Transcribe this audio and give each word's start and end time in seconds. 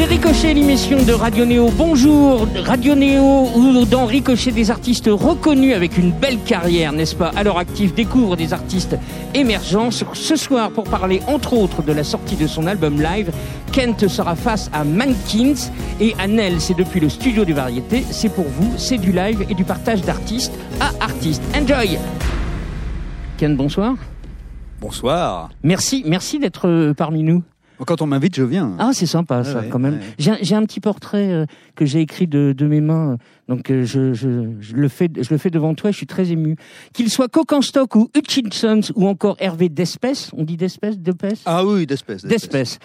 C'est 0.00 0.06
Ricochet, 0.06 0.54
l'émission 0.54 1.04
de 1.04 1.12
Radio 1.12 1.44
Néo. 1.44 1.68
Bonjour, 1.76 2.48
Radio 2.64 2.94
Néo, 2.94 3.50
où 3.54 3.84
dans 3.84 4.06
Ricochet, 4.06 4.50
des 4.50 4.70
artistes 4.70 5.10
reconnus 5.12 5.74
avec 5.74 5.98
une 5.98 6.10
belle 6.10 6.38
carrière, 6.38 6.94
n'est-ce 6.94 7.14
pas? 7.14 7.30
À 7.36 7.42
leur 7.42 7.58
actif, 7.58 7.94
découvre 7.94 8.34
des 8.34 8.54
artistes 8.54 8.96
émergents. 9.34 9.90
Ce 9.90 10.36
soir, 10.36 10.70
pour 10.70 10.84
parler 10.84 11.20
entre 11.26 11.52
autres 11.52 11.82
de 11.82 11.92
la 11.92 12.02
sortie 12.02 12.36
de 12.36 12.46
son 12.46 12.66
album 12.66 12.98
live, 12.98 13.30
Kent 13.72 14.08
sera 14.08 14.36
face 14.36 14.70
à 14.72 14.84
Mankins 14.84 15.70
et 16.00 16.14
Annelle, 16.18 16.62
c'est 16.62 16.72
depuis 16.72 17.00
le 17.00 17.10
studio 17.10 17.44
des 17.44 17.52
variétés. 17.52 18.02
C'est 18.10 18.32
pour 18.32 18.46
vous, 18.46 18.72
c'est 18.78 18.96
du 18.96 19.12
live 19.12 19.44
et 19.50 19.54
du 19.54 19.64
partage 19.64 20.00
d'artistes 20.00 20.54
à 20.80 20.92
artistes. 21.04 21.42
Enjoy 21.54 21.98
Kent, 23.36 23.54
bonsoir. 23.54 23.96
Bonsoir. 24.80 25.50
Merci, 25.62 26.04
merci 26.06 26.38
d'être 26.38 26.68
euh, 26.68 26.94
parmi 26.94 27.22
nous. 27.22 27.42
Quand 27.86 28.02
on 28.02 28.06
m'invite, 28.06 28.36
je 28.36 28.42
viens. 28.42 28.74
Ah, 28.78 28.90
c'est 28.92 29.06
sympa 29.06 29.44
ça, 29.44 29.62
quand 29.70 29.78
même. 29.78 30.00
J'ai 30.18 30.54
un 30.54 30.64
petit 30.64 30.80
portrait 30.80 31.30
euh, 31.30 31.46
que 31.74 31.86
j'ai 31.86 32.00
écrit 32.00 32.26
de, 32.26 32.54
de, 32.56 32.66
mes 32.66 32.80
mains, 32.80 33.16
donc 33.48 33.70
euh, 33.70 33.84
je, 33.84 34.12
je, 34.12 34.52
je, 34.60 34.74
le 34.74 34.88
fais, 34.88 35.08
je 35.16 35.28
le 35.30 35.38
fais 35.38 35.50
devant 35.50 35.74
toi. 35.74 35.90
Je 35.90 35.96
suis 35.96 36.06
très 36.06 36.30
ému. 36.30 36.56
Qu'il 36.92 37.10
soit 37.10 37.28
Coquenstock 37.28 37.96
ou 37.96 38.10
Hutchinsons 38.14 38.92
ou 38.94 39.06
encore 39.06 39.36
Hervé 39.38 39.68
d'espèce, 39.68 40.30
on 40.36 40.44
dit 40.44 40.56
d'espèce, 40.56 40.98
d'espèce. 40.98 41.42
Ah 41.46 41.64
oui, 41.64 41.86
d'espèce. 41.86 42.24
D'espèce. 42.24 42.78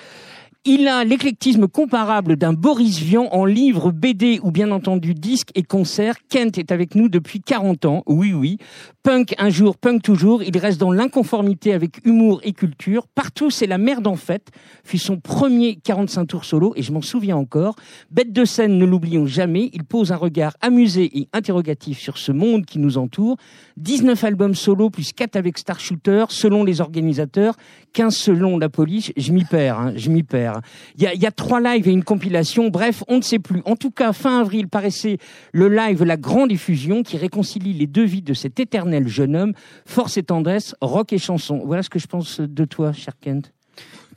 Il 0.68 0.88
a 0.88 1.04
l'éclectisme 1.04 1.68
comparable 1.68 2.38
d'un 2.38 2.54
Boris 2.54 2.98
Vian 2.98 3.28
en 3.32 3.46
livre, 3.46 3.92
BD 3.92 4.40
ou 4.42 4.50
bien 4.50 4.72
entendu 4.72 5.14
disque 5.14 5.52
et 5.54 5.62
concert. 5.62 6.16
Kent 6.28 6.58
est 6.58 6.72
avec 6.72 6.96
nous 6.96 7.08
depuis 7.08 7.40
40 7.40 7.86
ans. 7.86 8.04
Oui, 8.08 8.34
oui. 8.34 8.58
Punk 9.04 9.36
un 9.38 9.52
jour, 9.52 9.78
punk 9.78 10.02
toujours. 10.02 10.42
Il 10.42 10.58
reste 10.58 10.80
dans 10.80 10.92
l'inconformité 10.92 11.72
avec 11.72 12.04
humour 12.04 12.42
et 12.44 12.52
culture. 12.52 13.06
Partout, 13.06 13.52
c'est 13.52 13.68
la 13.68 13.78
merde 13.78 14.08
en 14.08 14.16
fait. 14.16 14.50
Fut 14.84 14.98
son 14.98 15.20
premier 15.20 15.76
45 15.76 16.26
tours 16.26 16.46
solo 16.46 16.74
et 16.76 16.82
je 16.82 16.92
m'en 16.92 17.04
souviens 17.04 17.38
encore. 17.38 17.76
Bête 18.10 18.34
de 18.34 18.44
scène, 18.44 18.80
ne 18.80 18.86
l'oublions 18.86 19.28
jamais. 19.28 19.70
Il 19.72 19.84
pose 19.84 20.12
un 20.12 20.16
regard 20.16 20.58
amusé 20.62 21.16
et 21.20 21.30
interrogatif 21.32 22.00
sur 22.00 22.18
ce 22.18 22.32
monde 22.32 22.66
qui 22.66 22.80
nous 22.80 22.98
entoure. 22.98 23.38
19 23.78 24.24
albums 24.24 24.56
solo 24.56 24.90
plus 24.90 25.12
4 25.12 25.36
avec 25.36 25.58
Star 25.58 25.80
Shooter 25.80 26.26
selon 26.30 26.64
les 26.64 26.82
organisateurs, 26.82 27.56
15 27.94 28.16
selon 28.16 28.58
la 28.58 28.70
police. 28.70 29.12
Je 29.18 29.32
m'y 29.32 29.44
perds, 29.44 29.80
hein, 29.80 29.94
je 29.96 30.10
m'y 30.10 30.24
perds. 30.24 30.62
Il 30.98 31.04
y 31.04 31.08
a, 31.08 31.14
y 31.14 31.28
trois 31.36 31.60
lives 31.60 31.88
et 31.88 31.92
une 31.92 32.04
compilation. 32.04 32.70
Bref, 32.70 33.04
on 33.08 33.18
ne 33.18 33.22
sait 33.22 33.40
plus. 33.40 33.62
En 33.66 33.76
tout 33.76 33.92
cas, 33.92 34.14
fin 34.14 34.40
avril 34.40 34.68
paraissait 34.68 35.18
le 35.52 35.70
live 35.70 36.04
La 36.04 36.18
Grande 36.18 36.50
Diffusion 36.50 37.04
qui 37.04 37.18
réconcilie 37.18 37.74
les 37.74 37.88
deux 37.88 38.06
vies 38.06 38.22
de 38.22 38.34
cet 38.34 38.60
éternel 38.60 39.08
jeune 39.08 39.36
homme. 39.36 39.54
Force 39.86 40.18
et 40.18 40.24
tendresse, 40.24 40.76
rock 40.82 41.14
et 41.14 41.18
chanson. 41.18 41.62
Voilà 41.66 41.84
ce 41.84 41.90
que 41.90 42.00
je 42.00 42.08
pense 42.08 42.40
de 42.40 42.66
toi, 42.66 42.94
cher 42.94 43.14
Kent. 43.20 43.55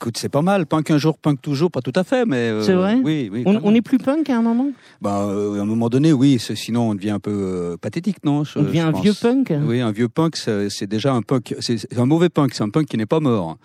Écoute, 0.01 0.15
c'est 0.17 0.29
pas 0.29 0.41
mal. 0.41 0.65
Punk 0.65 0.91
un 0.91 0.97
jour, 0.97 1.17
punk 1.17 1.41
toujours, 1.41 1.69
pas 1.69 1.81
tout 1.81 1.91
à 1.93 2.05
fait, 2.05 2.25
mais. 2.25 2.37
Euh, 2.37 2.63
c'est 2.63 2.71
vrai. 2.71 2.97
Oui, 3.03 3.29
oui. 3.29 3.43
On, 3.45 3.75
est 3.75 3.81
plus 3.81 3.97
punk 3.97 4.29
à 4.29 4.37
un 4.37 4.41
moment? 4.41 4.71
Bah, 5.01 5.25
euh, 5.25 5.59
à 5.59 5.61
un 5.61 5.65
moment 5.65 5.89
donné, 5.89 6.13
oui. 6.13 6.39
Sinon, 6.39 6.91
on 6.91 6.95
devient 6.95 7.09
un 7.09 7.19
peu 7.19 7.33
euh, 7.33 7.75
pathétique, 7.75 8.23
non? 8.23 8.43
On 8.55 8.61
devient 8.61 8.79
un 8.79 8.91
vieux 8.93 9.11
punk? 9.11 9.53
Oui, 9.61 9.81
un 9.81 9.91
vieux 9.91 10.07
punk, 10.07 10.37
c'est 10.37 10.87
déjà 10.87 11.11
un 11.11 11.21
punk. 11.21 11.53
C'est 11.59 11.97
un 11.97 12.05
mauvais 12.05 12.29
punk. 12.29 12.53
C'est 12.53 12.63
un 12.63 12.69
punk 12.69 12.85
qui 12.87 12.95
n'est 12.95 13.05
pas 13.05 13.19
mort. 13.19 13.57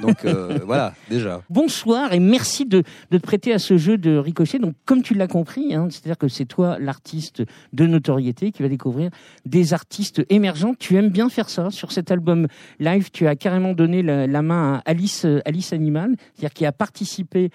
Donc 0.00 0.24
voilà, 0.64 0.94
déjà. 1.10 1.42
Bonsoir 1.50 2.14
et 2.14 2.20
merci 2.20 2.64
de, 2.64 2.84
de 3.10 3.18
te 3.18 3.22
prêter 3.22 3.52
à 3.52 3.58
ce 3.58 3.76
jeu 3.76 3.98
de 3.98 4.16
ricochet. 4.16 4.58
Donc, 4.58 4.72
comme 4.86 5.02
tu 5.02 5.12
l'as 5.12 5.28
compris, 5.28 5.74
hein, 5.74 5.88
c'est-à-dire 5.90 6.16
que 6.16 6.28
c'est 6.28 6.46
toi 6.46 6.78
l'artiste 6.80 7.42
de 7.74 7.86
notoriété 7.86 8.50
qui 8.50 8.62
va 8.62 8.70
découvrir 8.70 9.10
des 9.44 9.74
artistes 9.74 10.24
émergents. 10.30 10.72
Tu 10.78 10.96
aimes 10.96 11.10
bien 11.10 11.28
faire 11.28 11.50
ça 11.50 11.70
sur 11.70 11.92
cet 11.92 12.10
album 12.10 12.46
live? 12.80 13.10
Tu 13.12 13.26
as 13.26 13.36
carrément 13.36 13.74
donné 13.74 14.02
la, 14.02 14.26
la 14.26 14.40
main 14.40 14.76
à 14.86 14.90
Alice, 14.90 15.26
Alice 15.44 15.74
c'est-à-dire 15.90 16.52
qui 16.52 16.66
a 16.66 16.72
participé 16.72 17.50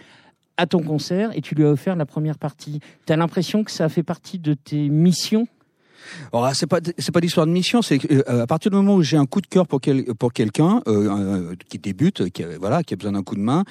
à 0.58 0.66
ton 0.66 0.82
concert 0.82 1.36
et 1.36 1.42
tu 1.42 1.56
lui 1.56 1.64
as 1.64 1.70
offert 1.70 1.96
la 1.96 2.06
première 2.06 2.38
partie. 2.38 2.80
Tu 3.06 3.14
as 3.14 3.16
l'impression 3.16 3.64
que 3.64 3.72
ça 3.72 3.90
fait 3.90 4.04
partie 4.04 4.40
de 4.40 4.54
tes 4.54 4.90
missions 4.90 5.48
alors 6.34 6.56
c'est 6.56 6.68
pas 6.68 6.80
c'est 6.98 7.12
pas 7.12 7.20
l'histoire 7.20 7.46
de 7.46 7.52
mission, 7.52 7.82
c'est 7.82 8.00
euh, 8.12 8.44
à 8.44 8.48
partir 8.48 8.72
du 8.72 8.78
moment 8.78 8.96
où 8.96 9.04
j'ai 9.04 9.18
un 9.18 9.26
coup 9.26 9.42
de 9.42 9.48
cœur 9.48 9.68
pour 9.68 9.82
quel, 9.82 10.06
pour 10.16 10.34
quelqu'un 10.34 10.82
euh, 10.88 11.10
euh, 11.10 11.56
qui 11.70 11.80
débute, 11.80 12.30
qui 12.32 12.44
voilà, 12.60 12.84
qui 12.84 12.94
a 12.94 12.98
besoin 12.98 13.14
d'un 13.14 13.24
coup 13.24 13.36
de 13.36 13.42
main, 13.42 13.64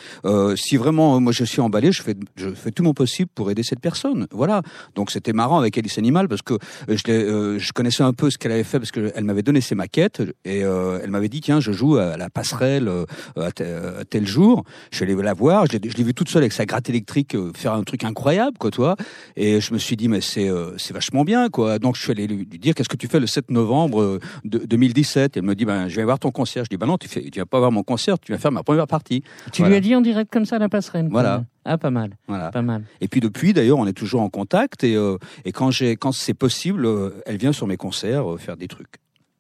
si 0.57 0.77
vraiment 0.77 1.21
moi 1.21 1.33
je 1.33 1.45
suis 1.45 1.61
emballé, 1.61 1.93
je 1.93 2.03
fais 2.03 2.15
je 2.37 2.51
fais 2.51 2.71
tout 2.71 2.83
mon 2.83 2.95
possible 2.95 3.31
pour 3.35 3.51
aider 3.51 3.63
cette 3.63 3.81
personne. 3.81 4.27
Voilà. 4.31 4.63
Donc 4.95 5.11
c'était 5.11 5.33
marrant 5.33 5.59
avec 5.59 5.77
Alice 5.79 5.99
Animal 5.99 6.29
parce 6.29 6.43
que 6.43 6.59
je 6.89 7.59
je 7.59 7.73
connaissais 7.73 8.03
un 8.03 8.13
peu 8.13 8.31
ce 8.31 8.39
qu'elle 8.39 8.53
avait 8.53 8.65
fait 8.65 8.79
parce 8.79 8.91
qu'elle 8.91 9.25
m'avait 9.25 9.43
donné 9.43 9.61
ses 9.61 9.75
maquettes 9.75 10.23
et 10.45 10.61
elle 10.61 11.11
m'avait 11.11 11.29
dit 11.29 11.41
tiens 11.41 11.61
je 11.61 11.73
joue 11.73 11.97
à 11.97 12.17
la 12.17 12.31
passerelle 12.31 12.91
à, 13.37 13.51
tel 13.53 14.27
jour. 14.27 14.65
Je 14.91 14.97
suis 14.97 15.05
allé 15.05 15.15
la 15.15 15.35
voir, 15.35 15.67
je 15.67 15.79
l'ai 15.79 16.05
vu 16.05 16.15
toute 16.15 16.29
seule 16.29 16.43
avec 16.43 16.53
sa 16.53 16.67
gratte 16.67 16.89
électrique 16.89 17.37
faire 17.55 17.73
un 17.73 17.83
truc 17.83 18.05
incroyable 18.05 18.59
quoi 18.59 18.71
toi. 18.71 18.97
Et 19.37 19.61
je 19.61 19.73
me 19.73 19.79
suis 19.79 19.97
dit 19.97 20.09
mais 20.09 20.21
c'est 20.21 20.51
c'est 20.77 20.93
vachement 20.93 21.25
bien 21.25 21.49
quoi. 21.49 21.79
Donc 21.79 21.97
allé 22.17 22.27
lui, 22.27 22.47
dire 22.47 22.75
qu'est-ce 22.75 22.89
que 22.89 22.97
tu 22.97 23.09
fais 23.09 23.21
le 23.21 23.27
7 23.27 23.51
novembre 23.51 24.01
euh, 24.01 24.21
de, 24.45 24.59
2017 24.59 25.37
Elle 25.37 25.43
me 25.43 25.55
dit 25.55 25.65
ben 25.65 25.89
je 25.89 25.97
vais 25.97 26.05
voir 26.05 26.19
ton 26.19 26.31
concert. 26.31 26.65
Je 26.65 26.71
dis 26.71 26.77
ben 26.77 26.87
non 26.87 26.99
tu 26.99 27.09
fais 27.09 27.23
tu 27.31 27.39
vas 27.39 27.47
pas 27.47 27.59
voir 27.59 27.73
mon 27.73 27.83
concert, 27.83 28.19
tu 28.19 28.33
vas 28.33 28.39
faire 28.39 28.53
ma 28.53 28.63
première 28.63 28.87
partie. 28.87 29.23
Tu 29.53 29.65
lui 29.65 29.75
as 29.75 29.81
dit 29.81 29.95
en 29.95 30.01
direct 30.01 30.33
comme 30.33 30.47
ça 30.47 30.59
la 30.59 30.69
passerelle? 30.69 31.09
Voilà. 31.11 31.45
Ah 31.65 31.79
pas 31.79 31.91
mal. 31.91 32.17
Voilà. 32.29 32.51
Pas 32.51 32.63
mal. 32.63 32.85
Et 33.01 33.09
puis 33.09 33.21
depuis 33.21 33.53
d'ailleurs 33.53 33.79
on 33.79 33.87
est 33.87 33.93
toujours 33.93 34.23
en 34.23 34.31
contact 34.31 34.85
et 34.85 34.97
euh, 34.97 35.19
et 35.45 35.53
quand 35.53 35.71
j'ai 35.71 35.97
quand 35.97 36.13
c'est 36.13 36.35
possible 36.35 36.87
euh, 36.87 37.23
elle 37.27 37.37
vient 37.37 37.53
sur 37.53 37.67
mes 37.67 37.77
concerts 37.77 38.25
faire 38.39 38.57
des 38.57 38.69
trucs. 38.69 38.97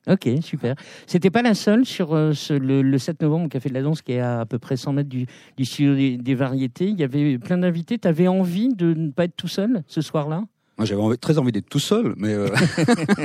Ok, 0.09 0.29
super. 0.41 0.77
C'était 1.09 1.31
pas 1.31 1.43
la 1.43 1.55
seule 1.55 1.85
sur 1.85 2.15
le, 2.15 2.99
7 2.99 3.23
novembre 3.23 3.47
au 3.47 3.49
Café 3.49 3.69
de 3.69 3.75
la 3.75 3.83
Danse, 3.83 4.03
qui 4.03 4.13
est 4.13 4.21
à 4.21 4.41
à 4.41 4.47
peu 4.47 4.61
près 4.61 4.77
100 4.77 4.93
mètres 4.93 5.09
du, 5.09 5.27
du 5.57 5.65
studio 5.65 5.97
des, 5.97 6.17
des 6.17 6.35
variétés. 6.37 6.87
Il 6.87 7.01
y 7.01 7.03
avait 7.03 7.39
plein 7.39 7.59
d'invités. 7.59 7.99
Tu 7.99 8.07
avais 8.07 8.29
envie 8.29 8.73
de 8.73 8.95
ne 8.95 9.11
pas 9.11 9.25
être 9.25 9.35
tout 9.35 9.49
seul 9.49 9.83
ce 9.89 10.01
soir-là? 10.01 10.45
Moi, 10.79 10.85
j'avais 10.85 11.17
très 11.17 11.39
envie 11.39 11.53
d'être 11.53 11.71
tout 11.71 11.79
seul, 11.79 12.13
mais 12.19 12.35
euh, 12.35 12.49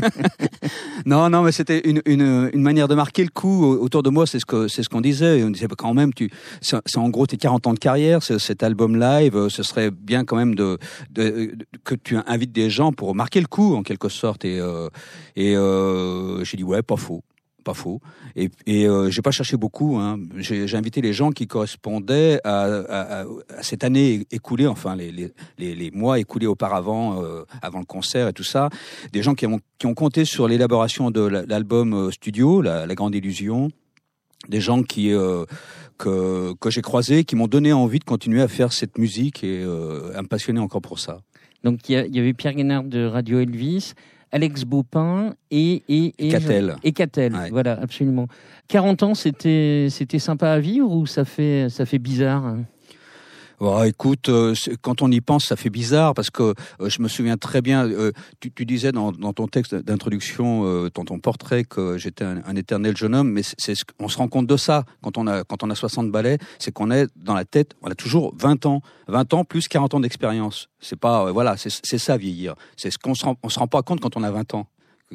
non, 1.05 1.29
non, 1.29 1.41
mais 1.43 1.51
c'était 1.51 1.81
une, 1.87 2.01
une, 2.05 2.49
une, 2.53 2.61
manière 2.61 2.87
de 2.87 2.95
marquer 2.95 3.23
le 3.23 3.29
coup 3.29 3.65
autour 3.65 4.03
de 4.03 4.09
moi. 4.09 4.25
C'est 4.25 4.39
ce 4.39 4.45
que 4.45 4.69
c'est 4.69 4.83
ce 4.83 4.89
qu'on 4.89 5.01
disait. 5.01 5.43
On 5.43 5.49
disait 5.49 5.67
quand 5.77 5.93
même, 5.93 6.13
tu, 6.13 6.31
c'est 6.61 6.97
en 6.97 7.09
gros 7.09 7.27
tes 7.27 7.35
40 7.35 7.67
ans 7.67 7.73
de 7.73 7.79
carrière, 7.79 8.23
cet 8.23 8.63
album 8.63 8.97
live. 8.97 9.35
Euh, 9.35 9.49
ce 9.49 9.63
serait 9.63 9.91
bien 9.91 10.23
quand 10.23 10.37
même 10.37 10.55
de, 10.55 10.77
de, 11.09 11.53
que 11.83 11.95
tu 11.95 12.15
invites 12.25 12.53
des 12.53 12.69
gens 12.69 12.93
pour 12.93 13.15
marquer 13.15 13.41
le 13.41 13.47
coup 13.47 13.75
en 13.75 13.83
quelque 13.83 14.07
sorte. 14.07 14.45
Et 14.45 14.57
euh, 14.59 14.87
et 15.35 15.55
euh, 15.57 16.45
j'ai 16.45 16.55
dit 16.55 16.63
ouais, 16.63 16.81
pas 16.81 16.95
faux 16.95 17.21
pas 17.63 17.73
faux. 17.73 18.01
Et, 18.35 18.49
et 18.65 18.87
euh, 18.87 19.09
j'ai 19.09 19.21
pas 19.21 19.31
cherché 19.31 19.57
beaucoup. 19.57 19.97
Hein. 19.97 20.19
J'ai 20.37 20.75
invité 20.75 21.01
les 21.01 21.13
gens 21.13 21.31
qui 21.31 21.47
correspondaient 21.47 22.39
à, 22.43 23.25
cette 23.61 23.83
année 23.83 24.25
écoulée, 24.31 24.67
enfin 24.67 24.95
les, 24.95 25.91
mois 25.93 26.19
écoulés 26.19 26.47
auparavant, 26.47 27.21
euh, 27.21 27.43
avant 27.61 27.79
le 27.79 27.85
concert 27.85 28.27
et 28.27 28.33
tout 28.33 28.43
ça. 28.43 28.69
Des 29.11 29.23
gens 29.23 29.35
qui 29.35 29.45
ont, 29.45 29.59
compté 29.95 30.25
sur 30.25 30.47
l'élaboration 30.47 31.11
de 31.11 31.21
l'album 31.21 31.93
euh, 31.93 32.11
studio, 32.11 32.61
la, 32.61 32.87
Grande 32.95 33.15
Illusion. 33.15 33.69
Des 34.49 34.61
gens 34.61 34.81
qui 34.81 35.13
euh, 35.13 35.45
que, 35.97 36.55
j'ai 36.69 36.81
croisés, 36.81 37.23
qui 37.23 37.35
m'ont 37.35 37.47
donné 37.47 37.73
envie 37.73 37.99
de 37.99 38.03
continuer 38.03 38.41
à 38.41 38.47
faire 38.47 38.73
cette 38.73 38.97
musique 38.97 39.43
et 39.43 39.61
à 39.63 40.21
me 40.21 40.27
passionner 40.27 40.59
encore 40.59 40.81
pour 40.81 40.97
ça. 40.97 41.21
Donc 41.63 41.87
il 41.89 42.07
y, 42.07 42.15
y, 42.15 42.19
avait 42.19 42.33
Pierre 42.33 42.53
Guénard 42.53 42.83
de 42.83 43.05
Radio 43.05 43.39
Elvis, 43.39 43.93
Alex 44.31 44.63
Baupin 44.63 45.33
et 45.49 45.83
et 45.89 46.13
et 46.17 46.29
Catel. 46.29 46.75
Et 46.83 46.91
Catel, 46.91 47.33
voilà, 47.51 47.73
absolument. 47.81 48.27
40 48.67 49.03
ans, 49.03 49.13
c'était 49.15 49.87
c'était 49.89 50.19
sympa 50.19 50.49
à 50.49 50.59
vivre 50.59 50.91
ou 50.91 51.05
ça 51.05 51.25
fait 51.25 51.67
ça 51.69 51.85
fait 51.85 51.99
bizarre 51.99 52.45
hein? 52.45 52.63
Oh, 53.63 53.83
écoute, 53.83 54.27
euh, 54.29 54.55
quand 54.81 55.03
on 55.03 55.11
y 55.11 55.21
pense, 55.21 55.45
ça 55.45 55.55
fait 55.55 55.69
bizarre 55.69 56.15
parce 56.15 56.31
que 56.31 56.55
euh, 56.81 56.89
je 56.89 56.99
me 56.99 57.07
souviens 57.07 57.37
très 57.37 57.61
bien. 57.61 57.87
Euh, 57.87 58.11
tu, 58.39 58.51
tu, 58.51 58.65
disais 58.65 58.91
dans, 58.91 59.11
dans, 59.11 59.33
ton 59.33 59.45
texte 59.45 59.75
d'introduction, 59.75 60.89
dans 60.89 61.05
ton 61.05 61.19
portrait, 61.19 61.63
que 61.63 61.95
j'étais 61.95 62.23
un, 62.23 62.41
un, 62.43 62.55
éternel 62.55 62.97
jeune 62.97 63.13
homme. 63.13 63.29
Mais 63.29 63.43
c'est, 63.59 63.75
on 63.99 64.07
se 64.07 64.17
rend 64.17 64.29
compte 64.29 64.47
de 64.47 64.57
ça 64.57 64.83
quand 65.03 65.19
on 65.19 65.27
a 65.27 65.43
quand 65.43 65.61
on 65.61 65.69
a 65.69 65.75
60 65.75 66.09
balais, 66.09 66.39
c'est 66.57 66.71
qu'on 66.71 66.89
est 66.89 67.05
dans 67.15 67.35
la 67.35 67.45
tête. 67.45 67.75
On 67.83 67.91
a 67.91 67.93
toujours 67.93 68.33
20 68.39 68.65
ans, 68.65 68.81
20 69.09 69.31
ans 69.35 69.43
plus 69.45 69.67
40 69.67 69.93
ans 69.93 69.99
d'expérience. 69.99 70.69
C'est 70.79 70.99
pas 70.99 71.31
voilà, 71.31 71.55
c'est, 71.55 71.69
c'est 71.83 71.99
ça 71.99 72.17
vieillir. 72.17 72.55
C'est 72.77 72.89
ce 72.89 72.97
qu'on 72.97 73.13
se 73.13 73.25
rend, 73.25 73.37
on 73.43 73.49
se 73.49 73.59
rend 73.59 73.67
pas 73.67 73.83
compte 73.83 73.99
quand 73.99 74.17
on 74.17 74.23
a 74.23 74.31
20 74.31 74.55
ans 74.55 74.65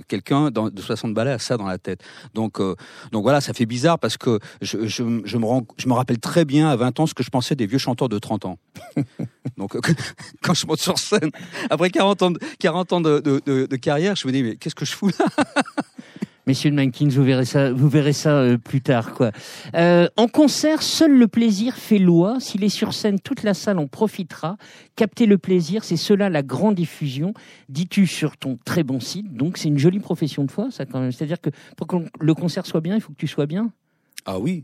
quelqu'un 0.09 0.51
de 0.51 0.81
60 0.81 1.15
balais 1.15 1.33
a 1.33 1.39
ça 1.39 1.57
dans 1.57 1.67
la 1.67 1.79
tête. 1.79 2.03
Donc, 2.35 2.61
euh, 2.61 2.75
donc 3.13 3.23
voilà, 3.23 3.41
ça 3.41 3.53
fait 3.53 3.67
bizarre 3.67 3.99
parce 3.99 4.17
que 4.17 4.39
je, 4.61 4.87
je, 4.87 5.03
me 5.03 5.23
je 5.27 5.89
me 5.89 5.93
rappelle 5.93 6.19
très 6.19 6.45
bien 6.45 6.69
à 6.69 6.77
20 6.77 7.01
ans 7.01 7.07
ce 7.07 7.15
que 7.15 7.23
je 7.23 7.31
pensais 7.31 7.55
des 7.55 7.67
vieux 7.67 7.79
chanteurs 7.79 8.09
de 8.09 8.19
30 8.19 8.45
ans. 8.47 8.59
donc 9.57 9.77
quand 10.43 10.55
je 10.55 10.67
monte 10.67 10.81
sur 10.81 10.99
scène, 10.99 11.31
après 11.71 11.91
40 11.91 12.23
ans 12.23 12.31
de, 12.31 12.41
40 12.59 12.93
ans 12.93 13.01
de, 13.01 13.21
de, 13.21 13.41
de, 13.45 13.67
de 13.67 13.77
carrière, 13.77 14.17
je 14.17 14.27
me 14.27 14.33
dis 14.33 14.43
mais 14.43 14.57
qu'est-ce 14.57 14.75
que 14.75 14.85
je 14.85 14.93
fous 14.93 15.11
là? 15.19 15.27
Messieurs 16.49 16.71
de 16.71 16.77
Mankins, 16.77 17.09
vous 17.09 17.25
verrez 17.25 17.45
ça, 17.45 17.73
vous 17.73 17.89
verrez 17.89 18.13
ça 18.13 18.37
euh, 18.37 18.57
plus 18.57 18.81
tard, 18.81 19.15
quoi. 19.15 19.33
Euh, 19.75 20.07
en 20.17 20.29
concert, 20.29 20.81
seul 20.81 21.11
le 21.11 21.27
plaisir 21.27 21.75
fait 21.75 21.99
loi. 21.99 22.39
S'il 22.39 22.63
est 22.63 22.69
sur 22.69 22.95
scène, 22.95 23.19
toute 23.19 23.43
la 23.43 23.53
salle 23.53 23.81
en 23.81 23.89
profitera. 23.89 24.57
Capter 24.95 25.27
le 25.27 25.39
plaisir, 25.39 25.83
c'est 25.83 25.97
cela 25.97 26.31
la 26.31 26.45
grande 26.45 26.77
diffusion. 26.77 27.35
Dis-tu 27.69 28.07
sur 28.07 28.37
ton 28.37 28.59
très 28.65 28.85
bon 28.85 29.01
site. 29.01 29.35
Donc, 29.35 29.59
c'est 29.59 29.67
une 29.67 29.79
jolie 29.79 29.99
profession 29.99 30.45
de 30.45 30.51
foi, 30.53 30.71
ça 30.71 30.87
quand 30.87 31.01
même. 31.01 31.11
C'est-à-dire 31.11 31.41
que 31.41 31.51
pour 31.77 31.89
que 31.89 31.97
le 32.21 32.35
concert 32.35 32.65
soit 32.65 32.81
bien, 32.81 32.95
il 32.95 33.01
faut 33.01 33.13
que 33.13 33.19
tu 33.19 33.27
sois 33.27 33.47
bien. 33.47 33.73
Ah 34.25 34.39
oui. 34.39 34.63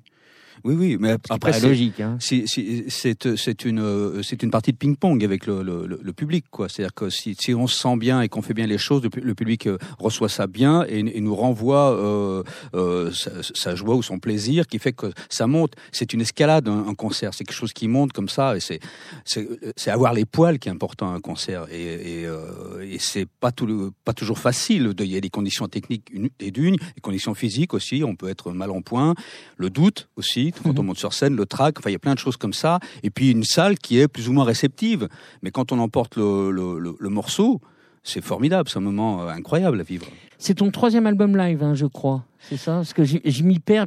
Oui, 0.64 0.74
oui, 0.74 0.96
mais 0.98 1.16
après, 1.30 1.52
c'est 1.52 1.66
logique. 1.66 2.00
Hein. 2.00 2.18
c'est 2.20 3.64
une 3.64 3.80
euh, 3.80 4.22
c'est 4.22 4.42
une 4.42 4.50
partie 4.50 4.72
de 4.72 4.76
ping-pong 4.76 5.24
avec 5.24 5.46
le, 5.46 5.62
le, 5.62 5.86
le, 5.86 6.12
public, 6.12 6.44
quoi. 6.50 6.68
C'est-à-dire 6.68 6.94
que 6.94 7.10
si, 7.10 7.34
si 7.38 7.54
on 7.54 7.66
se 7.66 7.78
sent 7.78 7.96
bien 7.96 8.20
et 8.20 8.28
qu'on 8.28 8.42
fait 8.42 8.54
bien 8.54 8.66
les 8.66 8.78
choses, 8.78 9.02
le, 9.02 9.34
public 9.34 9.66
euh, 9.66 9.78
reçoit 9.98 10.28
ça 10.28 10.46
bien 10.46 10.84
et, 10.88 10.98
et 11.00 11.20
nous 11.20 11.34
renvoie 11.34 11.92
euh, 11.92 12.42
euh, 12.74 13.10
sa, 13.12 13.30
sa, 13.42 13.74
joie 13.74 13.94
ou 13.94 14.02
son 14.02 14.18
plaisir, 14.18 14.66
qui 14.66 14.78
fait 14.78 14.92
que 14.92 15.12
ça 15.28 15.46
monte. 15.46 15.74
C'est 15.90 16.12
une 16.12 16.20
escalade 16.20 16.68
un, 16.68 16.86
un 16.86 16.94
concert. 16.94 17.34
C'est 17.34 17.44
quelque 17.44 17.56
chose 17.56 17.72
qui 17.72 17.88
monte 17.88 18.12
comme 18.12 18.28
ça 18.28 18.56
et 18.56 18.60
c'est 18.60 18.80
c'est 19.24 19.90
avoir 19.90 20.12
les 20.12 20.24
poils 20.24 20.58
qui 20.58 20.68
est 20.68 20.72
important 20.72 21.10
à 21.10 21.14
un 21.14 21.20
concert 21.20 21.66
et, 21.70 22.20
et, 22.20 22.26
euh, 22.26 22.82
et 22.82 22.98
c'est 22.98 23.26
pas 23.26 23.52
tout 23.52 23.92
pas 24.04 24.12
toujours 24.12 24.38
facile. 24.38 24.92
Il 24.98 25.06
y 25.06 25.16
a 25.16 25.20
des 25.20 25.30
conditions 25.30 25.68
techniques 25.68 26.12
et 26.40 26.50
d'une, 26.50 26.76
des 26.76 27.00
conditions 27.00 27.34
physiques 27.34 27.74
aussi. 27.74 28.02
On 28.04 28.16
peut 28.16 28.28
être 28.28 28.52
mal 28.52 28.70
en 28.70 28.82
point, 28.82 29.14
le 29.56 29.70
doute 29.70 30.08
aussi 30.16 30.51
quand 30.62 30.78
on 30.78 30.82
monte 30.82 30.98
sur 30.98 31.12
scène, 31.12 31.36
le 31.36 31.46
trac. 31.46 31.78
Enfin, 31.78 31.90
il 31.90 31.94
y 31.94 31.96
a 31.96 32.00
plein 32.00 32.14
de 32.14 32.18
choses 32.18 32.36
comme 32.36 32.52
ça. 32.52 32.80
Et 33.02 33.10
puis 33.10 33.30
une 33.30 33.44
salle 33.44 33.78
qui 33.78 33.98
est 33.98 34.08
plus 34.08 34.28
ou 34.28 34.32
moins 34.32 34.44
réceptive. 34.44 35.08
Mais 35.42 35.50
quand 35.50 35.72
on 35.72 35.78
emporte 35.78 36.16
le, 36.16 36.50
le, 36.50 36.78
le, 36.78 36.94
le 36.98 37.08
morceau, 37.08 37.60
c'est 38.02 38.22
formidable, 38.22 38.68
c'est 38.68 38.78
un 38.78 38.82
moment 38.82 39.22
euh, 39.22 39.28
incroyable 39.28 39.80
à 39.80 39.84
vivre. 39.84 40.06
C'est 40.42 40.54
ton 40.54 40.72
troisième 40.72 41.06
album 41.06 41.36
live, 41.36 41.62
hein, 41.62 41.74
je 41.74 41.86
crois. 41.86 42.24
C'est 42.48 42.56
ça? 42.56 42.72
Parce 42.72 42.92
que 42.92 43.04
je 43.04 43.42
m'y 43.44 43.60
perds. 43.60 43.86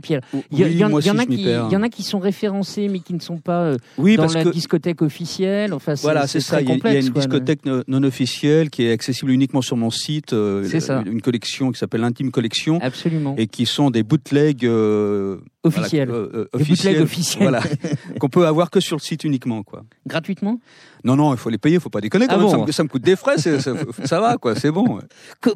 Il 0.52 0.57
y, 0.57 0.78
y, 0.78 0.84
en 0.86 0.94
a 0.96 1.25
qui, 1.25 1.42
y 1.42 1.75
en 1.75 1.84
a 1.84 1.90
qui 1.90 2.04
sont 2.04 2.19
référencés, 2.19 2.88
mais 2.88 3.00
qui 3.00 3.13
ne 3.13 3.19
sont 3.19 3.38
pas 3.38 3.63
euh, 3.63 3.78
oui, 3.98 4.16
dans 4.16 4.28
la 4.28 4.46
discothèque 4.46 5.02
officielle. 5.02 5.74
Enfin, 5.74 5.96
voilà, 6.02 6.25
c'est 6.28 6.40
ça. 6.40 6.62
il 6.62 6.69
y, 6.69 6.72
a 6.72 7.00
une 7.00 7.10
discothèque 7.10 7.66
non 7.66 8.04
officielle 8.04 8.69
qui 8.69 8.84
est 8.84 8.92
accessible 8.92 9.31
uniquement 9.31 9.62
sur 9.62 9.75
mon 9.75 9.90
site. 9.90 10.31
Euh, 10.31 10.66
c'est 10.69 10.80
ça. 10.80 11.04
Une 11.06 11.22
collection 11.22 11.72
qui 11.72 11.80
s'appelle 11.80 12.02
l'Intime 12.02 12.31
Collection. 12.31 12.80
Absolument. 12.81 13.36
Et 13.38 13.48
qui 13.48 13.66
sont 13.66 13.92
des 13.92 14.04
bootlegs 14.04 14.66
euh, 14.66 15.38
officiels. 15.63 16.07
Voilà, 16.07 16.24
euh, 16.24 16.48
officiels. 16.54 17.02
officiels. 17.02 17.44
Voilà. 17.44 17.62
qu'on 18.19 18.30
peut 18.30 18.48
avoir 18.48 18.69
que 18.69 18.80
sur 18.80 18.96
le 18.96 19.02
site 19.02 19.25
uniquement, 19.25 19.63
quoi. 19.63 19.84
Gratuitement? 20.07 20.62
Non, 21.04 21.18
non, 21.18 21.34
il 21.34 21.38
faut 21.38 21.50
les 21.50 21.57
payer. 21.57 21.75
Il 21.75 21.81
faut 21.81 21.90
pas 21.90 22.02
déconner. 22.02 22.28
Quand 22.28 22.36
ah 22.36 22.38
même, 22.38 22.46
bon? 22.46 22.52
ça, 22.52 22.66
me, 22.66 22.72
ça, 22.72 22.84
me, 22.84 22.88
coûte 22.88 23.04
des 23.04 23.18
frais. 23.18 23.38
ça, 23.38 23.60
ça, 23.60 24.22
va, 24.22 24.38
quoi. 24.38 24.56
C'est 24.56 24.72
bon. 24.72 25.00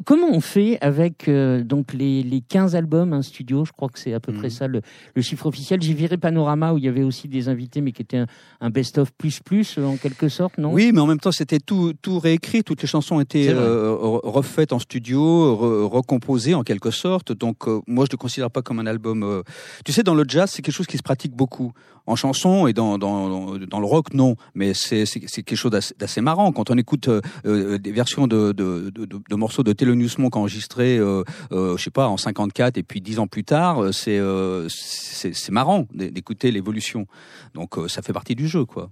comment 0.04 0.28
on 0.30 0.40
fait 0.40 0.78
avec 0.90 1.28
euh, 1.28 1.62
donc 1.62 1.92
les, 1.92 2.24
les 2.24 2.40
15 2.40 2.74
albums, 2.74 3.12
un 3.12 3.22
studio 3.22 3.64
Je 3.64 3.70
crois 3.70 3.88
que 3.88 3.98
c'est 3.98 4.12
à 4.12 4.18
peu 4.18 4.32
mmh. 4.32 4.38
près 4.38 4.50
ça 4.50 4.66
le, 4.66 4.82
le, 5.14 5.22
chiffre 5.22 5.46
officiel. 5.46 5.80
J'ai 5.80 5.94
viré 5.94 6.16
Panorama 6.16 6.72
où 6.72 6.78
il 6.78 6.84
y 6.84 6.88
avait 6.88 7.04
aussi 7.04 7.28
des 7.28 7.48
invités, 7.48 7.80
mais 7.80 7.92
qui 7.92 8.02
était 8.02 8.18
un, 8.18 8.26
un 8.60 8.70
best-of 8.70 9.12
plus 9.12 9.38
plus 9.40 9.78
en 9.78 9.96
quelque 9.96 10.28
sorte, 10.28 10.58
non? 10.58 10.72
Oui, 10.72 10.90
mais 10.92 11.00
en 11.00 11.06
même 11.06 11.20
temps, 11.20 11.32
c'était 11.32 11.60
tout, 11.60 11.92
tout 12.02 12.18
réécrit. 12.18 12.64
Toutes 12.64 12.82
les 12.82 12.88
chansons 12.88 13.20
étaient 13.20 13.48
euh, 13.50 13.94
refaites 14.24 14.72
en 14.72 14.80
studio, 14.80 15.54
re, 15.54 15.88
recomposées 15.88 16.54
en 16.54 16.64
quelque 16.64 16.90
sorte. 16.90 17.32
Donc, 17.32 17.68
euh, 17.68 17.80
moi, 17.86 18.04
je 18.04 18.10
ne 18.10 18.14
le 18.14 18.18
considère 18.18 18.50
pas 18.50 18.62
comme 18.62 18.80
un 18.80 18.86
album. 18.86 19.42
Tu 19.84 19.92
sais, 19.92 20.02
dans 20.02 20.14
le 20.14 20.24
jazz, 20.26 20.50
c'est 20.50 20.62
quelque 20.62 20.74
chose 20.74 20.88
qui 20.88 20.98
se 20.98 21.02
pratique 21.02 21.32
beaucoup 21.32 21.72
en 22.06 22.16
chanson 22.16 22.66
et 22.66 22.72
dans, 22.72 22.98
dans, 22.98 23.56
dans 23.58 23.80
le 23.80 23.86
rock, 23.86 24.14
non. 24.14 24.36
Mais 24.54 24.72
c'est 24.74 25.04
quelque 25.06 25.56
chose 25.56 25.72
d'assez 25.98 26.20
marrant. 26.20 26.52
Quand 26.52 26.70
on 26.70 26.78
écoute 26.78 27.08
euh, 27.08 27.78
des 27.78 27.92
versions 27.92 28.26
de, 28.26 28.52
de, 28.52 28.90
de, 28.90 29.36
morceaux 29.36 29.62
de 29.62 29.72
Thelonious 29.72 30.18
Monk 30.18 30.36
enregistrés, 30.36 30.98
euh, 30.98 31.22
euh, 31.52 31.76
je 31.76 31.82
sais 31.82 31.90
pas, 31.90 32.08
en 32.08 32.16
54 32.16 32.78
et 32.78 32.82
puis 32.82 33.00
dix 33.00 33.18
ans 33.18 33.26
plus 33.26 33.44
tard, 33.44 33.82
euh, 33.82 33.92
c'est 33.92 34.18
euh, 34.18 34.68
c'est 34.68 35.50
marrant 35.50 35.86
d'écouter 35.92 36.50
l'évolution. 36.50 37.06
Donc 37.54 37.78
euh, 37.78 37.88
ça 37.88 38.02
fait 38.02 38.12
partie 38.12 38.34
du 38.34 38.48
jeu, 38.48 38.64
quoi. 38.64 38.90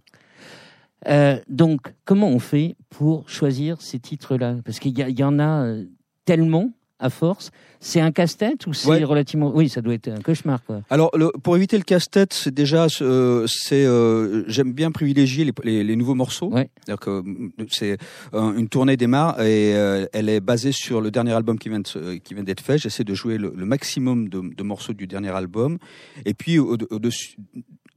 Euh, 1.06 1.38
donc, 1.48 1.94
comment 2.04 2.28
on 2.28 2.40
fait 2.40 2.76
pour 2.90 3.28
choisir 3.28 3.80
ces 3.80 4.00
titres-là? 4.00 4.56
Parce 4.64 4.80
qu'il 4.80 4.98
y, 4.98 5.24
en 5.24 5.38
a 5.38 5.76
tellement 6.24 6.72
à 6.98 7.10
force. 7.10 7.50
C'est 7.80 8.00
un 8.00 8.10
casse-tête 8.10 8.66
ou 8.66 8.72
c'est 8.72 8.88
ouais. 8.88 9.04
relativement 9.04 9.52
Oui, 9.54 9.68
ça 9.68 9.80
doit 9.80 9.94
être 9.94 10.08
un 10.08 10.20
cauchemar. 10.20 10.64
Quoi. 10.64 10.80
Alors, 10.90 11.10
le, 11.16 11.30
pour 11.42 11.56
éviter 11.56 11.76
le 11.76 11.84
casse-tête, 11.84 12.32
c'est 12.32 12.52
déjà, 12.52 12.86
euh, 13.00 13.46
c'est, 13.46 13.84
euh, 13.86 14.42
j'aime 14.48 14.72
bien 14.72 14.90
privilégier 14.90 15.44
les, 15.44 15.52
les, 15.62 15.84
les 15.84 15.96
nouveaux 15.96 16.16
morceaux. 16.16 16.48
Ouais. 16.48 16.70
que 17.00 17.22
c'est 17.70 17.98
euh, 18.34 18.56
une 18.56 18.68
tournée 18.68 18.96
démarre 18.96 19.40
et 19.40 19.76
euh, 19.76 20.06
elle 20.12 20.28
est 20.28 20.40
basée 20.40 20.72
sur 20.72 21.00
le 21.00 21.10
dernier 21.10 21.32
album 21.32 21.58
qui 21.58 21.68
vient 21.68 21.80
de, 21.80 22.16
qui 22.16 22.34
vient 22.34 22.42
d'être 22.42 22.62
fait. 22.62 22.78
J'essaie 22.78 23.04
de 23.04 23.14
jouer 23.14 23.38
le, 23.38 23.52
le 23.54 23.64
maximum 23.64 24.28
de, 24.28 24.42
de, 24.54 24.62
morceaux 24.64 24.92
du 24.92 25.06
dernier 25.06 25.30
album. 25.30 25.78
Et 26.24 26.34
puis 26.34 26.58
au, 26.58 26.76
au 26.90 26.98
dessus, 26.98 27.36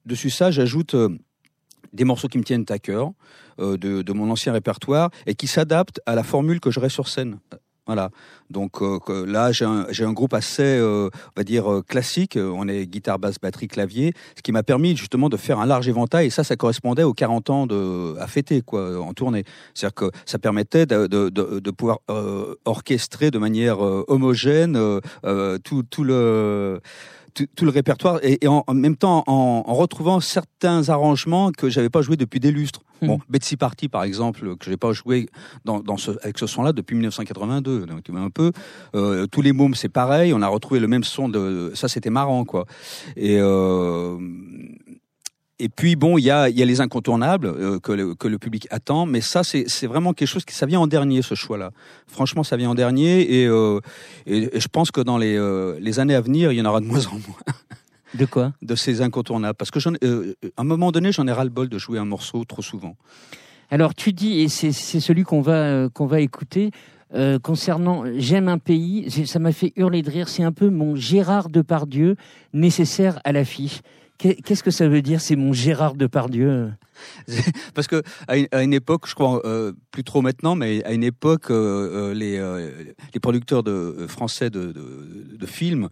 dessus 0.06 0.30
ça, 0.30 0.52
j'ajoute 0.52 0.94
euh, 0.94 1.10
des 1.94 2.04
morceaux 2.04 2.28
qui 2.28 2.38
me 2.38 2.44
tiennent 2.44 2.66
à 2.70 2.80
cœur 2.80 3.12
euh, 3.60 3.78
de, 3.78 4.02
de, 4.02 4.14
mon 4.14 4.30
ancien 4.30 4.54
répertoire 4.54 5.10
et 5.26 5.36
qui 5.36 5.48
s'adaptent 5.48 6.02
à 6.06 6.16
la 6.16 6.24
formule 6.24 6.60
que 6.60 6.72
j'aurai 6.72 6.90
sur 6.90 7.08
scène. 7.08 7.40
Voilà. 7.88 8.10
Donc 8.52 8.82
euh, 8.82 9.26
là, 9.26 9.52
j'ai 9.52 9.66
un, 9.66 9.88
un, 9.90 10.14
groupe 10.14 10.34
assez, 10.34 10.62
euh, 10.62 11.10
on 11.14 11.40
va 11.40 11.44
dire, 11.44 11.72
euh, 11.72 11.82
classique. 11.82 12.38
On 12.38 12.68
est 12.68 12.86
guitare, 12.86 13.18
basse, 13.18 13.40
batterie, 13.42 13.68
clavier, 13.68 14.14
ce 14.38 14.42
qui 14.44 14.52
m'a 14.52 14.62
permis 14.62 14.96
justement 14.96 15.30
de 15.30 15.38
faire 15.38 15.60
un 15.60 15.66
large 15.66 15.88
éventail. 15.88 16.28
Et 16.28 16.30
ça, 16.30 16.44
ça 16.44 16.56
correspondait 16.56 17.04
aux 17.04 17.14
40 17.14 17.50
ans 17.50 17.68
de, 17.68 18.16
à 18.20 18.28
fêter, 18.28 18.62
quoi, 18.62 19.02
en 19.02 19.14
tournée. 19.14 19.46
C'est-à-dire 19.74 19.96
que 19.96 20.12
ça 20.26 20.38
permettait 20.38 20.86
de, 20.86 21.08
de, 21.08 21.30
de, 21.30 21.60
de 21.60 21.72
pouvoir 21.72 22.00
euh, 22.10 22.56
orchestrer 22.66 23.32
de 23.32 23.40
manière 23.40 23.84
euh, 23.84 24.06
homogène 24.08 24.78
euh, 25.26 25.58
tout, 25.64 25.84
tout 25.84 26.04
le 26.04 26.82
tout, 27.34 27.48
tout, 27.56 27.66
le 27.66 27.72
répertoire 27.72 28.20
et, 28.24 28.44
et 28.44 28.48
en, 28.48 28.64
en, 28.66 28.74
même 28.74 28.96
temps 28.96 29.24
en, 29.28 29.64
en, 29.66 29.74
retrouvant 29.74 30.20
certains 30.20 30.90
arrangements 30.90 31.52
que 31.52 31.70
j'avais 31.70 31.90
pas 31.90 32.02
joué 32.02 32.18
depuis 32.18 32.40
des 32.40 32.52
lustres. 32.52 32.82
Mmh. 33.02 33.08
Bon, 33.08 33.20
Betsy 33.30 33.58
Party 33.58 33.88
par 33.88 34.04
exemple 34.04 34.56
que 34.58 34.70
j'ai 34.70 34.78
pas 34.78 34.92
joué 34.92 35.28
dans, 35.66 35.80
dans 35.80 35.98
ce, 35.98 36.12
avec 36.24 36.38
ce 36.38 36.46
son-là 36.46 36.72
depuis 36.72 36.96
1982. 36.96 37.86
Donc 37.86 38.04
un 38.14 38.30
peu 38.30 38.52
euh, 38.96 39.26
tous 39.28 39.42
les 39.42 39.54
mômes 39.54 39.74
c'est 39.76 39.90
pareil. 39.90 40.34
On 40.34 40.42
a 40.42 40.48
retrouvé 40.48 40.80
le 40.80 40.88
même 40.88 41.04
son 41.04 41.30
de 41.30 41.72
ça 41.74 41.88
c'était 41.88 42.10
marrant 42.10 42.46
quoi. 42.46 42.66
Et 43.16 43.38
euh, 43.40 44.18
et 45.62 45.70
puis 45.70 45.96
bon, 45.96 46.18
il 46.18 46.24
y 46.24 46.32
a, 46.32 46.50
y 46.50 46.62
a 46.62 46.66
les 46.66 46.82
incontournables 46.82 47.48
euh, 47.48 47.80
que, 47.80 47.92
le, 47.92 48.16
que 48.16 48.28
le 48.28 48.40
public 48.40 48.68
attend, 48.72 49.06
mais 49.06 49.22
ça 49.22 49.44
c'est 49.44 49.88
vraiment 49.88 50.14
quelque 50.14 50.28
chose 50.28 50.46
qui 50.46 50.56
ça 50.56 50.66
vient 50.66 50.80
en 50.80 50.88
dernier 50.88 51.22
ce 51.22 51.36
choix-là. 51.36 51.72
Franchement, 52.08 52.44
ça 52.44 52.58
vient 52.58 52.72
en 52.72 52.76
dernier 52.76 53.42
et, 53.42 53.48
euh, 53.48 53.80
et, 54.26 54.56
et, 54.56 54.60
je 54.60 54.68
pense 54.68 54.92
que 54.92 55.02
dans 55.02 55.18
les, 55.18 55.38
euh, 55.38 55.78
les 55.80 56.00
années 56.00 56.16
à 56.16 56.22
venir, 56.22 56.52
il 56.52 56.58
y 56.58 56.62
en 56.62 56.66
aura 56.66 56.82
de 56.82 56.86
moins 56.86 57.06
en 57.08 57.14
moins. 57.14 57.38
De 58.14 58.26
quoi? 58.26 58.52
De 58.62 58.76
ces 58.76 59.02
incontournables, 59.02 59.56
parce 59.56 59.72
que 59.72 59.80
à 59.80 60.62
un 60.62 60.64
moment 60.66 60.92
donné, 60.92 61.14
j'en 61.14 61.28
ai 61.28 61.32
ras 61.32 61.46
le 61.46 61.50
bol 61.50 61.70
de 61.70 61.78
jouer 61.78 61.98
un 61.98 62.04
morceau 62.04 62.44
trop 62.44 62.62
souvent. 62.62 62.98
Alors 63.70 63.96
tu 63.96 64.12
dis, 64.12 64.42
et 64.42 64.50
c'est 64.50 64.74
celui 64.74 65.24
qu'on 65.24 65.40
va 65.40 65.88
qu'on 65.94 66.08
va 66.08 66.20
écouter. 66.20 66.72
Euh, 67.14 67.40
concernant 67.40 68.04
J'aime 68.18 68.48
un 68.48 68.58
pays, 68.58 69.10
ça 69.26 69.40
m'a 69.40 69.52
fait 69.52 69.74
hurler 69.76 70.02
de 70.02 70.10
rire. 70.10 70.30
C'est 70.30 70.44
un 70.44 70.52
peu 70.52 70.70
mon 70.70 70.96
Gérard 70.96 71.50
Depardieu 71.50 72.16
nécessaire 72.54 73.20
à 73.24 73.32
l'affiche. 73.32 73.82
Qu'est-ce 74.22 74.62
que 74.62 74.70
ça 74.70 74.88
veut 74.88 75.02
dire 75.02 75.20
C'est 75.20 75.36
mon 75.36 75.52
Gérard 75.52 75.96
Depardieu? 75.96 76.72
Parce 77.74 77.88
que 77.88 78.04
à 78.28 78.62
une, 78.62 78.74
époque, 78.74 79.08
je 79.08 79.16
crois 79.16 79.44
euh, 79.46 79.72
plus 79.90 80.04
trop 80.04 80.22
maintenant, 80.22 80.54
mais 80.56 80.84
à 80.84 80.94
une 80.94 81.04
époque, 81.04 81.50
euh, 81.50 82.14
euh 82.14 82.94
les, 83.14 83.20
producteurs 83.20 83.64
français 84.08 84.52
de, 84.52 84.74
films 85.48 85.90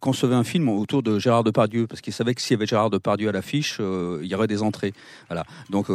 concevaient 0.00 0.34
un 0.34 0.44
film 0.44 0.68
autour 0.68 1.02
de 1.02 1.18
Gérard 1.18 1.42
Depardieu 1.42 1.86
parce 1.86 2.00
qu'ils 2.02 2.12
savaient 2.12 2.34
que 2.34 2.42
s'il 2.42 2.52
y 2.52 2.58
avait 2.58 2.66
Gérard 2.66 2.90
Depardieu 2.90 3.28
à 3.30 3.32
l'affiche, 3.32 3.80
il 3.80 4.26
y 4.26 4.34
aurait 4.34 4.46
des 4.46 4.62
entrées. 4.62 4.92
Voilà. 5.28 5.44
Donc 5.70 5.86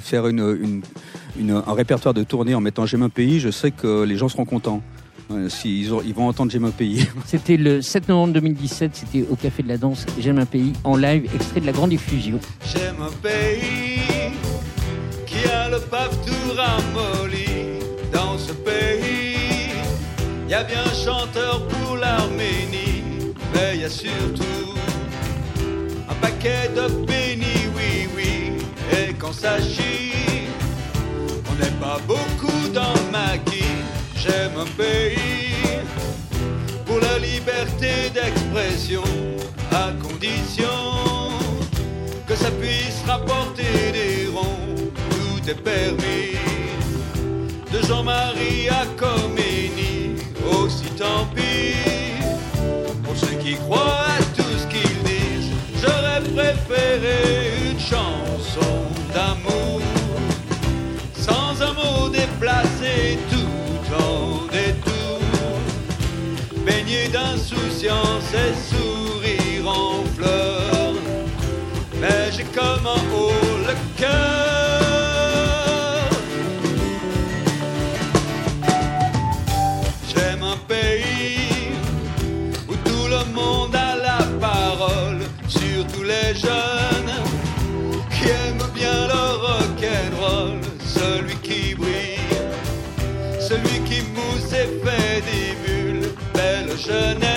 faire 0.00 0.24
un 0.24 1.74
répertoire 1.74 2.14
de 2.14 2.24
tournée 2.24 2.54
en 2.54 2.60
mettant 2.60 2.86
J'aime 2.86 3.02
un 3.02 3.10
pays, 3.10 3.38
je 3.38 3.50
sais 3.50 3.70
que 3.70 4.02
les 4.04 4.16
gens 4.16 4.28
seront 4.28 4.46
contents. 4.46 4.82
Si, 5.48 5.80
ils, 5.80 5.94
ont, 5.94 6.02
ils, 6.04 6.12
vont 6.12 6.28
entendre 6.28 6.50
J'aime 6.50 6.64
un 6.64 6.70
pays. 6.70 7.06
C'était 7.26 7.56
le 7.56 7.82
7 7.82 8.08
novembre 8.08 8.34
2017, 8.34 8.90
c'était 8.94 9.24
au 9.30 9.36
Café 9.36 9.62
de 9.62 9.68
la 9.68 9.78
Danse 9.78 10.04
J'aime 10.18 10.38
un 10.38 10.46
pays 10.46 10.72
en 10.82 10.96
live, 10.96 11.30
extrait 11.32 11.60
de 11.60 11.66
la 11.66 11.72
grande 11.72 11.90
diffusion. 11.90 12.40
J'aime 12.66 12.96
un 13.00 13.12
pays 13.22 14.00
qui 15.26 15.48
a 15.48 15.68
le 15.70 15.78
pape 15.78 16.14
tout 16.26 16.52
ramolli. 16.56 17.46
Dans 18.12 18.36
ce 18.38 18.52
pays, 18.52 19.70
il 20.46 20.50
y 20.50 20.54
a 20.54 20.64
bien 20.64 20.82
un 20.84 21.04
chanteur 21.04 21.68
pour 21.68 21.96
l'Arménie, 21.96 23.04
mais 23.54 23.74
il 23.74 23.82
y 23.82 23.84
a 23.84 23.88
surtout 23.88 24.42
un 26.08 26.14
paquet 26.14 26.70
de 26.74 26.88
bénis, 27.06 27.68
oui, 27.76 28.08
oui. 28.16 28.52
Et 28.92 29.14
quand 29.14 29.32
ça 29.32 29.60
chie, 29.60 30.48
on 31.48 31.54
n'est 31.54 31.78
pas 31.80 31.98
beaucoup 32.08 32.68
dans 32.74 32.92
le 32.94 33.12
maquis. 33.12 33.64
J'aime 34.16 34.58
un 34.58 34.66
pays 34.76 35.19
d'expression, 37.80 39.02
à 39.72 39.92
condition 40.02 40.66
que 42.26 42.34
ça 42.34 42.50
puisse 42.50 43.02
rapporter 43.06 43.92
des 43.92 44.28
ronds. 44.34 44.92
Tout 45.10 45.50
est 45.50 45.54
permis. 45.54 46.36
De 47.72 47.86
Jean-Marie 47.86 48.68
à 48.68 48.84
Khomeini, 48.98 50.16
aussi 50.52 50.90
tant 50.98 51.26
pis. 51.34 51.74
Pour 53.02 53.16
ceux 53.16 53.36
qui 53.42 53.54
croient 53.54 54.04
à 54.18 54.22
tout 54.36 54.58
ce 54.58 54.66
qu'ils 54.66 55.02
disent, 55.04 55.52
j'aurais 55.80 56.20
préféré 56.20 57.70
une 57.70 57.80
chanson 57.80 58.82
d'amour. 59.14 59.79
D'insouciance 67.82 68.34
et 68.34 68.54
sourire 68.74 69.68
en 69.68 70.04
fleurs. 70.16 70.70
tellement 72.80 73.02
haut 73.14 73.58
le 73.66 73.74
cœur. 73.96 74.10
J'aime 80.08 80.42
un 80.42 80.56
pays 80.68 81.72
où 82.68 82.74
tout 82.88 83.08
le 83.08 83.24
monde 83.34 83.74
a 83.74 83.96
la 83.96 84.24
parole, 84.40 85.20
surtout 85.48 86.02
les 86.02 86.34
jeunes 86.34 87.14
qui 88.10 88.28
aiment 88.28 88.70
bien 88.74 89.06
le 89.06 89.24
rock'n'roll, 89.44 90.60
celui 90.84 91.36
qui 91.36 91.74
brille, 91.74 92.18
celui 93.40 93.80
qui 93.88 94.02
mousse 94.14 94.52
et 94.52 94.68
fait 94.84 95.22
des 95.30 95.54
bulles, 95.64 96.08
belle 96.34 96.76
jeunesse 96.78 97.29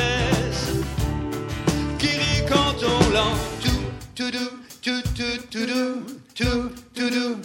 do? 7.13 7.43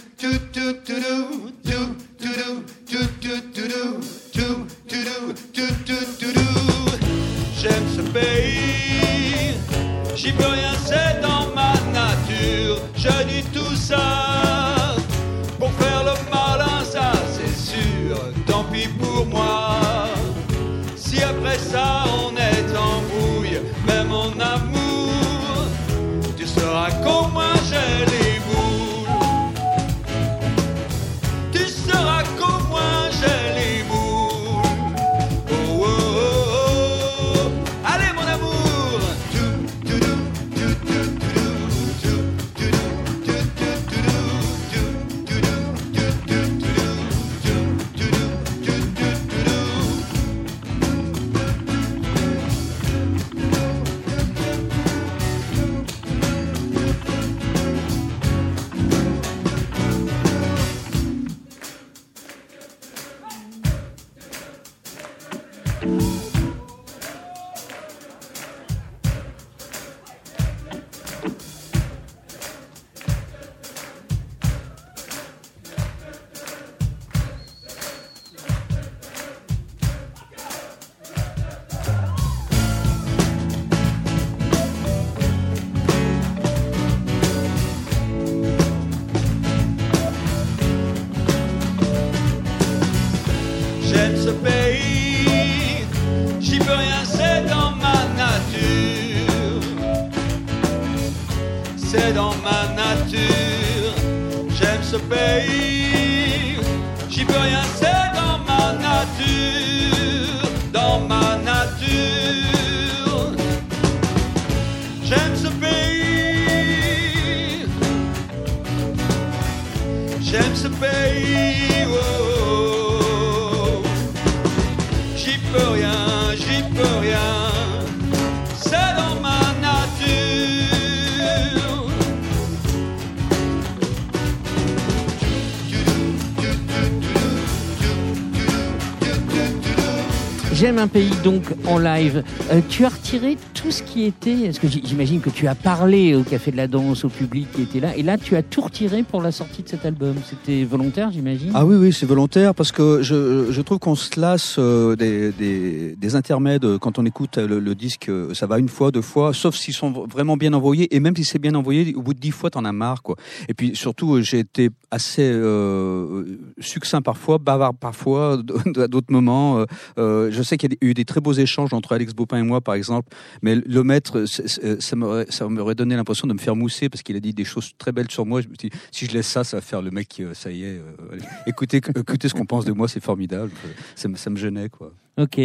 Un 140.78 140.88
pays 140.88 141.12
donc 141.24 141.42
en 141.66 141.78
live. 141.78 142.22
Euh, 142.52 142.60
tu 142.68 142.84
as 142.84 142.90
retiré 143.08 143.38
tout 143.54 143.70
ce 143.70 143.82
qui 143.82 144.04
était. 144.04 144.40
Est-ce 144.42 144.60
que 144.60 144.68
j'imagine 144.68 145.20
que 145.20 145.30
tu 145.30 145.46
as 145.46 145.54
parlé 145.54 146.14
au 146.14 146.22
Café 146.22 146.50
de 146.50 146.58
la 146.58 146.68
Danse, 146.68 147.06
au 147.06 147.08
public 147.08 147.48
qui 147.52 147.62
était 147.62 147.80
là, 147.80 147.96
et 147.96 148.02
là 148.02 148.18
tu 148.18 148.36
as 148.36 148.42
tout 148.42 148.60
retiré 148.60 149.02
pour 149.02 149.22
la 149.22 149.32
sortie 149.32 149.62
de 149.62 149.68
cet 149.68 149.86
album. 149.86 150.16
C'était 150.28 150.64
volontaire, 150.64 151.10
j'imagine? 151.10 151.50
Ah 151.54 151.64
oui, 151.64 151.76
oui, 151.76 151.90
c'est 151.90 152.04
volontaire 152.04 152.54
parce 152.54 152.70
que 152.70 153.00
je, 153.00 153.60
trouve 153.62 153.78
qu'on 153.78 153.94
se 153.94 154.20
lasse 154.20 154.56
euh, 154.58 154.94
des, 154.94 155.32
des, 155.32 155.96
des 155.96 156.16
intermèdes 156.16 156.66
euh, 156.66 156.78
quand 156.78 156.98
on 156.98 157.06
écoute 157.06 157.38
le, 157.38 157.60
le 157.60 157.74
disque. 157.74 158.10
euh, 158.10 158.34
Ça 158.34 158.46
va 158.46 158.58
une 158.58 158.68
fois, 158.68 158.90
deux 158.90 159.00
fois, 159.00 159.32
sauf 159.32 159.56
s'ils 159.56 159.72
sont 159.74 159.90
vraiment 159.90 160.36
bien 160.36 160.52
envoyés. 160.52 160.94
Et 160.94 161.00
même 161.00 161.16
si 161.16 161.24
c'est 161.24 161.38
bien 161.38 161.54
envoyé, 161.54 161.94
au 161.94 162.02
bout 162.02 162.12
de 162.12 162.20
dix 162.20 162.30
fois, 162.30 162.50
t'en 162.50 162.66
as 162.66 162.72
marre, 162.72 163.02
quoi. 163.02 163.16
Et 163.48 163.54
puis 163.54 163.74
surtout, 163.74 164.16
euh, 164.16 164.20
j'ai 164.22 164.40
été 164.40 164.68
assez 164.90 165.22
euh, 165.22 166.24
succinct 166.60 167.00
parfois, 167.00 167.38
bavard 167.38 167.74
parfois, 167.74 168.38
à 168.76 168.86
d'autres 168.86 169.12
moments. 169.12 169.60
Euh, 169.60 169.64
euh, 169.98 170.28
je 170.30 170.42
sais 170.42 170.58
qu'il 170.58 170.72
y 170.72 170.74
a 170.74 170.78
eu 170.82 170.92
des 170.94 171.04
très 171.06 171.20
beaux 171.22 171.32
échanges 171.32 171.72
entre 171.72 171.92
Alex 171.92 172.12
Bopin 172.14 172.38
et 172.38 172.42
moi, 172.42 172.60
par 172.60 172.74
exemple. 172.74 172.97
Mais 173.42 173.54
le 173.56 173.82
maître, 173.84 174.24
c'est- 174.26 174.80
ça 174.80 174.96
m'aurait, 174.96 175.74
donné 175.74 175.96
l'impression 175.96 176.26
de 176.26 176.32
me 176.32 176.38
faire 176.38 176.56
mousser 176.56 176.88
parce 176.88 177.02
qu'il 177.02 177.16
a 177.16 177.20
dit 177.20 177.32
des 177.34 177.44
choses 177.44 177.72
très 177.78 177.92
belles 177.92 178.10
sur 178.10 178.24
moi. 178.26 178.40
Je 178.40 178.48
me 178.48 178.54
dis, 178.54 178.70
si 178.90 179.06
je 179.06 179.12
laisse 179.12 179.26
ça, 179.26 179.44
ça 179.44 179.56
va 179.56 179.60
faire 179.60 179.82
le 179.82 179.90
mec, 179.90 180.16
euh, 180.20 180.34
ça 180.34 180.50
y 180.50 180.64
est. 180.64 180.78
euh, 180.78 181.18
écoutez, 181.46 181.78
écoutez 181.78 182.28
ce 182.28 182.34
qu'on 182.34 182.46
pense 182.46 182.64
de 182.64 182.72
moi, 182.72 182.88
c'est 182.88 183.02
formidable. 183.02 183.50
Ça, 183.94 184.08
me- 184.08 184.16
ça 184.16 184.30
me 184.30 184.36
gênait, 184.36 184.68
quoi. 184.68 184.92
Ok, 185.18 185.40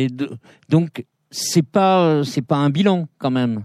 donc 0.70 1.04
c'est 1.32 1.66
pas 1.66 2.04
euh, 2.06 2.24
c'est 2.24 2.42
pas 2.44 2.58
un 2.58 2.70
bilan 2.70 3.08
quand 3.18 3.32
même. 3.32 3.64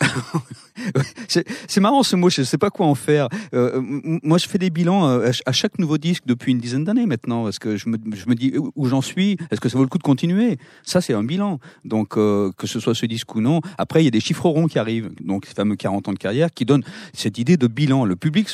C'est 1.28 1.80
marrant 1.80 2.02
ce 2.02 2.16
mot, 2.16 2.28
je 2.30 2.40
ne 2.42 2.46
sais 2.46 2.58
pas 2.58 2.70
quoi 2.70 2.86
en 2.86 2.94
faire. 2.94 3.28
Euh, 3.54 3.80
moi, 4.22 4.38
je 4.38 4.46
fais 4.48 4.58
des 4.58 4.70
bilans 4.70 5.06
euh, 5.08 5.20
à 5.20 5.24
ch- 5.32 5.42
à 5.46 5.52
chaque 5.52 5.78
nouveau 5.78 5.98
disque 5.98 6.24
depuis 6.26 6.52
une 6.52 6.58
dizaine 6.58 6.84
d'années 6.84 7.06
maintenant. 7.06 7.44
Parce 7.44 7.58
que 7.58 7.76
je 7.76 7.88
me, 7.88 7.96
je 8.14 8.26
me 8.28 8.34
dis 8.34 8.54
où 8.74 8.86
j'en 8.86 9.00
suis? 9.02 9.36
Est-ce 9.50 9.60
que 9.60 9.68
ça 9.68 9.76
vaut 9.78 9.84
le 9.84 9.88
coup 9.88 9.98
de 9.98 10.02
continuer? 10.02 10.58
Ça, 10.82 11.00
c'est 11.00 11.14
un 11.14 11.24
bilan. 11.24 11.58
Donc, 11.84 12.16
euh, 12.16 12.50
que 12.56 12.66
ce 12.66 12.80
soit 12.80 12.94
ce 12.94 13.06
disque 13.06 13.34
ou 13.34 13.40
non. 13.40 13.60
Après, 13.78 14.02
il 14.02 14.04
y 14.04 14.08
a 14.08 14.10
des 14.10 14.20
chiffres 14.20 14.48
ronds 14.48 14.66
qui 14.66 14.78
arrivent. 14.78 15.10
Donc, 15.22 15.46
ces 15.46 15.54
fameux 15.54 15.76
40 15.76 16.08
ans 16.08 16.12
de 16.12 16.18
carrière 16.18 16.50
qui 16.50 16.64
donnent 16.64 16.84
cette 17.12 17.38
idée 17.38 17.56
de 17.56 17.66
bilan. 17.66 18.04
Le 18.04 18.16
public 18.16 18.48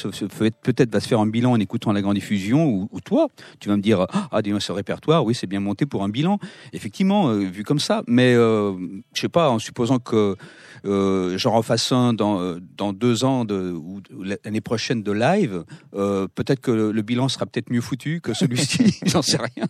peut-être 0.63 0.93
va 0.93 1.01
se 1.01 1.09
faire 1.09 1.21
un 1.21 1.27
bilan 1.27 1.53
en 1.53 1.61
écoutant 1.61 1.93
la 1.93 2.03
grande 2.03 2.15
diffusion 2.15 2.67
ou, 2.67 2.89
ou 2.93 3.01
toi. 3.01 3.29
Tu 3.61 3.69
vas 3.69 3.77
me 3.77 3.83
dire, 3.83 4.07
ah, 4.31 4.43
dis-moi, 4.43 4.61
ce 4.61 4.73
répertoire, 4.73 5.25
oui, 5.25 5.35
c'est 5.35 5.47
bien 5.47 5.61
monté 5.61 5.87
pour 5.87 6.03
un 6.05 6.09
bilan. 6.09 6.39
Effectivement, 6.73 7.29
euh, 7.31 7.39
vu 7.41 7.65
comme 7.65 7.79
ça. 7.81 8.03
Mais, 8.07 8.35
euh, 8.35 8.73
je 9.15 9.21
sais 9.21 9.29
pas, 9.29 9.51
en 9.51 9.59
supposant 9.59 9.99
que 9.99 10.37
euh, 10.85 11.39
j'en 11.39 11.53
refasse 11.53 11.93
un 11.93 12.13
dans, 12.13 12.41
euh, 12.41 12.59
dans 12.77 12.93
deux 12.93 13.25
ans 13.25 13.45
de, 13.45 13.73
ou 13.73 14.01
l'année 14.23 14.61
prochaine 14.61 15.03
de 15.03 15.13
live, 15.13 15.65
euh, 15.95 16.27
peut-être 16.35 16.61
que 16.61 16.71
le, 16.71 17.03
bilan 17.03 17.29
sera 17.29 17.47
peut-être 17.47 17.71
mieux 17.71 17.81
foutu 17.81 18.21
que 18.21 18.35
celui-ci, 18.35 18.99
j'en 19.07 19.23
sais 19.23 19.39
rien. 19.39 19.67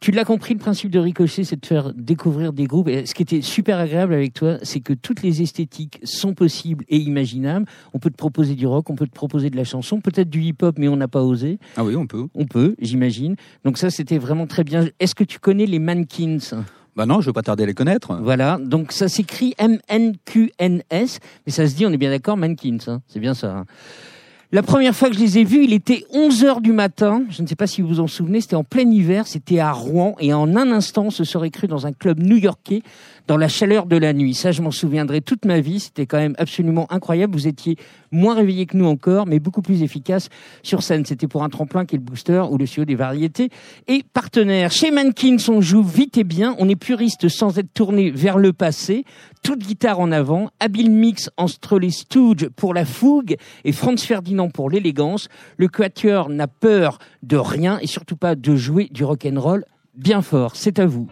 Tu 0.00 0.12
l'as 0.12 0.24
compris, 0.24 0.54
le 0.54 0.60
principe 0.60 0.90
de 0.90 1.00
Ricochet, 1.00 1.42
c'est 1.42 1.60
de 1.60 1.66
faire 1.66 1.92
découvrir 1.92 2.52
des 2.52 2.66
groupes. 2.66 2.86
Et 2.86 3.04
ce 3.04 3.14
qui 3.14 3.22
était 3.22 3.42
super 3.42 3.78
agréable 3.78 4.14
avec 4.14 4.32
toi, 4.32 4.58
c'est 4.62 4.78
que 4.78 4.92
toutes 4.92 5.22
les 5.22 5.42
esthétiques 5.42 5.98
sont 6.04 6.34
possibles 6.34 6.84
et 6.88 6.98
imaginables. 6.98 7.66
On 7.94 7.98
peut 7.98 8.10
te 8.10 8.16
proposer 8.16 8.54
du 8.54 8.66
rock, 8.66 8.90
on 8.90 8.94
peut 8.94 9.08
te 9.08 9.12
proposer 9.12 9.50
de 9.50 9.56
la 9.56 9.64
chanson, 9.64 10.00
peut-être 10.00 10.30
du 10.30 10.40
hip-hop, 10.42 10.76
mais 10.78 10.86
on 10.86 10.96
n'a 10.96 11.08
pas 11.08 11.22
osé. 11.22 11.58
Ah 11.76 11.82
oui, 11.82 11.96
on 11.96 12.06
peut. 12.06 12.28
On 12.34 12.46
peut, 12.46 12.76
j'imagine. 12.80 13.34
Donc 13.64 13.76
ça, 13.76 13.90
c'était 13.90 14.18
vraiment 14.18 14.46
très 14.46 14.62
bien. 14.62 14.86
Est-ce 15.00 15.16
que 15.16 15.24
tu 15.24 15.40
connais 15.40 15.66
les 15.66 15.80
Mankins 15.80 16.62
Bah 16.98 17.06
non, 17.06 17.20
je 17.20 17.26
veux 17.26 17.32
pas 17.32 17.42
tarder 17.42 17.62
à 17.62 17.66
les 17.66 17.74
connaître. 17.74 18.18
Voilà, 18.20 18.58
donc 18.60 18.90
ça 18.90 19.06
s'écrit 19.06 19.54
M-N-Q-N-S, 19.56 21.20
mais 21.46 21.52
ça 21.52 21.68
se 21.68 21.76
dit, 21.76 21.86
on 21.86 21.92
est 21.92 21.96
bien 21.96 22.10
d'accord, 22.10 22.36
Mankins, 22.36 22.78
hein. 22.88 23.02
c'est 23.06 23.20
bien 23.20 23.34
ça. 23.34 23.58
hein. 23.58 23.64
La 24.50 24.64
première 24.64 24.96
fois 24.96 25.08
que 25.08 25.14
je 25.14 25.20
les 25.20 25.38
ai 25.38 25.44
vus, 25.44 25.62
il 25.62 25.74
était 25.74 26.04
11 26.12 26.44
heures 26.44 26.60
du 26.60 26.72
matin. 26.72 27.22
Je 27.30 27.42
ne 27.42 27.46
sais 27.46 27.54
pas 27.54 27.68
si 27.68 27.82
vous 27.82 27.88
vous 27.88 28.00
en 28.00 28.08
souvenez, 28.08 28.40
c'était 28.40 28.56
en 28.56 28.64
plein 28.64 28.90
hiver, 28.90 29.28
c'était 29.28 29.60
à 29.60 29.70
Rouen. 29.70 30.16
Et 30.18 30.32
en 30.34 30.56
un 30.56 30.72
instant, 30.72 31.04
on 31.04 31.10
se 31.10 31.22
serait 31.22 31.50
cru 31.50 31.68
dans 31.68 31.86
un 31.86 31.92
club 31.92 32.18
new-yorkais, 32.18 32.82
dans 33.28 33.36
la 33.36 33.46
chaleur 33.46 33.86
de 33.86 33.96
la 33.96 34.14
nuit. 34.14 34.34
Ça, 34.34 34.52
je 34.52 34.62
m'en 34.62 34.70
souviendrai 34.70 35.20
toute 35.20 35.44
ma 35.44 35.60
vie. 35.60 35.80
C'était 35.80 36.06
quand 36.06 36.16
même 36.16 36.34
absolument 36.38 36.90
incroyable. 36.90 37.34
Vous 37.34 37.46
étiez 37.46 37.76
moins 38.10 38.34
réveillés 38.34 38.64
que 38.64 38.76
nous 38.76 38.86
encore, 38.86 39.26
mais 39.26 39.38
beaucoup 39.38 39.60
plus 39.60 39.82
efficace 39.82 40.30
sur 40.62 40.82
scène. 40.82 41.04
C'était 41.04 41.28
pour 41.28 41.44
un 41.44 41.50
tremplin 41.50 41.84
qui 41.84 41.94
est 41.94 41.98
le 41.98 42.04
booster 42.04 42.42
ou 42.50 42.56
le 42.56 42.64
CEO 42.64 42.86
des 42.86 42.94
variétés. 42.94 43.50
Et 43.86 44.02
partenaire. 44.02 44.72
Chez 44.72 44.90
Mankins, 44.90 45.36
on 45.48 45.60
joue 45.60 45.82
vite 45.82 46.16
et 46.16 46.24
bien. 46.24 46.56
On 46.58 46.70
est 46.70 46.76
puriste 46.76 47.28
sans 47.28 47.58
être 47.58 47.72
tourné 47.72 48.10
vers 48.10 48.38
le 48.38 48.54
passé. 48.54 49.04
Toute 49.42 49.60
guitare 49.60 50.00
en 50.00 50.10
avant. 50.10 50.48
Habile 50.58 50.90
mix 50.90 51.30
entre 51.36 51.78
les 51.78 51.90
Stooges 51.90 52.48
pour 52.56 52.72
la 52.72 52.86
fougue 52.86 53.36
et 53.64 53.72
Franz 53.72 54.04
Ferdinand 54.06 54.48
pour 54.48 54.70
l'élégance. 54.70 55.28
Le 55.58 55.68
quatuor 55.68 56.30
n'a 56.30 56.48
peur 56.48 56.98
de 57.22 57.36
rien 57.36 57.78
et 57.80 57.86
surtout 57.86 58.16
pas 58.16 58.34
de 58.34 58.56
jouer 58.56 58.88
du 58.90 59.04
rock'n'roll 59.04 59.66
bien 59.94 60.22
fort. 60.22 60.56
C'est 60.56 60.78
à 60.78 60.86
vous. 60.86 61.08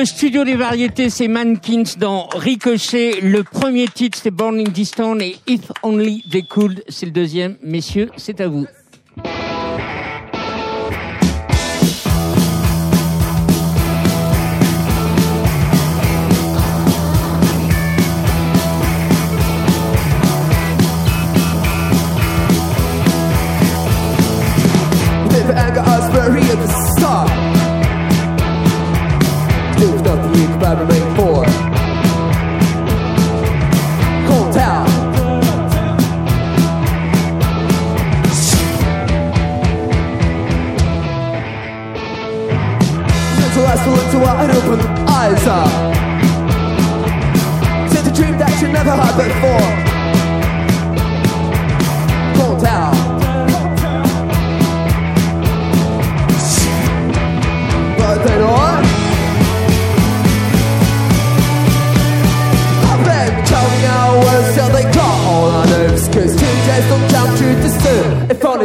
Le 0.00 0.06
studio 0.06 0.44
des 0.44 0.54
variétés, 0.54 1.10
c'est 1.10 1.28
Mankins 1.28 1.82
dans 1.98 2.26
Ricochet. 2.28 3.20
Le 3.20 3.44
premier 3.44 3.86
titre, 3.86 4.18
c'est 4.22 4.30
Born 4.30 4.58
in 4.58 4.62
Distance 4.62 5.20
et 5.20 5.36
If 5.46 5.70
Only 5.82 6.24
They 6.30 6.42
Could, 6.42 6.82
c'est 6.88 7.04
le 7.04 7.12
deuxième. 7.12 7.56
Messieurs, 7.62 8.08
c'est 8.16 8.40
à 8.40 8.48
vous. 8.48 8.66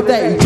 day 0.07 0.44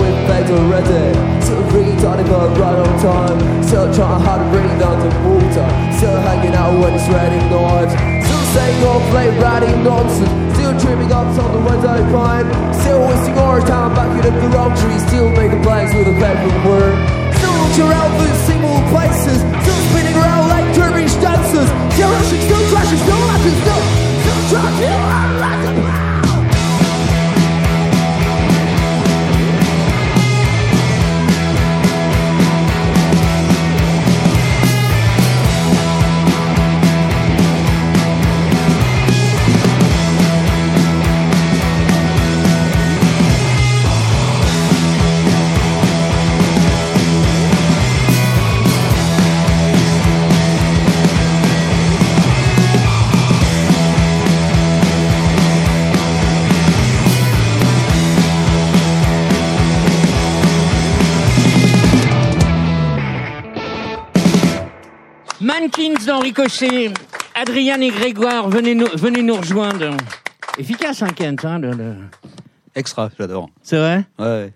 we've 0.00 0.22
made 0.28 0.48
already. 0.48 1.12
Still 1.42 1.62
really 1.74 1.96
tiny 2.00 2.24
but 2.28 2.56
right 2.56 2.78
on 2.78 2.92
time. 3.00 3.38
Still 3.62 3.88
trying 3.92 4.22
hard 4.22 4.40
to 4.40 4.46
bring 4.52 4.68
down 4.78 4.96
to 5.00 5.08
water. 5.24 5.68
Still 5.96 6.18
hanging 6.24 6.54
out 6.54 6.72
when 6.80 6.94
it's 6.94 7.08
raining 7.08 7.44
knives. 7.52 7.92
Still 8.26 8.44
saying 8.54 8.78
all 8.84 9.02
play 9.10 9.28
writing 9.40 9.84
nonsense. 9.84 10.32
Still 10.54 10.74
dreaming 10.78 11.12
up 11.12 11.28
on 11.38 11.50
the 11.52 11.62
window 11.68 11.98
pine. 12.12 12.46
Still 12.80 13.00
wasting 13.08 13.36
our 13.38 13.60
time 13.60 13.92
back 13.94 14.12
in 14.24 14.32
the 14.32 14.48
wrong 14.54 14.72
tree. 14.76 14.98
Still 15.08 15.28
making 15.30 15.62
plans 15.62 15.92
with 15.94 16.08
a 16.08 16.16
paper 16.16 16.52
word. 16.68 16.96
Still 17.36 17.54
looking 17.60 17.86
around 17.88 18.10
for 18.16 18.30
single 18.48 18.78
places. 18.92 19.38
Still 19.64 19.80
spinning 19.90 20.16
around 20.16 20.48
like 20.48 20.66
dervish 20.74 21.14
dancers. 21.20 21.68
Still 21.94 22.10
rushing, 22.10 22.42
still 22.48 22.64
crashing, 22.72 23.00
still 23.04 23.22
laughing, 23.28 23.56
still, 23.60 23.82
still 24.24 24.40
trying 24.50 24.76
to 24.80 25.22
Mankins 25.42 25.91
Ricochet. 66.22 66.92
Adrien 67.34 67.80
et 67.80 67.90
Grégoire, 67.90 68.48
venez 68.48 68.74
nous, 68.74 68.86
venez 68.94 69.22
nous 69.22 69.34
rejoindre. 69.36 69.96
Efficace, 70.58 71.02
hein, 71.02 71.08
Kent 71.14 71.44
hein, 71.44 71.58
le- 71.58 71.72
le- 71.72 71.94
Extra, 72.74 73.10
j'adore. 73.18 73.50
C'est 73.62 73.76
vrai? 73.78 74.04
Ouais. 74.18 74.52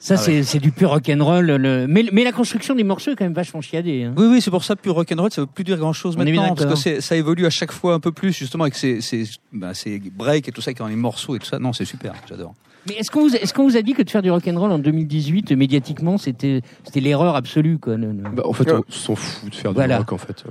Ça, 0.00 0.14
Ah 0.16 0.42
c'est 0.44 0.58
du 0.60 0.70
pur 0.70 0.90
rock'n'roll. 0.90 1.44
le- 1.46 1.86
Mais, 1.88 2.04
mais 2.12 2.22
la 2.22 2.30
construction 2.30 2.74
des 2.76 2.84
morceaux 2.84 3.10
est 3.10 3.16
quand 3.16 3.24
même 3.24 3.34
vachement 3.34 3.60
chiadée. 3.60 4.04
hein. 4.04 4.14
Oui, 4.16 4.26
oui, 4.30 4.40
c'est 4.40 4.50
pour 4.50 4.62
ça, 4.64 4.76
plus 4.76 4.90
rock'n'roll, 4.92 5.32
ça 5.32 5.40
veut 5.40 5.46
plus 5.48 5.64
dire 5.64 5.76
grand 5.76 5.92
chose 5.92 6.14
On 6.16 6.20
est 6.24 6.30
bien 6.30 6.40
maintenant, 6.42 6.68
parce 6.68 6.84
que 6.84 7.00
ça 7.00 7.16
évolue 7.16 7.46
à 7.46 7.50
chaque 7.50 7.72
fois 7.72 7.94
un 7.94 8.00
peu 8.00 8.12
plus, 8.12 8.32
justement, 8.32 8.62
avec 8.64 8.76
ces, 8.76 9.00
ces, 9.00 9.24
bah, 9.52 9.74
ces 9.74 9.98
breaks 9.98 10.48
et 10.48 10.52
tout 10.52 10.60
ça, 10.60 10.72
qui 10.72 10.82
ont 10.82 10.86
les 10.86 10.94
morceaux 10.96 11.34
et 11.34 11.40
tout 11.40 11.46
ça. 11.46 11.58
Non, 11.58 11.72
c'est 11.72 11.84
super, 11.84 12.12
j'adore. 12.28 12.54
Mais 12.86 12.94
est-ce 12.94 13.10
qu'on 13.10 13.66
vous, 13.68 13.76
a 13.76 13.82
dit 13.82 13.92
que 13.92 14.02
de 14.02 14.08
faire 14.10 14.22
du 14.22 14.30
rock'n'roll 14.30 14.70
en 14.72 14.78
2018, 14.78 15.52
euh, 15.52 15.56
médiatiquement, 15.56 16.16
c'était 16.16 16.62
l'erreur 16.94 17.34
absolue 17.36 17.78
quoi. 17.78 17.96
le- 17.96 18.12
le- 18.12 18.30
Bah, 18.30 18.42
en 18.46 18.52
fait, 18.52 18.70
on 18.72 18.82
s'en 18.88 19.14
fout 19.14 19.50
de 19.50 19.54
faire 19.54 19.72
Voilà. 19.72 19.96
du 19.96 20.00
rock, 20.02 20.12
en 20.12 20.18
fait. 20.18 20.44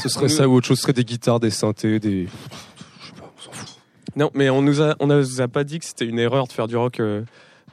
Ce 0.00 0.08
serait 0.08 0.28
ça 0.28 0.48
ou 0.48 0.54
autre 0.54 0.66
chose, 0.66 0.78
ce 0.78 0.82
serait 0.82 0.92
des 0.92 1.04
guitares, 1.04 1.40
des 1.40 1.50
synthés, 1.50 1.98
des... 1.98 2.26
Je 2.26 3.06
sais 3.06 3.12
pas, 3.18 3.30
on 3.36 3.42
s'en 3.42 3.52
fout. 3.52 3.68
Non, 4.16 4.30
mais 4.34 4.48
on 4.50 4.62
nous 4.62 4.80
a, 4.80 4.94
on 5.00 5.06
nous 5.08 5.40
a 5.40 5.48
pas 5.48 5.64
dit 5.64 5.78
que 5.78 5.84
c'était 5.84 6.06
une 6.06 6.18
erreur 6.18 6.46
de 6.46 6.52
faire 6.52 6.66
du 6.66 6.76
rock 6.76 7.00
euh, 7.00 7.22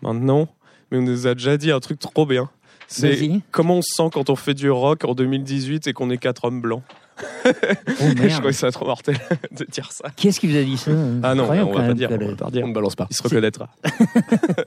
maintenant, 0.01 0.47
mais 0.91 0.97
on 0.97 1.01
nous 1.03 1.27
a 1.27 1.33
déjà 1.33 1.55
dit 1.57 1.71
un 1.71 1.79
truc 1.79 1.99
trop 1.99 2.25
bien. 2.25 2.49
C'est 2.89 3.29
comment 3.51 3.75
on 3.77 3.81
se 3.81 3.89
sent 3.95 4.09
quand 4.13 4.29
on 4.29 4.35
fait 4.35 4.53
du 4.53 4.69
rock 4.69 5.03
en 5.05 5.13
2018 5.13 5.87
et 5.87 5.93
qu'on 5.93 6.09
est 6.09 6.17
quatre 6.17 6.45
hommes 6.45 6.61
blancs? 6.61 6.83
Oh, 7.19 7.49
Je 8.27 8.33
trouvais 8.35 8.51
ça 8.53 8.71
trop 8.71 8.85
mortel 8.85 9.17
de 9.51 9.65
dire 9.65 9.91
ça. 9.91 10.09
Qui 10.15 10.27
est-ce 10.27 10.39
qui 10.39 10.47
vous 10.47 10.57
a 10.57 10.63
dit 10.63 10.77
ça 10.77 10.91
Ah 11.23 11.33
non, 11.35 11.43
on 11.49 11.71
va 11.73 11.81
pas 11.87 11.93
dire, 11.93 12.09
on 12.11 12.17
va 12.27 12.35
pas 12.35 12.49
dire. 12.51 12.63
On 12.65 12.69
ne 12.69 12.73
balance 12.73 12.95
pas. 12.95 13.07
Il 13.09 13.15
se 13.15 13.23
reconnaîtra. 13.23 13.69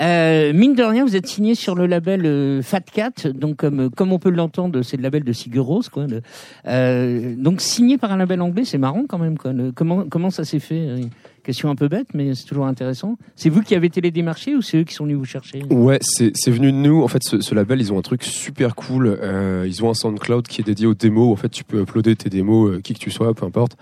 Euh, 0.00 0.52
mine 0.52 0.74
de 0.74 0.82
rien, 0.82 1.04
vous 1.04 1.16
êtes 1.16 1.26
signé 1.26 1.54
sur 1.54 1.74
le 1.74 1.86
label 1.86 2.22
euh, 2.24 2.62
Fat 2.62 2.80
Cat, 2.80 3.28
donc 3.34 3.56
comme 3.56 3.90
comme 3.90 4.12
on 4.12 4.18
peut 4.18 4.30
l'entendre, 4.30 4.82
c'est 4.82 4.96
le 4.96 5.02
label 5.02 5.22
de 5.24 5.32
Sigur 5.32 5.64
Rós, 5.66 5.82
quoi. 5.90 6.06
le- 6.06 6.22
euh, 6.66 7.34
donc 7.36 7.60
signé 7.60 7.98
par 7.98 8.12
un 8.12 8.16
label 8.16 8.40
anglais, 8.40 8.64
c'est 8.64 8.78
marrant 8.78 9.04
quand 9.08 9.18
même, 9.18 9.36
quoi. 9.38 9.52
le- 9.52 9.72
comment 9.72 10.04
comment 10.08 10.30
ça 10.30 10.44
s'est 10.44 10.58
fait 10.60 10.86
euh, 10.88 11.00
Question 11.42 11.70
un 11.70 11.74
peu 11.74 11.88
bête, 11.88 12.06
mais 12.14 12.36
c'est 12.36 12.44
toujours 12.44 12.66
intéressant. 12.66 13.18
C'est 13.34 13.48
vous 13.48 13.62
qui 13.62 13.74
avez 13.74 13.90
télédémarché 13.90 14.54
ou 14.54 14.62
c'est 14.62 14.78
eux 14.78 14.84
qui 14.84 14.94
sont 14.94 15.04
venus 15.04 15.18
vous 15.18 15.24
chercher 15.24 15.64
Ouais, 15.70 15.98
c'est 16.00 16.50
venu 16.50 16.70
de 16.70 16.76
nous. 16.76 17.02
En 17.02 17.08
fait, 17.08 17.22
ce, 17.24 17.54
label, 17.54 17.80
ils 17.80 17.92
ont 17.92 17.98
un 17.98 18.02
truc 18.02 18.22
super 18.22 18.76
cool. 18.76 19.18
Euh, 19.20 19.64
ils 19.66 19.84
ont 19.84 19.90
un 19.90 19.94
SoundCloud 19.94 20.46
qui 20.46 20.60
est 20.60 20.64
dédié 20.64 20.86
aux 20.86 20.94
démos. 20.94 21.32
En 21.32 21.36
fait, 21.36 21.48
tu 21.48 21.64
peux 21.64 21.80
uploader 21.82 22.14
tes 22.14 22.30
démos, 22.30 22.70
euh, 22.70 22.80
qui 22.80 22.94
que 22.94 23.00
tu 23.00 23.10
sois, 23.10 23.34
peu 23.34 23.44
importe. 23.44 23.76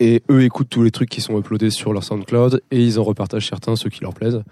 Et 0.00 0.24
eux 0.30 0.42
écoutent 0.42 0.68
tous 0.68 0.82
les 0.82 0.90
trucs 0.90 1.08
qui 1.08 1.20
sont 1.20 1.38
uploadés 1.38 1.70
sur 1.70 1.92
leur 1.92 2.02
SoundCloud 2.02 2.60
et 2.72 2.84
ils 2.84 2.98
en 2.98 3.04
repartagent 3.04 3.48
certains, 3.48 3.76
ceux 3.76 3.88
qui 3.88 4.00
leur 4.02 4.12
plaisent. 4.12 4.42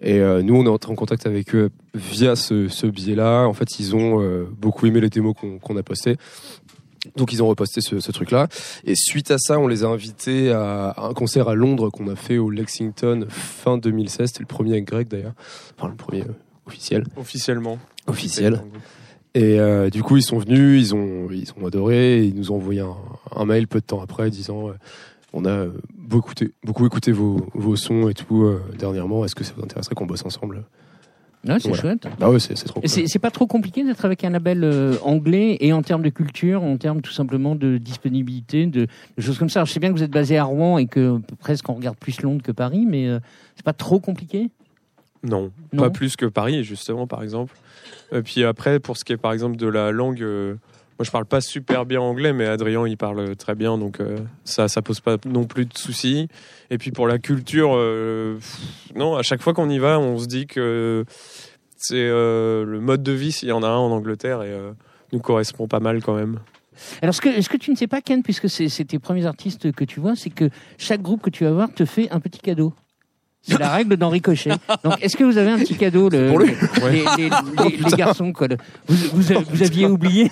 Et 0.00 0.20
euh, 0.20 0.42
nous, 0.42 0.56
on 0.56 0.64
est 0.64 0.68
en 0.68 0.94
contact 0.94 1.26
avec 1.26 1.54
eux 1.54 1.68
via 1.94 2.36
ce, 2.36 2.68
ce 2.68 2.86
biais-là. 2.86 3.44
En 3.46 3.52
fait, 3.52 3.78
ils 3.80 3.94
ont 3.94 4.46
beaucoup 4.58 4.86
aimé 4.86 5.00
les 5.00 5.10
démos 5.10 5.34
qu'on 5.38 5.58
qu'on 5.58 5.76
a 5.76 5.82
postées. 5.82 6.16
Donc 7.16 7.32
ils 7.32 7.42
ont 7.42 7.48
reposté 7.48 7.80
ce, 7.80 8.00
ce 8.00 8.12
truc-là. 8.12 8.48
Et 8.84 8.94
suite 8.94 9.30
à 9.30 9.38
ça, 9.38 9.58
on 9.58 9.68
les 9.68 9.84
a 9.84 9.88
invités 9.88 10.50
à, 10.50 10.90
à 10.90 11.06
un 11.06 11.14
concert 11.14 11.48
à 11.48 11.54
Londres 11.54 11.90
qu'on 11.90 12.08
a 12.08 12.16
fait 12.16 12.38
au 12.38 12.50
Lexington 12.50 13.26
fin 13.28 13.78
2016. 13.78 14.28
C'était 14.28 14.40
le 14.40 14.46
premier 14.46 14.72
avec 14.72 14.84
Greg 14.84 15.08
d'ailleurs. 15.08 15.34
Enfin, 15.76 15.88
le 15.88 15.96
premier 15.96 16.22
euh, 16.22 16.34
officiel. 16.66 17.04
Officiellement. 17.16 17.78
Officiel. 18.06 18.62
Et 19.34 19.60
euh, 19.60 19.90
du 19.90 20.02
coup, 20.02 20.16
ils 20.16 20.22
sont 20.22 20.38
venus, 20.38 20.80
ils 20.80 20.94
ont, 20.94 21.28
ils 21.30 21.52
ont 21.60 21.66
adoré, 21.66 22.24
ils 22.24 22.34
nous 22.34 22.50
ont 22.50 22.56
envoyé 22.56 22.80
un, 22.80 22.96
un 23.34 23.44
mail 23.44 23.68
peu 23.68 23.80
de 23.80 23.84
temps 23.84 24.00
après 24.00 24.30
disant 24.30 24.70
euh, 24.70 24.72
on 25.32 25.44
a 25.44 25.66
beaucoup 25.94 26.30
écouté, 26.30 26.52
beaucoup 26.64 26.86
écouté 26.86 27.12
vos, 27.12 27.46
vos 27.54 27.76
sons 27.76 28.08
et 28.08 28.14
tout 28.14 28.50
dernièrement. 28.78 29.26
Est-ce 29.26 29.34
que 29.34 29.44
ça 29.44 29.52
vous 29.54 29.62
intéresserait 29.62 29.94
qu'on 29.94 30.06
bosse 30.06 30.24
ensemble? 30.24 30.64
Ouais, 31.46 31.58
c'est 31.60 31.68
Voilà. 31.68 31.80
chouette. 31.82 32.08
Bah 32.18 32.30
ouais, 32.30 32.40
c'est 32.40 32.54
trop. 32.54 32.80
Cool. 32.80 32.88
C'est 32.88 33.06
c'est 33.06 33.18
pas 33.20 33.30
trop 33.30 33.46
compliqué 33.46 33.84
d'être 33.84 34.04
avec 34.04 34.24
un 34.24 34.30
label 34.30 34.64
euh, 34.64 34.96
anglais 35.02 35.56
et 35.60 35.72
en 35.72 35.82
termes 35.82 36.02
de 36.02 36.08
culture, 36.10 36.62
en 36.64 36.76
termes 36.76 37.00
tout 37.00 37.12
simplement 37.12 37.54
de 37.54 37.78
disponibilité, 37.78 38.66
de, 38.66 38.86
de 39.16 39.22
choses 39.22 39.38
comme 39.38 39.48
ça. 39.48 39.60
Alors, 39.60 39.66
je 39.66 39.72
sais 39.72 39.80
bien 39.80 39.90
que 39.90 39.96
vous 39.96 40.02
êtes 40.02 40.10
basé 40.10 40.36
à 40.36 40.44
Rouen 40.44 40.78
et 40.78 40.86
que 40.86 41.20
presque 41.38 41.68
on 41.68 41.74
regarde 41.74 41.96
plus 41.96 42.20
Londres 42.22 42.42
que 42.42 42.52
Paris, 42.52 42.86
mais 42.88 43.06
euh, 43.06 43.20
c'est 43.56 43.64
pas 43.64 43.72
trop 43.72 44.00
compliqué? 44.00 44.50
Non, 45.22 45.50
Non? 45.72 45.82
pas 45.84 45.90
plus 45.90 46.16
que 46.16 46.26
Paris, 46.26 46.62
justement, 46.64 47.06
par 47.06 47.22
exemple. 47.22 47.54
Et 48.12 48.22
puis 48.22 48.44
après, 48.44 48.78
pour 48.80 48.96
ce 48.96 49.04
qui 49.04 49.12
est, 49.12 49.16
par 49.16 49.32
exemple, 49.32 49.56
de 49.56 49.66
la 49.66 49.90
langue, 49.92 50.22
euh, 50.22 50.54
moi, 50.98 51.04
je 51.04 51.10
parle 51.10 51.26
pas 51.26 51.40
super 51.40 51.86
bien 51.86 52.00
anglais, 52.00 52.32
mais 52.32 52.46
Adrien, 52.46 52.86
il 52.88 52.96
parle 52.96 53.36
très 53.36 53.54
bien, 53.54 53.78
donc 53.78 54.00
euh, 54.00 54.16
ça, 54.44 54.66
ça 54.68 54.82
pose 54.82 55.00
pas 55.00 55.16
non 55.26 55.44
plus 55.44 55.64
de 55.66 55.76
soucis. 55.78 56.28
Et 56.70 56.78
puis 56.78 56.90
pour 56.90 57.06
la 57.06 57.18
culture, 57.18 57.70
euh, 57.74 58.34
pff, 58.34 58.58
non, 58.96 59.14
à 59.16 59.22
chaque 59.22 59.40
fois 59.40 59.54
qu'on 59.54 59.70
y 59.70 59.78
va, 59.78 60.00
on 60.00 60.18
se 60.18 60.26
dit 60.26 60.46
que 60.46 61.04
c'est 61.76 61.94
euh, 61.96 62.64
le 62.64 62.80
mode 62.80 63.02
de 63.04 63.12
vie, 63.12 63.30
s'il 63.30 63.48
y 63.48 63.52
en 63.52 63.62
a 63.62 63.68
un 63.68 63.76
en 63.76 63.92
Angleterre, 63.92 64.42
et 64.42 64.50
euh, 64.50 64.72
nous 65.12 65.20
correspond 65.20 65.68
pas 65.68 65.78
mal 65.80 66.02
quand 66.02 66.14
même. 66.14 66.40
Alors, 67.02 67.14
ce 67.14 67.20
que, 67.20 67.40
ce 67.42 67.48
que 67.48 67.56
tu 67.56 67.70
ne 67.70 67.76
sais 67.76 67.86
pas, 67.88 68.00
Ken, 68.00 68.22
puisque 68.22 68.48
c'est 68.48 68.68
tes 68.84 68.98
premiers 68.98 69.26
artistes 69.26 69.70
que 69.72 69.84
tu 69.84 70.00
vois, 70.00 70.14
c'est 70.16 70.30
que 70.30 70.48
chaque 70.78 71.02
groupe 71.02 71.22
que 71.22 71.30
tu 71.30 71.44
vas 71.44 71.52
voir 71.52 71.72
te 71.72 71.84
fait 71.84 72.08
un 72.10 72.20
petit 72.20 72.40
cadeau. 72.40 72.72
C'est 73.42 73.58
la 73.58 73.70
règle 73.70 73.96
d'Henri 73.96 74.20
Cochet. 74.20 74.50
Donc, 74.84 74.94
est-ce 75.00 75.16
que 75.16 75.22
vous 75.24 75.38
avez 75.38 75.50
un 75.50 75.58
petit 75.58 75.76
cadeau, 75.76 76.08
le, 76.08 76.28
pour 76.28 76.40
lui. 76.40 76.50
les, 76.90 77.04
les- 77.16 77.30
les- 77.70 77.76
les 77.76 77.96
garçons, 77.96 78.32
quoi 78.32 78.48
le- 78.48 78.56
vous, 78.88 78.96
vous, 79.12 79.32
a- 79.32 79.40
vous 79.40 79.62
aviez 79.62 79.86
oublié? 79.86 80.30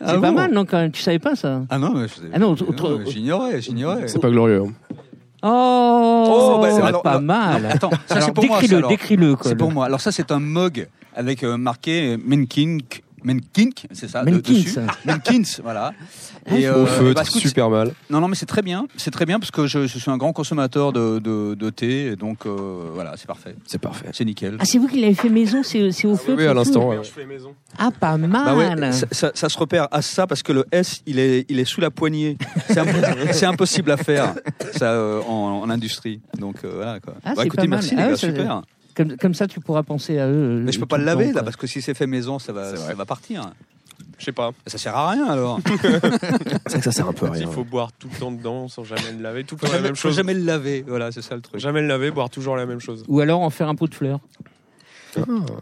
C'est 0.00 0.04
Ah 0.06 0.12
pas 0.14 0.30
bon 0.30 0.32
mal, 0.32 0.52
non, 0.52 0.64
quand 0.64 0.76
même 0.78 0.92
Tu 0.92 1.02
savais 1.02 1.18
pas 1.18 1.34
ça 1.34 1.62
Ah 1.70 1.78
non, 1.78 1.92
mais 1.94 2.06
je- 2.08 2.14
Ah 2.32 2.38
non, 2.38 2.50
autre- 2.52 2.66
non, 2.72 3.00
j'ignorais, 3.06 3.60
j'ignorais. 3.60 4.06
C'est 4.08 4.20
pas 4.20 4.30
glorieux. 4.30 4.62
hein. 4.64 4.72
Oh, 5.42 6.58
bah, 6.60 6.68
c'est 6.72 6.82
alors, 6.82 7.02
pas 7.02 7.10
alors, 7.10 7.22
mal. 7.22 7.62
non, 7.62 7.68
attends, 7.70 7.90
ça 8.06 8.14
Alors, 8.16 8.26
c'est 8.26 8.34
pour 8.34 8.44
moi. 8.44 8.56
ça, 8.56 8.60
décris-le, 8.62 8.76
alors. 8.78 8.90
décris-le, 8.90 9.36
quoi. 9.36 9.48
C'est 9.50 9.56
pour 9.56 9.70
moi. 9.72 9.86
Alors 9.86 10.00
ça 10.00 10.10
c'est 10.12 10.30
un 10.32 10.40
mug 10.40 10.88
avec 11.14 11.42
euh, 11.44 11.56
marqué 11.56 12.16
Menkink. 12.16 13.02
Menkink, 13.32 13.86
c'est 13.92 14.08
ça 14.08 14.24
de- 14.24 14.30
Menkins. 14.30 14.52
dessus. 14.52 14.74
Menkins, 15.04 15.42
voilà. 15.62 15.92
Et, 16.50 16.68
Au 16.68 16.72
euh, 16.72 16.86
feutre, 16.86 17.14
bah, 17.14 17.22
écoute, 17.28 17.40
super 17.42 17.68
mal. 17.68 17.92
Non, 18.08 18.20
non, 18.20 18.28
mais 18.28 18.34
c'est 18.36 18.46
très 18.46 18.62
bien. 18.62 18.86
C'est 18.96 19.10
très 19.10 19.26
bien 19.26 19.38
parce 19.38 19.50
que 19.50 19.66
je, 19.66 19.86
je 19.86 19.98
suis 19.98 20.10
un 20.10 20.16
grand 20.16 20.32
consommateur 20.32 20.92
de, 20.94 21.18
de, 21.18 21.54
de 21.54 21.70
thé, 21.70 22.06
et 22.12 22.16
donc 22.16 22.46
euh, 22.46 22.90
voilà, 22.94 23.14
c'est 23.16 23.26
parfait. 23.26 23.54
C'est 23.66 23.78
parfait. 23.80 24.06
C'est 24.12 24.24
nickel. 24.24 24.56
Ah, 24.58 24.64
c'est 24.64 24.78
vous 24.78 24.88
qui 24.88 25.00
l'avez 25.00 25.14
fait 25.14 25.28
maison, 25.28 25.62
c'est 25.62 25.82
au 26.06 26.16
feu 26.16 26.34
Oui, 26.38 26.46
à 26.46 26.54
l'instant. 26.54 26.88
ouais. 26.88 27.00
Ah, 27.78 27.90
pas 27.90 28.16
Bah 28.16 28.56
ouais, 28.56 28.74
mal. 28.76 28.94
ça, 28.94 29.06
ça- 29.12 29.32
ça 29.34 29.48
se 29.48 29.58
repère 29.58 29.88
à 29.90 30.00
ça 30.02 30.26
parce 30.26 30.42
que 30.42 30.52
le 30.52 30.64
S, 30.72 31.02
il 31.06 31.18
est, 31.18 31.44
il 31.50 31.58
est 31.60 31.64
sous 31.64 31.80
la 31.80 31.90
poignée. 31.90 32.38
C'est 32.68 32.78
imp- 32.78 32.88
c'est 33.32 33.46
impossible 33.46 33.90
à 33.90 33.96
faire 33.96 34.34
ça 34.72 34.92
euh, 34.92 35.20
en, 35.28 35.60
en 35.64 35.70
industrie. 35.70 36.20
Donc 36.38 36.56
euh, 36.64 36.70
voilà 36.76 37.00
quoi. 37.00 37.14
Ah, 37.24 37.30
Bah, 37.30 37.34
c'est 37.42 37.46
écoutez, 37.46 37.62
pas 37.62 37.68
mal. 37.68 37.80
merci 37.80 37.94
Ah 37.98 38.04
les 38.04 38.10
gars, 38.10 38.16
super. 38.16 38.62
Comme, 38.98 39.16
comme 39.16 39.34
ça, 39.34 39.46
tu 39.46 39.60
pourras 39.60 39.84
penser 39.84 40.18
à 40.18 40.26
eux. 40.26 40.60
Mais 40.64 40.72
je 40.72 40.80
peux 40.80 40.86
pas 40.86 40.98
le 40.98 41.04
laver 41.04 41.32
là 41.32 41.44
parce 41.44 41.54
que 41.54 41.68
si 41.68 41.80
c'est 41.80 41.94
fait 41.94 42.08
maison, 42.08 42.40
ça 42.40 42.52
va, 42.52 42.74
ça 42.76 42.94
va 42.94 43.04
partir. 43.04 43.52
Je 44.18 44.24
sais 44.24 44.32
pas. 44.32 44.50
Ça 44.66 44.76
sert 44.76 44.96
à 44.96 45.10
rien 45.10 45.26
alors. 45.26 45.60
C'est 45.80 45.98
vrai 46.00 46.78
que 46.78 46.84
ça 46.84 46.90
sert 46.90 47.06
un 47.06 47.12
peu 47.12 47.26
à 47.26 47.30
rien. 47.30 47.46
Il 47.46 47.52
faut 47.52 47.62
boire 47.62 47.92
tout 47.92 48.08
le 48.12 48.18
temps 48.18 48.32
dedans 48.32 48.66
sans 48.66 48.82
jamais 48.82 49.12
le 49.16 49.22
laver. 49.22 49.44
Tout 49.44 49.54
le 49.54 49.68
temps 49.68 49.72
la 49.72 49.80
même 49.80 49.94
faut 49.94 50.08
chose. 50.08 50.16
jamais 50.16 50.34
le 50.34 50.42
laver. 50.42 50.84
Voilà, 50.86 51.12
c'est 51.12 51.22
ça 51.22 51.36
le 51.36 51.40
truc. 51.40 51.60
Jamais 51.60 51.80
le 51.80 51.86
laver, 51.86 52.10
boire 52.10 52.28
toujours 52.28 52.56
la 52.56 52.66
même 52.66 52.80
chose. 52.80 53.04
Ou 53.06 53.20
alors 53.20 53.40
en 53.40 53.50
faire 53.50 53.68
un 53.68 53.76
pot 53.76 53.86
de 53.86 53.94
fleurs. 53.94 54.18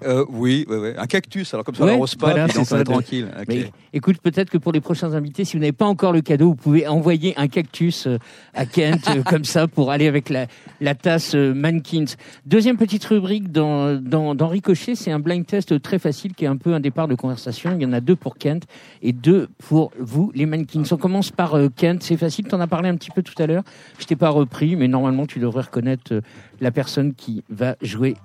Euh, 0.04 0.24
oui, 0.28 0.64
ouais, 0.68 0.76
ouais. 0.76 0.94
un 0.96 1.06
cactus. 1.06 1.52
Alors 1.54 1.64
comme 1.64 1.74
ça, 1.74 1.84
on 1.84 1.86
l'arrose 1.86 2.14
pas, 2.14 2.30
voilà, 2.30 2.46
puis 2.46 2.58
donc 2.58 2.66
on 2.70 2.78
est 2.78 2.84
tranquille. 2.84 3.28
Mais 3.48 3.70
écoute, 3.92 4.18
peut-être 4.22 4.50
que 4.50 4.58
pour 4.58 4.72
les 4.72 4.80
prochains 4.80 5.12
invités, 5.12 5.44
si 5.44 5.56
vous 5.56 5.60
n'avez 5.60 5.72
pas 5.72 5.86
encore 5.86 6.12
le 6.12 6.20
cadeau, 6.20 6.48
vous 6.48 6.54
pouvez 6.56 6.86
envoyer 6.86 7.34
un 7.36 7.48
cactus 7.48 8.06
euh, 8.06 8.18
à 8.54 8.66
Kent, 8.66 9.08
euh, 9.16 9.22
comme 9.22 9.44
ça, 9.44 9.68
pour 9.68 9.90
aller 9.90 10.06
avec 10.06 10.28
la, 10.28 10.46
la 10.80 10.94
tasse 10.94 11.34
euh, 11.34 11.54
Mankins. 11.54 12.04
Deuxième 12.44 12.76
petite 12.76 13.04
rubrique 13.04 13.50
dans, 13.52 14.00
dans, 14.00 14.34
dans 14.34 14.48
Ricochet, 14.48 14.94
c'est 14.94 15.10
un 15.10 15.20
blind 15.20 15.46
test 15.46 15.80
très 15.82 15.98
facile 15.98 16.34
qui 16.34 16.44
est 16.44 16.48
un 16.48 16.56
peu 16.56 16.74
un 16.74 16.80
départ 16.80 17.08
de 17.08 17.14
conversation. 17.14 17.72
Il 17.74 17.82
y 17.82 17.86
en 17.86 17.92
a 17.92 18.00
deux 18.00 18.16
pour 18.16 18.36
Kent 18.36 18.64
et 19.02 19.12
deux 19.12 19.48
pour 19.58 19.92
vous, 19.98 20.32
les 20.34 20.46
Mankins. 20.46 20.82
On 20.90 20.96
commence 20.96 21.30
par 21.30 21.54
euh, 21.54 21.68
Kent, 21.74 22.02
c'est 22.02 22.16
facile, 22.16 22.46
tu 22.48 22.54
en 22.54 22.60
as 22.60 22.66
parlé 22.66 22.88
un 22.88 22.96
petit 22.96 23.10
peu 23.10 23.22
tout 23.22 23.40
à 23.42 23.46
l'heure. 23.46 23.62
Je 23.98 24.06
t'ai 24.06 24.16
pas 24.16 24.30
repris, 24.30 24.76
mais 24.76 24.88
normalement, 24.88 25.26
tu 25.26 25.38
devrais 25.38 25.62
reconnaître 25.62 26.12
euh, 26.12 26.20
la 26.60 26.70
personne 26.70 27.14
qui 27.14 27.42
va 27.50 27.76
jouer 27.82 28.16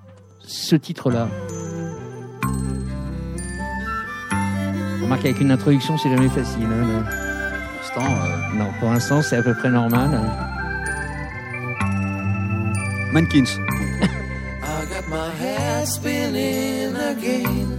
ce 0.46 0.76
titre-là. 0.76 1.28
Remarque, 5.02 5.24
avec 5.24 5.40
une 5.40 5.50
introduction, 5.50 5.98
c'est 5.98 6.10
jamais 6.10 6.28
facile. 6.28 6.64
hein. 6.64 7.04
Pour 7.94 8.02
l'instant, 8.02 8.14
euh, 8.24 8.58
Non, 8.58 8.66
pour 8.80 8.90
l'instant, 8.90 9.22
c'est 9.22 9.36
à 9.36 9.42
peu 9.42 9.54
près 9.54 9.68
normal. 9.70 10.10
Mankins. 13.12 13.44
I 14.02 14.86
got 14.88 15.06
my 15.08 15.30
head 15.38 15.86
spinning 15.86 16.94
again. 16.96 17.78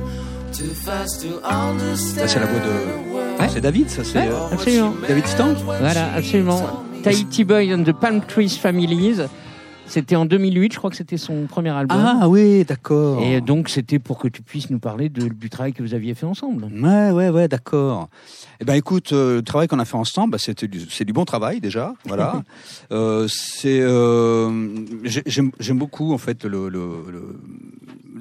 Too 0.51 0.73
fast 0.75 1.21
to 1.23 1.39
understand. 1.43 2.19
Ça 2.19 2.27
c'est 2.27 2.39
la 2.39 2.45
voix 2.45 2.59
de. 2.59 3.13
Ouais. 3.41 3.49
C'est 3.51 3.61
David, 3.61 3.89
ça 3.89 4.03
c'est. 4.03 4.19
Ouais, 4.19 4.27
euh, 4.29 4.53
absolument. 4.53 4.93
David 5.07 5.25
Stank. 5.25 5.57
Voilà, 5.65 6.13
absolument. 6.15 6.83
Tahiti 7.01 7.43
Boy 7.43 7.73
and 7.73 7.83
the 7.83 7.91
Palm 7.93 8.21
Trees 8.21 8.49
Families. 8.61 9.21
C'était 9.85 10.15
en 10.15 10.25
2008, 10.25 10.73
je 10.73 10.77
crois 10.77 10.89
que 10.89 10.95
c'était 10.95 11.17
son 11.17 11.45
premier 11.45 11.69
album. 11.69 11.97
Ah 11.99 12.27
oui, 12.29 12.63
d'accord. 12.63 13.21
Et 13.21 13.41
donc, 13.41 13.69
c'était 13.69 13.99
pour 13.99 14.17
que 14.17 14.27
tu 14.27 14.41
puisses 14.41 14.69
nous 14.69 14.79
parler 14.79 15.09
de- 15.09 15.27
du 15.27 15.49
travail 15.49 15.73
que 15.73 15.83
vous 15.83 15.93
aviez 15.93 16.15
fait 16.15 16.25
ensemble. 16.25 16.63
Ouais, 16.65 17.11
ouais, 17.11 17.29
ouais, 17.29 17.47
d'accord. 17.47 18.09
Eh 18.61 18.65
ben, 18.65 18.75
écoute, 18.75 19.11
euh, 19.11 19.35
le 19.37 19.41
travail 19.43 19.67
qu'on 19.67 19.79
a 19.79 19.85
fait 19.85 19.97
ensemble, 19.97 20.31
bah, 20.31 20.37
c'était 20.39 20.67
du, 20.67 20.79
c'est 20.89 21.05
du 21.05 21.11
bon 21.13 21.25
travail 21.25 21.59
déjà, 21.59 21.93
voilà. 22.05 22.43
euh, 22.91 23.27
c'est, 23.29 23.81
euh, 23.81 24.85
j'ai- 25.03 25.23
j'aime, 25.25 25.51
j'aime 25.59 25.77
beaucoup 25.79 26.13
en 26.13 26.17
fait 26.17 26.45
le, 26.45 26.69
le, 26.69 27.03
le, 27.11 27.39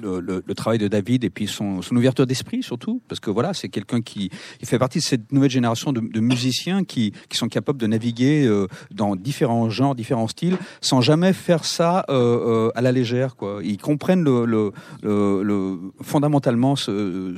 le, 0.03 0.19
le- 0.19 0.43
le 0.45 0.53
travail 0.55 0.77
de 0.77 0.87
David 0.87 1.23
et 1.23 1.29
puis 1.29 1.47
son, 1.47 1.81
son 1.81 1.95
ouverture 1.95 2.27
d'esprit 2.27 2.61
surtout, 2.61 3.01
parce 3.07 3.19
que 3.19 3.29
voilà, 3.31 3.53
c'est 3.53 3.69
quelqu'un 3.69 4.01
qui, 4.01 4.29
il 4.61 4.67
fait 4.67 4.77
partie 4.79 4.99
de 4.99 5.03
cette 5.03 5.31
nouvelle 5.31 5.49
génération 5.49 5.91
de, 5.93 5.99
de 6.01 6.19
musiciens 6.19 6.83
qui, 6.83 7.13
qui 7.29 7.37
sont 7.37 7.47
capables 7.47 7.79
de 7.79 7.87
naviguer 7.87 8.45
euh, 8.45 8.67
dans 8.91 9.15
différents 9.15 9.69
genres, 9.69 9.95
différents 9.95 10.27
styles, 10.27 10.57
sans 10.81 11.01
jamais 11.01 11.33
faire 11.33 11.63
ça 11.65 12.05
euh, 12.09 12.67
euh, 12.67 12.71
à 12.75 12.81
la 12.81 12.91
légère, 12.91 13.35
quoi. 13.35 13.59
Ils 13.63 13.77
comprennent 13.77 14.23
le, 14.23 14.45
le, 14.45 14.71
le, 15.01 15.41
le- 15.43 15.79
fondamentalement 16.01 16.75
ce- 16.75 17.35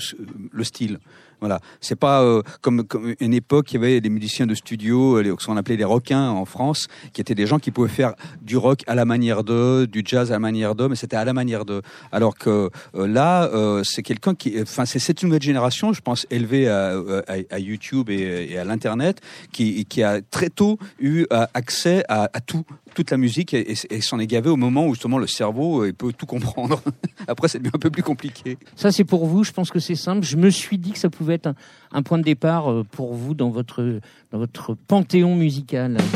le 0.51 0.63
style. 0.63 0.99
Voilà, 1.39 1.59
c'est 1.81 1.95
pas 1.95 2.23
euh, 2.23 2.41
comme, 2.61 2.83
comme 2.83 3.13
une 3.19 3.33
époque, 3.33 3.71
il 3.71 3.75
y 3.75 3.77
avait 3.77 4.01
des 4.01 4.09
musiciens 4.09 4.47
de 4.47 4.55
studio, 4.55 5.17
euh, 5.17 5.35
ce 5.39 5.45
qu'on 5.45 5.57
appelait 5.57 5.77
les 5.77 5.83
requins 5.83 6.29
en 6.29 6.45
France, 6.45 6.87
qui 7.13 7.21
étaient 7.21 7.35
des 7.35 7.47
gens 7.47 7.59
qui 7.59 7.71
pouvaient 7.71 7.89
faire 7.89 8.13
du 8.41 8.57
rock 8.57 8.81
à 8.87 8.95
la 8.95 9.05
manière 9.05 9.43
d'eux, 9.43 9.87
du 9.87 10.01
jazz 10.05 10.31
à 10.31 10.35
la 10.35 10.39
manière 10.39 10.75
d'eux, 10.75 10.87
mais 10.87 10.95
c'était 10.95 11.17
à 11.17 11.25
la 11.25 11.33
manière 11.33 11.65
d'eux. 11.65 11.81
Alors 12.11 12.35
que 12.35 12.69
euh, 12.95 13.07
là, 13.07 13.45
euh, 13.45 13.83
c'est 13.83 14.03
quelqu'un 14.03 14.35
qui, 14.35 14.55
enfin, 14.61 14.85
c'est 14.85 14.99
cette 14.99 15.23
nouvelle 15.23 15.41
génération, 15.41 15.93
je 15.93 16.01
pense, 16.01 16.25
élevée 16.29 16.67
à, 16.67 16.93
à, 17.27 17.35
à 17.49 17.59
YouTube 17.59 18.09
et, 18.09 18.47
et 18.51 18.57
à 18.57 18.63
l'internet, 18.63 19.21
qui, 19.51 19.85
qui 19.85 20.03
a 20.03 20.21
très 20.21 20.49
tôt 20.49 20.77
eu 20.99 21.25
euh, 21.31 21.45
accès 21.53 22.03
à, 22.09 22.29
à 22.33 22.39
tout, 22.41 22.63
toute 22.95 23.11
la 23.11 23.17
musique 23.17 23.53
et, 23.53 23.71
et- 23.73 23.75
et 23.95 24.01
s'en 24.01 24.17
est 24.19 24.25
gavé 24.27 24.49
au 24.49 24.55
moment 24.55 24.87
où 24.87 24.93
justement 24.95 25.17
le 25.19 25.27
cerveau 25.27 25.81
euh, 25.83 25.87
il 25.89 25.93
peut 25.93 26.11
tout 26.13 26.25
comprendre. 26.25 26.81
Après, 27.27 27.47
c'est 27.47 27.59
devenu 27.59 27.71
un 27.75 27.79
peu 27.79 27.89
plus 27.91 28.01
compliqué. 28.03 28.57
Ça, 28.75 28.91
c'est 28.91 29.03
pour 29.03 29.25
vous. 29.27 29.43
Je 29.43 29.51
pense 29.51 29.69
que 29.69 29.79
c'est 29.79 29.95
simple. 29.95 30.25
Je 30.25 30.37
me 30.37 30.49
suis 30.49 30.77
dit 30.77 30.91
que 30.91 30.99
ça 30.99 31.09
pouvait 31.09 31.35
être 31.35 31.47
un, 31.47 31.55
un 31.91 32.01
point 32.03 32.17
de 32.17 32.23
départ 32.23 32.71
euh, 32.71 32.83
pour 32.89 33.13
vous 33.13 33.33
dans 33.35 33.49
votre, 33.49 33.99
dans 34.31 34.37
votre 34.39 34.73
panthéon 34.73 35.35
musical. 35.35 35.97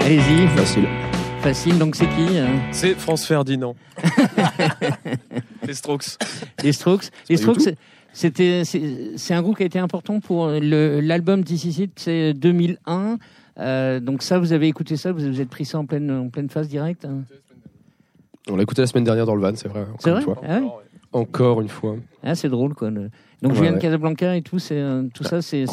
Allez-y. 0.00 0.48
Facile. 0.56 0.86
Facile. 1.42 1.78
Donc, 1.78 1.94
c'est 1.96 2.06
qui 2.08 2.38
euh 2.38 2.46
C'est 2.72 2.94
France 2.94 3.24
Ferdinand. 3.26 3.74
Les 5.66 5.74
Strokes. 5.74 6.16
Les 6.62 6.72
Strokes. 6.72 7.10
Les 7.28 7.36
Strokes, 7.36 7.74
c'était, 8.12 8.62
c'est 8.64 9.12
c'est 9.16 9.34
un 9.34 9.42
groupe 9.42 9.56
qui 9.56 9.62
a 9.62 9.66
été 9.66 9.78
important 9.78 10.18
pour 10.20 10.48
le- 10.48 11.00
l'album 11.00 11.44
This 11.44 11.64
Is 11.64 11.82
It, 11.84 11.92
c'est 11.96 12.34
2001. 12.34 13.18
Euh, 13.60 14.00
donc 14.00 14.22
ça, 14.22 14.38
vous 14.38 14.52
avez 14.52 14.66
écouté 14.68 14.96
ça, 14.96 15.12
vous 15.12 15.20
vous 15.20 15.40
êtes 15.40 15.50
pris 15.50 15.64
ça 15.64 15.78
en 15.78 15.84
pleine, 15.86 16.10
en 16.10 16.28
pleine 16.28 16.48
phase 16.48 16.68
directe. 16.68 17.04
hein 17.04 17.22
On 18.48 18.56
l'a 18.56 18.62
écouté 18.62 18.82
la 18.82 18.86
semaine 18.86 19.04
dernière 19.04 19.26
dans 19.26 19.34
le 19.36 19.42
van, 19.42 19.54
c'est 19.54 19.68
vrai. 19.68 19.84
C'est 19.98 20.10
Encore 20.10 20.12
vrai 20.12 20.20
une 20.20 20.24
fois. 20.24 20.42
ah. 20.48 20.60
Encore 21.12 21.60
une 21.60 21.68
fois. 21.68 21.96
Ah, 22.22 22.34
c'est 22.36 22.48
drôle 22.48 22.74
quoi. 22.74 22.88
le- 22.90 23.10
Donc 23.42 23.52
Ouais, 23.52 23.58
Julien 23.58 23.70
de 23.70 23.74
ouais. 23.76 23.80
Casablanca 23.82 24.36
et 24.36 24.42
tout, 24.42 24.58
c'est 24.60 24.80
tout 25.12 25.24
ça, 25.24 25.42
c'est 25.42 25.64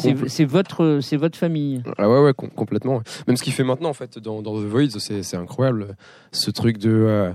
votre, 0.44 0.98
c'est 1.00 1.16
votre 1.16 1.38
famille. 1.38 1.82
Ah 1.96 2.10
ouais, 2.10 2.20
ouais, 2.24 2.34
com- 2.34 2.50
complètement. 2.54 3.02
Même 3.28 3.36
ce 3.36 3.42
qu'il 3.44 3.52
fait 3.52 3.62
maintenant, 3.62 3.90
en 3.90 3.94
fait, 3.94 4.18
dans, 4.18 4.42
dans 4.42 4.54
The 4.60 4.64
Voids, 4.64 4.98
c'est 4.98 5.22
c'est 5.22 5.36
incroyable. 5.36 5.96
Ce 6.32 6.50
truc 6.50 6.78
de 6.78 6.90
euh, 6.90 7.30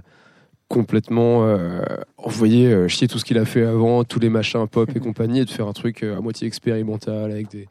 complètement 0.68 1.46
euh, 1.46 1.82
envoyer 2.18 2.68
euh, 2.74 2.88
chier 2.88 3.08
tout 3.08 3.20
ce 3.20 3.26
qu'il 3.26 3.38
a 3.38 3.46
fait 3.46 3.63
avant, 3.63 4.04
tous 4.04 4.20
les 4.20 4.30
machins 4.30 4.68
pop 4.68 4.89
et 4.96 5.00
compagnie, 5.00 5.39
et 5.39 5.46
de 5.46 5.50
faire 5.50 5.68
un 5.68 5.74
truc 5.74 6.04
à 6.04 6.20
moitié 6.20 6.46
expérimental 6.48 7.32
avec 7.32 7.50
des. 7.50 7.68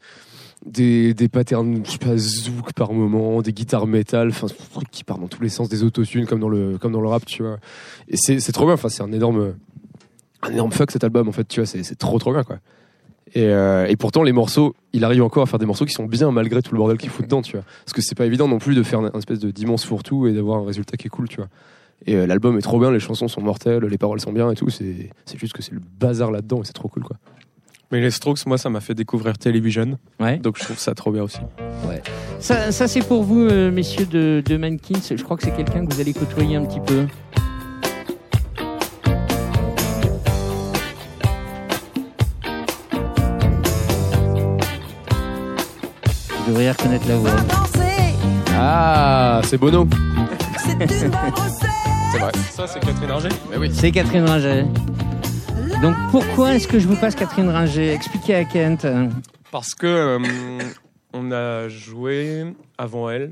Des, 0.65 1.13
des 1.13 1.27
patterns, 1.27 1.81
je 1.85 1.91
sais 1.91 1.97
pas, 1.97 2.15
zouk 2.15 2.71
par 2.71 2.93
moment, 2.93 3.41
des 3.41 3.51
guitares 3.51 3.85
métal, 3.85 4.29
enfin, 4.29 4.47
truc 4.47 4.89
qui 4.89 5.03
part 5.03 5.17
dans 5.17 5.27
tous 5.27 5.43
les 5.43 5.49
sens, 5.49 5.67
des 5.67 5.83
autotunes 5.83 6.25
comme 6.25 6.39
dans 6.39 6.47
le, 6.47 6.77
comme 6.77 6.93
dans 6.93 7.01
le 7.01 7.09
rap, 7.09 7.25
tu 7.25 7.43
vois. 7.43 7.57
Et 8.07 8.15
c'est 8.15 8.51
trop 8.53 8.65
bien, 8.65 8.75
enfin, 8.75 8.87
c'est 8.87 9.03
un 9.03 9.11
énorme, 9.11 9.55
un 10.41 10.51
énorme 10.51 10.71
fuck 10.71 10.91
cet 10.91 11.03
album 11.03 11.27
en 11.27 11.33
fait, 11.33 11.45
tu 11.47 11.59
vois, 11.59 11.67
c'est 11.67 11.97
trop 11.97 12.17
trop 12.17 12.31
bien 12.31 12.43
quoi. 12.43 12.59
Et, 13.35 13.45
euh, 13.45 13.87
et 13.87 13.95
pourtant 13.95 14.23
les 14.23 14.31
morceaux, 14.31 14.75
il 14.93 15.03
arrive 15.03 15.23
encore 15.23 15.43
à 15.43 15.45
faire 15.47 15.59
des 15.59 15.65
morceaux 15.65 15.85
qui 15.85 15.93
sont 15.93 16.05
bien 16.05 16.31
malgré 16.31 16.61
tout 16.61 16.73
le 16.73 16.77
bordel 16.77 16.97
qu'il 16.97 17.09
fout 17.09 17.25
dedans, 17.25 17.41
tu 17.41 17.53
vois. 17.53 17.65
Parce 17.83 17.93
que 17.93 18.01
c'est 18.01 18.15
pas 18.15 18.25
évident 18.25 18.47
non 18.47 18.59
plus 18.59 18.75
de 18.75 18.83
faire 18.83 18.99
un, 18.99 19.11
espèce 19.17 19.39
de 19.39 19.49
d'immense 19.49 19.85
fourre-tout 19.85 20.27
et 20.27 20.33
d'avoir 20.33 20.59
un 20.59 20.65
résultat 20.65 20.97
qui 20.97 21.07
est 21.07 21.09
cool, 21.09 21.27
tu 21.27 21.37
vois. 21.37 21.47
Et 22.05 22.15
euh, 22.15 22.27
l'album 22.27 22.57
est 22.57 22.61
trop 22.61 22.79
bien, 22.79 22.91
les 22.91 22.99
chansons 22.99 23.27
sont 23.27 23.41
mortelles, 23.41 23.83
les 23.85 23.97
paroles 23.97 24.19
sont 24.19 24.33
bien 24.33 24.51
et 24.51 24.55
tout. 24.55 24.69
C'est 24.69 25.09
juste 25.35 25.53
que 25.53 25.63
c'est 25.63 25.73
le 25.73 25.81
bazar 25.99 26.31
là-dedans 26.31 26.61
et 26.61 26.65
c'est 26.65 26.73
trop 26.73 26.89
cool 26.89 27.03
quoi. 27.03 27.17
Mais 27.93 28.01
les 28.01 28.09
Strokes, 28.09 28.47
moi, 28.47 28.57
ça 28.57 28.71
m'a 28.71 28.81
fait 28.81 28.95
découvrir 28.95 29.37
Television. 29.37 29.99
Ouais. 30.19 30.37
Donc 30.37 30.57
je 30.57 30.63
trouve 30.63 30.79
ça 30.79 30.95
trop 30.95 31.11
bien 31.11 31.21
aussi. 31.21 31.37
Ça, 32.39 32.71
ça 32.71 32.87
c'est 32.87 33.01
pour 33.01 33.21
vous, 33.23 33.41
euh, 33.41 33.71
messieurs 33.71 34.07
de, 34.07 34.41
de 34.43 34.57
Mankins. 34.57 34.99
Je 35.15 35.23
crois 35.23 35.37
que 35.37 35.43
c'est 35.43 35.55
quelqu'un 35.55 35.85
que 35.85 35.93
vous 35.93 36.01
allez 36.01 36.11
côtoyer 36.11 36.55
un 36.55 36.65
petit 36.65 36.79
peu. 36.79 37.05
Vous 46.39 46.47
devriez 46.47 46.71
reconnaître 46.71 47.07
la 47.07 47.15
voix. 47.17 47.35
Ah, 48.55 49.39
c'est 49.43 49.59
Bono. 49.59 49.87
C'est 50.65 51.07
vrai. 52.17 52.31
Ça, 52.49 52.65
c'est 52.65 52.79
Catherine 52.79 53.11
Ringer 53.11 53.69
C'est 53.71 53.91
Catherine 53.91 54.25
Ringer. 54.25 54.65
Donc 55.83 55.95
pourquoi 56.11 56.55
est-ce 56.55 56.67
que 56.67 56.79
je 56.79 56.87
vous 56.87 56.95
passe 56.95 57.13
Catherine 57.15 57.49
Ringer? 57.49 57.91
Expliquez 57.91 58.35
à 58.35 58.45
Kent. 58.45 58.87
Parce 59.51 59.75
que 59.75 59.85
euh, 59.85 60.19
on 61.13 61.31
a 61.31 61.67
joué 61.67 62.45
avant 62.77 63.09
elle. 63.09 63.31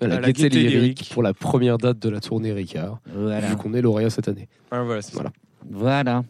À 0.00 0.06
la, 0.08 0.16
À 0.16 0.20
la 0.20 0.26
Lyrique 0.28 0.52
Lyrique. 0.54 1.10
pour 1.12 1.22
la 1.22 1.32
première 1.34 1.78
date 1.78 1.98
de 2.00 2.08
la 2.08 2.20
tournée 2.20 2.52
Ricard, 2.52 2.98
Voilà. 3.14 3.40
vu 3.50 3.56
qu'on 3.56 3.72
est 3.74 3.82
lauréat 3.82 4.10
cette 4.10 4.26
année. 4.28 4.48
Ah, 4.72 4.82
voilà, 4.82 5.00
c'est 5.02 5.12
Voilà. 5.14 5.30
Voilà. 5.70 6.24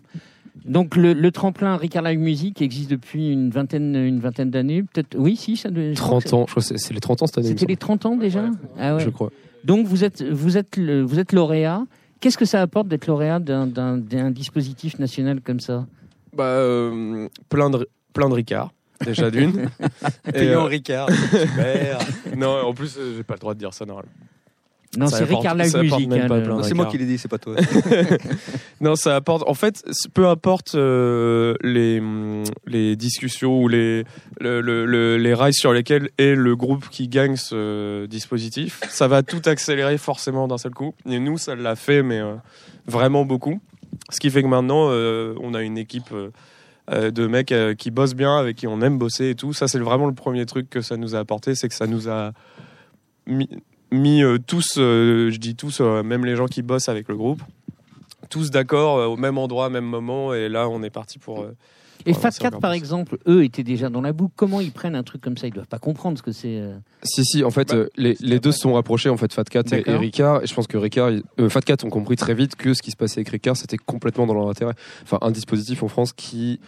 Donc 0.66 0.96
le, 0.96 1.12
le 1.14 1.30
tremplin 1.30 1.76
Ricard 1.76 2.02
Live 2.02 2.18
Music 2.18 2.60
existe 2.60 2.90
depuis 2.90 3.30
une 3.32 3.48
vingtaine, 3.50 3.94
une 3.94 4.18
vingtaine 4.20 4.50
d'années. 4.50 4.82
Peut-être. 4.82 5.16
Oui, 5.16 5.36
si, 5.36 5.56
ça 5.56 5.70
je 5.72 5.94
crois 5.98 6.20
que 6.20 6.28
30 6.28 6.34
ans, 6.34 6.44
je 6.46 6.50
crois 6.52 6.62
que 6.62 6.76
c'est- 6.76 6.92
les 6.92 7.00
30 7.00 7.22
ans 7.22 7.26
cette 7.26 7.38
année, 7.38 7.48
C'était 7.48 7.66
les 7.66 7.74
semble, 7.74 7.78
30 8.00 8.06
ans 8.06 8.16
déjà. 8.16 8.44
Ah 8.78 8.96
ouais. 8.96 9.00
je 9.04 9.08
crois. 9.08 9.30
Donc 9.64 9.86
vous 9.86 10.02
êtes, 10.04 10.22
vous 10.22 10.58
êtes, 10.58 10.76
le- 10.76 11.02
vous 11.02 11.18
êtes 11.20 11.32
lauréat. 11.32 11.84
Qu'est-ce 12.22 12.38
que 12.38 12.44
ça 12.44 12.62
apporte 12.62 12.86
d'être 12.86 13.08
lauréat 13.08 13.40
d'un- 13.40 14.30
dispositif 14.30 15.00
national 15.00 15.40
comme 15.40 15.58
ça? 15.58 15.86
Bah, 16.32 16.44
euh, 16.44 17.28
plein 17.48 17.68
de 17.68 17.88
plein 18.12 18.28
de 18.28 18.34
Ricard. 18.34 18.72
Déjà 19.04 19.28
d'une. 19.28 19.68
Et, 20.28 20.32
Payant 20.32 20.62
euh, 20.62 20.68
Ricard. 20.68 21.10
Super. 21.10 21.98
non, 22.36 22.60
en 22.60 22.72
plus, 22.74 22.96
euh, 22.96 23.16
j'ai 23.16 23.24
pas 23.24 23.34
le 23.34 23.40
droit 23.40 23.54
de 23.54 23.58
dire 23.58 23.74
ça 23.74 23.84
normalement. 23.84 24.12
Non, 24.98 25.06
c'est 25.06 25.24
Ricard 25.24 25.54
Live 25.54 25.70
Music. 25.78 26.08
hein, 26.12 26.28
pas 26.28 26.36
le- 26.38 26.42
plein. 26.44 26.62
C'est 26.62 26.74
moi 26.74 26.86
qui 26.86 26.98
l'ai 26.98 27.06
dit, 27.06 27.16
c'est 27.18 27.28
pas 27.28 27.38
toi. 27.38 27.56
Non, 28.80 28.96
ça 28.96 29.16
apporte. 29.16 29.44
En 29.48 29.54
fait, 29.54 29.84
peu 30.12 30.26
importe 30.28 30.74
euh, 30.74 31.54
les 31.62 32.00
hum, 32.00 32.42
les 32.66 32.96
discussions 32.96 33.60
ou 33.62 33.68
les 33.68 34.04
le, 34.40 34.60
le- 34.60 34.84
le- 34.86 35.16
les 35.16 35.34
rails 35.34 35.54
sur 35.54 35.72
lesquels 35.72 36.10
est 36.18 36.34
le 36.34 36.56
groupe 36.56 36.88
qui 36.90 37.08
gagne 37.08 37.36
ce 37.36 38.06
dispositif, 38.06 38.80
ça 38.88 39.06
va 39.08 39.22
tout 39.22 39.40
accélérer 39.46 39.98
forcément 39.98 40.48
d'un 40.48 40.58
seul 40.58 40.72
coup. 40.74 40.94
Et 41.08 41.18
nous, 41.18 41.38
ça 41.38 41.54
l'a 41.54 41.76
fait, 41.76 42.02
mais 42.02 42.18
euh, 42.18 42.34
vraiment 42.86 43.24
beaucoup. 43.24 43.60
Ce 44.10 44.18
qui 44.20 44.30
fait 44.30 44.42
que 44.42 44.48
maintenant, 44.48 44.88
euh, 44.90 45.34
on 45.40 45.54
a 45.54 45.62
une 45.62 45.78
équipe. 45.78 46.10
euh, 46.12 46.30
euh, 46.90 47.12
de 47.12 47.28
mecs 47.28 47.52
euh, 47.52 47.74
qui 47.76 47.92
bossent 47.92 48.16
bien, 48.16 48.36
avec 48.36 48.56
qui 48.56 48.66
on 48.66 48.80
aime 48.80 48.98
bosser 48.98 49.30
et 49.30 49.34
tout. 49.36 49.52
Ça, 49.52 49.68
c'est 49.68 49.78
vraiment 49.78 50.08
le 50.08 50.14
premier 50.14 50.44
truc 50.46 50.68
que 50.68 50.80
ça 50.80 50.96
nous 50.96 51.14
a 51.14 51.20
apporté, 51.20 51.54
c'est 51.54 51.68
que 51.68 51.74
ça 51.76 51.86
nous 51.86 52.08
a 52.08 52.32
mis, 53.28 53.48
mis, 53.92 54.22
euh, 54.22 54.38
tous, 54.44 54.74
euh, 54.78 55.30
je 55.30 55.38
dis 55.38 55.54
tous, 55.54 55.80
euh, 55.80 56.02
même 56.02 56.24
les 56.24 56.34
gens 56.36 56.46
qui 56.46 56.62
bossent 56.62 56.88
avec 56.88 57.08
le 57.08 57.16
groupe, 57.16 57.42
tous 58.30 58.50
d'accord 58.50 58.98
euh, 58.98 59.06
au 59.06 59.16
même 59.16 59.38
endroit, 59.38 59.68
même 59.70 59.84
moment, 59.84 60.34
et 60.34 60.48
là, 60.48 60.68
on 60.68 60.82
est 60.82 60.90
parti 60.90 61.18
pour. 61.18 61.42
euh, 61.42 61.54
Et 62.06 62.14
Cat, 62.14 62.30
encore 62.48 62.60
par 62.60 62.70
plus. 62.72 62.78
exemple, 62.78 63.18
eux 63.28 63.44
étaient 63.44 63.62
déjà 63.62 63.88
dans 63.88 64.00
la 64.00 64.12
boucle. 64.12 64.32
Comment 64.34 64.60
ils 64.60 64.72
prennent 64.72 64.96
un 64.96 65.02
truc 65.04 65.20
comme 65.20 65.36
ça? 65.36 65.46
Ils 65.46 65.52
doivent 65.52 65.68
pas 65.68 65.78
comprendre 65.78 66.18
ce 66.18 66.22
que 66.22 66.32
c'est. 66.32 66.60
Si, 67.04 67.24
si, 67.24 67.44
en 67.44 67.50
fait, 67.50 67.72
Bah, 67.74 67.84
les, 67.96 68.16
les 68.20 68.40
deux 68.40 68.50
se 68.50 68.58
sont 68.60 68.72
rapprochés, 68.72 69.08
en 69.10 69.16
fait, 69.16 69.32
Fat 69.32 69.44
Cat 69.44 69.62
et. 69.72 69.82
Ricard. 69.96 70.42
Et 70.42 70.46
je 70.48 70.54
pense 70.54 70.66
que 70.66 70.76
Ricard, 70.78 71.10
euh, 71.38 71.48
Fat 71.48 71.60
Cat 71.60 71.76
ont 71.84 71.90
compris 71.90 72.16
très 72.16 72.34
vite 72.34 72.56
que 72.56 72.74
ce 72.74 72.82
qui 72.82 72.90
se 72.90 72.96
passait 72.96 73.18
avec 73.20 73.28
Ricard, 73.28 73.56
c'était 73.56 73.76
complètement 73.76 74.26
dans 74.26 74.34
leur 74.34 74.48
intérêt. 74.48 74.74
Enfin, 75.04 75.18
un 75.20 75.30
dispositif 75.30 75.82
en 75.84 75.88
France 75.88 76.12
qui 76.12 76.58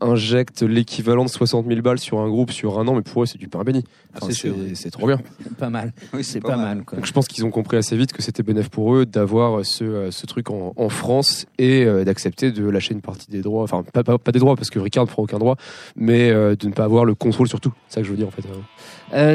injecte 0.00 0.62
l'équivalent 0.62 1.24
de 1.24 1.30
60 1.30 1.66
000 1.66 1.80
balles 1.82 1.98
sur 1.98 2.18
un 2.20 2.28
groupe 2.28 2.50
sur 2.50 2.78
un 2.78 2.88
an, 2.88 2.94
mais 2.94 3.02
pour 3.02 3.22
eux, 3.22 3.26
c'est 3.26 3.38
du 3.38 3.48
pain 3.48 3.62
béni. 3.64 3.84
Enfin, 4.14 4.32
c'est 4.74 4.90
trop 4.90 5.06
bien. 5.06 5.20
Pas 5.58 5.70
mal. 5.70 5.92
Oui, 6.14 6.24
C'est 6.24 6.40
pas, 6.40 6.56
mal. 6.56 6.84
quoi. 6.84 6.96
Donc 6.96 7.06
je 7.06 7.12
pense 7.12 7.28
qu'ils 7.28 7.44
ont 7.44 7.50
compris 7.50 7.76
assez 7.76 7.96
vite 7.96 8.12
que 8.12 8.22
c'était 8.22 8.42
bénéf 8.42 8.68
pour 8.70 8.94
eux 8.94 9.06
d'avoir 9.06 9.64
ce, 9.64 9.84
euh, 9.84 10.10
ce 10.10 10.26
truc 10.26 10.50
en, 10.50 10.72
en 10.76 10.88
France 10.88 11.46
et 11.58 11.84
euh, 11.84 12.04
d'accepter 12.04 12.50
de 12.50 12.68
lâcher 12.68 12.94
une 12.94 13.02
partie 13.02 13.30
des 13.30 13.42
droits, 13.42 13.62
enfin 13.62 13.82
pas, 13.92 14.02
pas, 14.02 14.18
pas 14.18 14.32
des 14.32 14.38
droits 14.38 14.56
parce 14.56 14.70
que 14.70 14.78
Ricard 14.78 15.04
ne 15.04 15.10
prend 15.10 15.22
aucun 15.22 15.38
droit, 15.38 15.56
mais 15.96 16.30
euh, 16.30 16.56
de 16.56 16.66
ne 16.66 16.72
pas 16.72 16.84
avoir 16.84 17.04
le 17.04 17.14
contrôle 17.14 17.48
sur 17.48 17.60
tout. 17.60 17.72
C'est 17.88 17.96
ça 17.96 18.00
que 18.00 18.06
je 18.06 18.10
veux 18.12 18.16
dire 18.16 18.28
en 18.28 18.32
fait. 18.32 18.42
euh. 18.46 18.56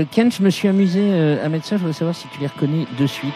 Euh, 0.01 0.05
Ken, 0.11 0.31
je 0.31 0.41
me 0.41 0.49
suis 0.49 0.67
amusé 0.67 0.99
euh, 1.01 1.45
à 1.45 1.49
mettre 1.49 1.65
ça. 1.65 1.75
Je 1.77 1.81
voudrais 1.81 1.93
savoir 1.93 2.15
si 2.15 2.27
tu 2.33 2.39
les 2.39 2.47
reconnais 2.47 2.85
de 2.99 3.07
suite. 3.07 3.33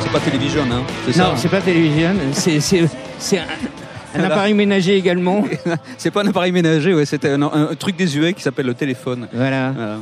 C'est 0.00 0.10
pas 0.12 0.20
télévision, 0.20 0.62
hein 0.70 0.82
C'est 1.06 1.12
ça 1.12 1.24
Non, 1.24 1.32
c'est 1.36 1.48
pas 1.48 1.60
télévision. 1.60 2.10
C'est 2.32 2.60
c'est 2.60 2.88
c'est 3.18 3.38
un, 3.38 3.44
un 4.16 4.24
appareil 4.24 4.54
ménager 4.54 4.96
également. 4.96 5.44
C'est 5.96 6.10
pas 6.10 6.22
un 6.22 6.26
appareil 6.26 6.52
ménager, 6.52 6.92
ouais, 6.92 7.06
c'était 7.06 7.30
un, 7.30 7.42
un 7.42 7.74
truc 7.76 7.96
désuet 7.96 8.34
qui 8.34 8.42
s'appelle 8.42 8.66
le 8.66 8.74
téléphone. 8.74 9.28
Voilà. 9.32 9.70
Voilà. 9.70 9.98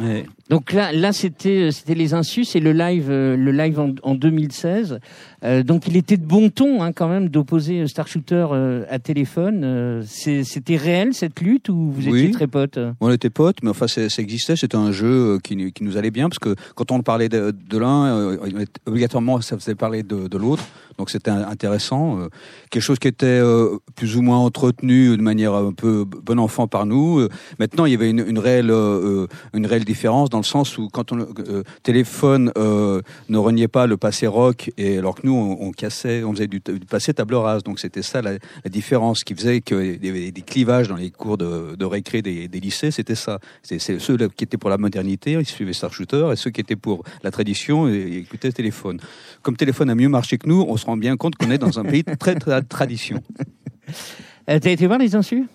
Ouais. 0.00 0.24
Donc 0.50 0.72
là, 0.72 0.92
là, 0.92 1.12
c'était 1.12 1.70
c'était 1.72 1.94
les 1.94 2.14
insus 2.14 2.56
et 2.56 2.60
le 2.60 2.72
live, 2.72 3.08
euh, 3.10 3.36
le 3.36 3.52
live 3.52 3.78
en, 3.78 3.90
en 4.02 4.14
2016. 4.14 4.98
Euh, 5.44 5.62
donc 5.62 5.86
il 5.86 5.96
était 5.96 6.16
de 6.16 6.24
bon 6.24 6.48
ton 6.48 6.82
hein, 6.82 6.92
quand 6.92 7.06
même 7.08 7.28
d'opposer 7.28 7.86
Star 7.86 8.08
Shooter 8.08 8.46
euh, 8.52 8.84
à 8.88 8.98
téléphone. 8.98 9.60
Euh, 9.62 10.02
c'est- 10.06 10.44
c'était 10.44 10.76
réel 10.76 11.12
cette 11.12 11.40
lutte 11.40 11.68
ou 11.68 11.90
vous 11.92 12.08
Oui. 12.10 12.20
étiez 12.20 12.30
très 12.32 12.46
potes 12.46 12.78
On 13.00 13.10
était 13.10 13.28
potes, 13.30 13.58
mais 13.62 13.68
enfin, 13.70 13.86
ça 13.88 14.00
existait. 14.22 14.56
C'était 14.56 14.76
un 14.76 14.90
jeu 14.90 15.34
euh, 15.34 15.38
qui, 15.38 15.54
nous- 15.54 15.70
qui 15.70 15.84
nous 15.84 15.96
allait 15.98 16.10
bien 16.10 16.28
parce 16.30 16.38
que 16.38 16.54
quand 16.74 16.90
on 16.92 17.02
parlait 17.02 17.28
de, 17.28 17.52
de 17.68 17.78
l'un, 17.78 18.06
euh, 18.06 18.64
obligatoirement, 18.86 19.40
ça 19.42 19.58
faisait 19.58 19.74
parler 19.74 20.02
de, 20.02 20.28
de 20.28 20.38
l'autre. 20.38 20.64
Donc 20.96 21.10
c'était 21.10 21.30
intéressant. 21.30 22.18
euh, 22.18 22.28
quelque 22.70 22.82
chose 22.82 22.98
qui 22.98 23.06
était 23.06 23.26
euh, 23.26 23.76
plus 23.94 24.16
ou 24.16 24.22
moins 24.22 24.38
entretenu 24.38 25.16
de 25.16 25.22
manière 25.22 25.54
un 25.54 25.72
peu 25.72 26.04
bon 26.04 26.38
enfant 26.40 26.66
par 26.66 26.86
nous. 26.86 27.20
Euh, 27.20 27.28
maintenant, 27.60 27.84
il 27.84 27.92
y 27.92 27.94
avait 27.94 28.10
une, 28.10 28.24
une 28.26 28.38
réelle, 28.38 28.70
euh, 28.70 29.24
euh, 29.24 29.26
une 29.54 29.66
réelle 29.66 29.84
différence 29.84 30.28
dans 30.30 30.37
le 30.38 30.44
sens 30.44 30.78
où 30.78 30.88
quand 30.88 31.12
on 31.12 31.18
euh, 31.20 31.62
téléphone 31.82 32.52
euh, 32.56 33.02
ne 33.28 33.38
reniait 33.38 33.68
pas 33.68 33.86
le 33.86 33.96
passé 33.96 34.26
rock, 34.26 34.70
et 34.76 34.98
alors 34.98 35.16
que 35.16 35.26
nous, 35.26 35.34
on, 35.34 35.68
on 35.68 35.72
cassait, 35.72 36.24
on 36.24 36.32
faisait 36.32 36.46
du, 36.46 36.60
du 36.60 36.86
passé 36.86 37.12
table 37.14 37.34
rase. 37.34 37.62
Donc 37.62 37.78
c'était 37.80 38.02
ça 38.02 38.22
la, 38.22 38.32
la 38.32 38.70
différence 38.70 39.24
qui 39.24 39.34
faisait 39.34 39.60
qu'il 39.60 40.04
y 40.04 40.08
avait 40.08 40.30
des 40.30 40.42
clivages 40.42 40.88
dans 40.88 40.96
les 40.96 41.10
cours 41.10 41.38
de, 41.38 41.76
de 41.76 41.84
récré 41.84 42.22
des, 42.22 42.48
des 42.48 42.60
lycées. 42.60 42.90
C'était 42.90 43.14
ça. 43.14 43.38
C'est 43.62 43.78
ceux 43.78 44.16
qui 44.28 44.44
étaient 44.44 44.56
pour 44.56 44.70
la 44.70 44.78
modernité, 44.78 45.32
ils 45.32 45.46
suivaient 45.46 45.72
Star 45.72 45.92
Shooter, 45.92 46.30
et 46.32 46.36
ceux 46.36 46.50
qui 46.50 46.60
étaient 46.60 46.76
pour 46.76 47.04
la 47.22 47.30
tradition, 47.30 47.88
ils 47.88 48.18
écoutaient 48.18 48.52
téléphone. 48.52 49.00
Comme 49.42 49.56
téléphone 49.56 49.90
a 49.90 49.94
mieux 49.94 50.08
marché 50.08 50.38
que 50.38 50.48
nous, 50.48 50.64
on 50.68 50.76
se 50.76 50.86
rend 50.86 50.96
bien 50.96 51.16
compte 51.16 51.36
qu'on 51.36 51.50
est 51.50 51.58
dans 51.58 51.78
un 51.78 51.84
pays 51.84 52.04
très, 52.04 52.34
très 52.34 52.62
tradition. 52.62 53.22
Euh, 54.50 54.58
T'as 54.58 54.70
été 54.70 54.86
voir 54.86 54.98
les 54.98 55.14
insus? 55.14 55.46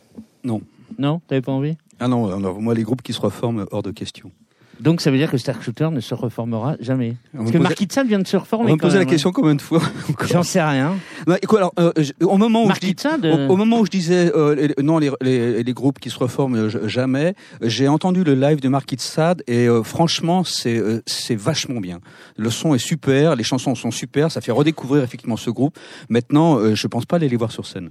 Non. 0.44 0.62
Non, 1.00 1.20
t'avais 1.28 1.42
pas 1.42 1.52
envie? 1.52 1.76
Ah 2.00 2.08
non, 2.08 2.32
alors, 2.36 2.62
moi 2.62 2.74
les 2.76 2.84
groupes 2.84 3.02
qui 3.02 3.14
se 3.14 3.20
reforment 3.22 3.66
hors 3.72 3.82
de 3.82 3.92
question. 3.92 4.32
Donc 4.80 5.02
ça 5.02 5.12
veut 5.12 5.18
dire 5.18 5.32
que 5.32 5.38
Star 5.38 5.62
Shooter 5.62 5.90
ne 5.92 6.00
se 6.00 6.14
reformera 6.14 6.76
jamais. 6.80 7.16
On 7.34 7.38
Parce 7.40 7.52
que 7.52 7.58
posait- 7.58 7.64
Marquis 7.70 7.88
de 7.88 7.94
Sade 7.94 8.08
vient 8.08 8.20
de 8.20 8.28
se 8.28 8.36
On 8.36 8.40
reformer. 8.42 8.70
va 8.72 8.76
me 8.76 8.80
poser 8.82 8.96
la 8.98 9.00
même, 9.06 9.10
question 9.10 9.32
combien 9.32 9.56
de 9.56 9.62
fois 9.62 9.82
hein. 10.10 10.14
J'en 10.30 10.44
sais 10.44 10.62
rien. 10.62 10.96
Non, 11.28 11.36
écoute, 11.42 11.58
alors, 11.60 11.74
euh, 11.80 11.92
au 12.22 12.38
moment 12.38 12.62
où 12.62 12.64
je 12.64 12.68
Marquis 12.70 12.88
dis, 12.88 12.94
de 12.96 13.00
Sade. 13.00 13.26
Au, 13.26 13.54
au 13.54 13.56
moment 13.56 13.80
où 13.80 13.86
je 13.86 13.92
disais 13.92 14.32
euh, 14.36 14.56
les- 14.56 14.84
non 14.84 14.98
les, 15.00 15.12
les, 15.22 15.64
les 15.64 15.74
groupes 15.74 16.00
qui 16.00 16.10
se 16.10 16.18
reforment 16.20 16.56
euh, 16.56 16.88
jamais, 16.88 17.34
j'ai 17.62 17.88
entendu 17.88 18.24
le 18.24 18.34
live 18.36 18.60
de 18.60 18.68
Marquis 18.70 18.96
de 18.96 19.02
Sade 19.02 19.44
et 19.48 19.68
euh, 19.68 19.84
franchement 19.84 20.44
c'est 20.44 20.78
euh, 20.78 21.02
c'est 21.06 21.36
vachement 21.36 21.80
bien. 21.80 22.00
Le 22.36 22.50
son 22.50 22.74
est 22.76 22.80
super, 22.80 23.36
les 23.36 23.44
chansons 23.44 23.76
sont 23.76 23.92
super, 23.92 24.32
ça 24.32 24.42
fait 24.42 24.52
redécouvrir 24.52 25.04
effectivement 25.04 25.38
ce 25.38 25.50
groupe. 25.50 25.78
Maintenant, 26.10 26.58
euh, 26.58 26.76
je 26.76 26.88
pense 26.88 27.06
pas 27.06 27.16
aller 27.18 27.30
les 27.30 27.38
voir 27.38 27.52
sur 27.52 27.66
scène. 27.66 27.90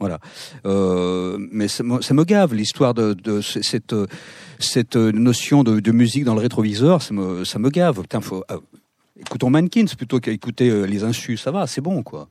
Voilà, 0.00 0.20
euh, 0.66 1.36
mais 1.50 1.66
ça 1.68 1.82
me, 1.82 2.00
ça 2.00 2.14
me 2.14 2.24
gave 2.24 2.54
l'histoire 2.54 2.94
de, 2.94 3.40
cette 3.40 3.94
cette 4.60 4.96
notion 4.96 5.64
de, 5.64 5.80
de 5.80 5.92
musique 5.92 6.24
dans 6.24 6.34
le 6.34 6.40
rétroviseur, 6.40 7.02
ça 7.02 7.12
me 7.14 7.44
ça 7.44 7.58
me 7.58 7.68
gave. 7.70 8.00
Putain, 8.02 8.20
faut 8.20 8.44
euh, 8.50 8.58
écoutons 9.20 9.50
Mankins 9.50 9.86
plutôt 9.96 10.20
qu'à 10.20 10.30
écouter 10.30 10.70
euh, 10.70 10.84
les 10.84 11.02
insus, 11.04 11.36
ça 11.36 11.50
va, 11.50 11.66
c'est 11.66 11.80
bon 11.80 12.02
quoi. 12.02 12.28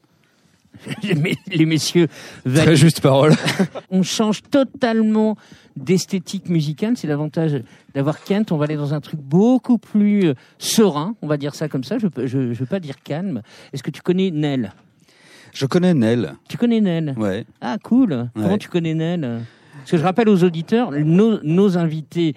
les, 1.03 1.15
mes- 1.15 1.37
les 1.47 1.65
messieurs. 1.65 2.07
Très 2.45 2.75
juste 2.75 3.01
parole. 3.01 3.33
on 3.89 4.03
change 4.03 4.43
totalement 4.43 5.35
d'esthétique 5.75 6.49
musicale. 6.49 6.93
C'est 6.97 7.07
l'avantage 7.07 7.63
d'avoir 7.95 8.23
Kent. 8.23 8.51
On 8.51 8.57
va 8.57 8.65
aller 8.65 8.75
dans 8.75 8.93
un 8.93 9.01
truc 9.01 9.19
beaucoup 9.19 9.79
plus 9.79 10.33
serein, 10.59 11.15
on 11.23 11.27
va 11.27 11.37
dire 11.37 11.55
ça 11.55 11.67
comme 11.67 11.83
ça. 11.83 11.97
Je 11.97 12.05
ne 12.07 12.27
je, 12.27 12.53
je 12.53 12.59
veux 12.59 12.65
pas 12.67 12.79
dire 12.79 13.01
calme. 13.03 13.41
Est-ce 13.73 13.81
que 13.81 13.89
tu 13.91 14.01
connais 14.01 14.29
Nel? 14.29 14.71
Je 15.53 15.65
connais 15.65 15.93
Nel. 15.93 16.33
Tu 16.47 16.57
connais 16.57 16.81
Nel 16.81 17.15
Ouais. 17.17 17.45
Ah, 17.61 17.77
cool. 17.83 18.29
Comment 18.35 18.57
tu 18.57 18.69
connais 18.69 18.93
Nel 18.93 19.41
Parce 19.79 19.91
que 19.91 19.97
je 19.97 20.03
rappelle 20.03 20.29
aux 20.29 20.43
auditeurs, 20.43 20.91
nos, 20.91 21.41
nos 21.43 21.77
invités, 21.77 22.35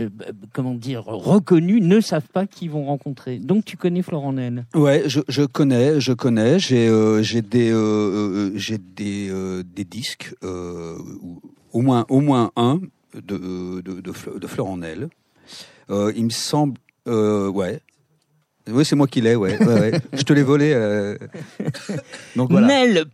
euh, 0.00 0.08
comment 0.52 0.74
dire, 0.74 1.04
reconnus, 1.04 1.82
ne 1.82 2.00
savent 2.00 2.28
pas 2.32 2.46
qui 2.46 2.68
vont 2.68 2.84
rencontrer. 2.84 3.38
Donc 3.38 3.64
tu 3.64 3.76
connais 3.76 4.02
Florent 4.02 4.32
Nel. 4.32 4.64
Ouais, 4.74 5.04
je, 5.06 5.20
je 5.28 5.42
connais, 5.42 6.00
je 6.00 6.12
connais. 6.12 6.58
J'ai 6.58 6.88
euh, 6.88 7.22
j'ai 7.22 7.42
des 7.42 7.72
euh, 7.72 8.52
j'ai 8.56 8.78
des 8.78 9.32
des 9.64 9.84
disques, 9.84 10.34
au 10.42 11.80
moins 11.80 12.06
au 12.08 12.20
moins 12.20 12.52
un 12.56 12.80
de 13.14 13.80
de 13.80 14.00
de, 14.00 14.46
Florent 14.46 14.76
Nel. 14.76 15.08
Il 15.90 16.24
me 16.24 16.30
semble, 16.30 16.78
ouais. 17.06 17.80
Oui, 18.70 18.84
c'est 18.84 18.96
moi 18.96 19.06
qui 19.06 19.20
l'ai, 19.20 19.34
ouais. 19.34 19.58
Je 20.12 20.22
te 20.22 20.32
l'ai 20.32 20.42
volé. 20.42 20.72
euh. 20.74 21.16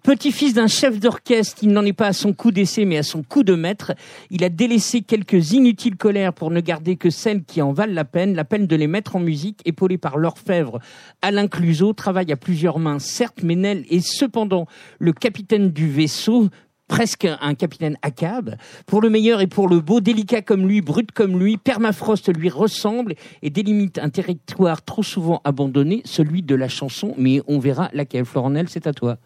Petit-fils 0.03 0.55
d'un 0.55 0.67
chef 0.67 0.99
d'orchestre, 1.01 1.59
il 1.63 1.71
n'en 1.71 1.85
est 1.85 1.93
pas 1.93 2.09
à 2.09 2.13
son 2.13 2.33
coup 2.33 2.51
d'essai, 2.51 2.85
mais 2.85 2.99
à 2.99 3.03
son 3.03 3.23
coup 3.23 3.43
de 3.43 3.55
maître. 3.55 3.93
Il 4.31 4.45
a 4.45 4.49
délaissé 4.49 5.03
quelques 5.03 5.53
inutiles 5.53 5.97
colères 5.97 6.33
pour 6.33 6.51
ne 6.51 6.61
garder 6.61 6.97
que 6.97 7.11
celles 7.11 7.45
qui 7.45 7.63
en 7.63 7.73
valent 7.73 7.95
la 7.95 8.05
peine, 8.05 8.35
la 8.35 8.45
peine 8.45 8.67
de 8.67 8.77
les 8.77 8.87
mettre 8.87 9.17
en 9.17 9.21
musique, 9.21 9.61
épaulé 9.65 9.99
par 9.99 10.19
l'orfèvre 10.19 10.81
Alain 11.23 11.49
Cluseau, 11.49 11.93
travaille 11.93 12.33
à 12.33 12.37
plusieurs 12.37 12.79
mains, 12.79 12.99
certes, 12.99 13.41
mais 13.43 13.55
Nel 13.55 13.85
est 13.91 14.07
cependant 14.07 14.67
le 14.99 15.13
capitaine 15.13 15.71
du 15.71 15.89
vaisseau, 15.89 16.49
presque 16.89 17.27
un 17.41 17.55
capitaine 17.55 17.97
cab. 18.17 18.57
Pour 18.87 19.01
le 19.01 19.11
meilleur 19.11 19.41
et 19.41 19.47
pour 19.47 19.69
le 19.69 19.81
beau, 19.81 20.01
délicat 20.01 20.43
comme 20.43 20.69
lui, 20.69 20.81
brut 20.81 21.11
comme 21.13 21.39
lui, 21.39 21.57
Permafrost 21.57 22.35
lui 22.37 22.51
ressemble 22.51 23.15
et 23.43 23.51
délimite 23.51 23.99
un 23.99 24.11
territoire 24.11 24.83
trop 24.83 25.03
souvent 25.03 25.41
abandonné, 25.45 26.03
celui 26.05 26.43
de 26.43 26.55
la 26.55 26.69
chanson, 26.69 27.15
mais 27.17 27.41
on 27.47 27.59
verra 27.59 27.91
laquelle. 27.93 28.25
Florent 28.25 28.51
Nel, 28.51 28.69
c'est 28.69 28.87
à 28.87 28.93
toi. 28.93 29.19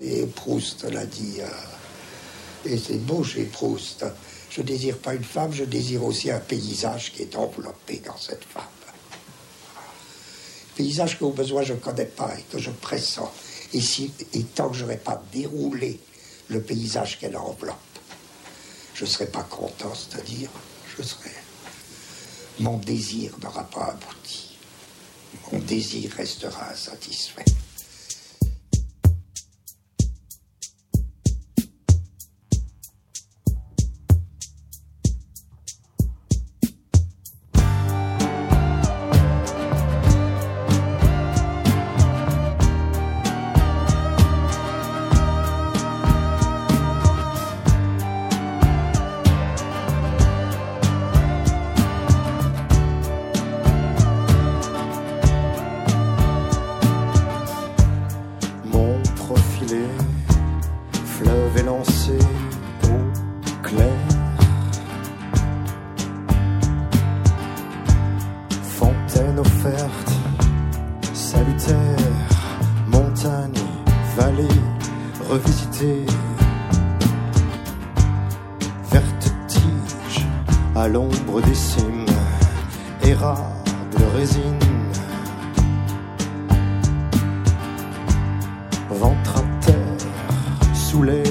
Et 0.00 0.26
Proust 0.26 0.90
l'a 0.90 1.04
dit. 1.04 1.40
euh, 1.40 1.46
et 2.64 2.78
c'est 2.78 2.98
beau 3.04 3.22
chez 3.22 3.44
Proust. 3.44 4.04
Je 4.50 4.62
désire 4.62 4.98
pas 4.98 5.14
une 5.14 5.24
femme, 5.24 5.52
je 5.52 5.64
désire 5.64 6.04
aussi 6.04 6.30
un 6.30 6.40
paysage 6.40 7.12
qui 7.12 7.22
est 7.22 7.36
enveloppé 7.36 8.02
dans 8.04 8.16
cette 8.16 8.44
femme. 8.44 8.64
Paysage 10.76 11.18
qu'au 11.18 11.30
besoin 11.30 11.62
je 11.62 11.74
ne 11.74 11.78
connais 11.78 12.06
pas 12.06 12.32
et 12.38 12.42
que 12.50 12.58
je 12.58 12.70
pressens. 12.70 13.30
Et, 13.72 13.80
si, 13.80 14.12
et 14.32 14.42
tant 14.42 14.70
que 14.70 14.76
je 14.76 14.82
n'aurai 14.82 14.96
pas 14.96 15.22
déroulé 15.32 16.00
le 16.50 16.60
paysage 16.60 17.18
qu'elle 17.18 17.36
enveloppe, 17.36 17.76
je 18.94 19.04
ne 19.04 19.08
serai 19.08 19.26
pas 19.26 19.44
content, 19.44 19.92
c'est-à-dire, 19.94 20.50
je 20.96 21.02
serai. 21.02 21.30
Mon 22.58 22.76
désir 22.76 23.32
n'aura 23.42 23.64
pas 23.64 23.86
abouti. 23.86 24.58
Mon 25.50 25.58
désir 25.60 26.12
restera 26.12 26.70
insatisfait. 26.70 27.44
Revisitée. 75.28 76.04
Verte 78.90 79.32
tige, 79.46 80.26
à 80.74 80.88
l'ombre 80.88 81.40
des 81.42 81.54
cimes, 81.54 82.06
érable 83.02 84.02
résine. 84.16 84.58
ventre 88.90 89.36
à 89.38 89.64
terre, 89.64 90.74
sous 90.74 91.02
les 91.02 91.22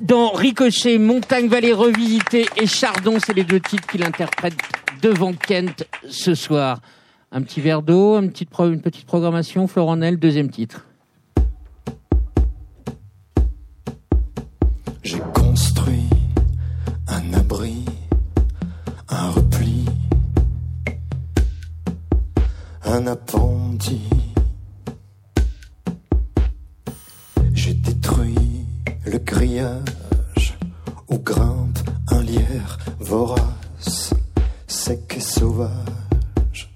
Dans 0.00 0.30
Ricochet, 0.30 0.98
Montagne 0.98 1.48
Vallée 1.48 1.72
revisité 1.72 2.46
et 2.56 2.66
Chardon, 2.66 3.18
c'est 3.24 3.34
les 3.34 3.44
deux 3.44 3.60
titres 3.60 3.86
qu'il 3.86 4.02
interprète 4.02 4.54
devant 5.02 5.32
Kent 5.32 5.86
ce 6.08 6.34
soir. 6.34 6.80
Un 7.32 7.42
petit 7.42 7.60
verre 7.60 7.82
d'eau, 7.82 8.18
une 8.18 8.30
petite 8.30 9.04
programmation, 9.06 9.66
Floronel, 9.66 10.18
deuxième 10.18 10.50
titre. 10.50 10.86
J'ai 15.02 15.20
construit 15.34 16.08
un 17.06 17.34
abri, 17.34 17.84
un 19.08 19.30
repli, 19.30 19.84
un 22.84 23.06
appendice 23.06 24.17
le 29.10 29.18
grillage 29.18 30.58
où 31.08 31.18
grimpe 31.18 31.78
un 32.08 32.22
lierre 32.22 32.78
vorace, 32.98 34.12
sec 34.66 35.14
et 35.16 35.20
sauvage. 35.20 36.70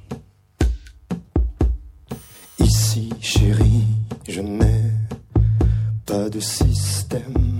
Ici, 2.58 3.12
chérie, 3.20 3.86
je 4.26 4.40
n'ai 4.40 4.92
pas 6.06 6.30
de 6.30 6.40
système. 6.40 7.51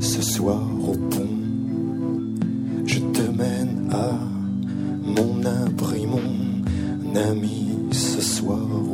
Ce 0.00 0.22
soir 0.22 0.62
au 0.80 0.92
pont, 0.92 1.26
je 2.86 2.98
te 3.00 3.22
mène 3.22 3.90
à 3.90 4.12
mon 5.02 5.44
abri, 5.44 6.06
mon 6.06 7.16
ami 7.16 7.66
ce 7.90 8.20
soir. 8.20 8.87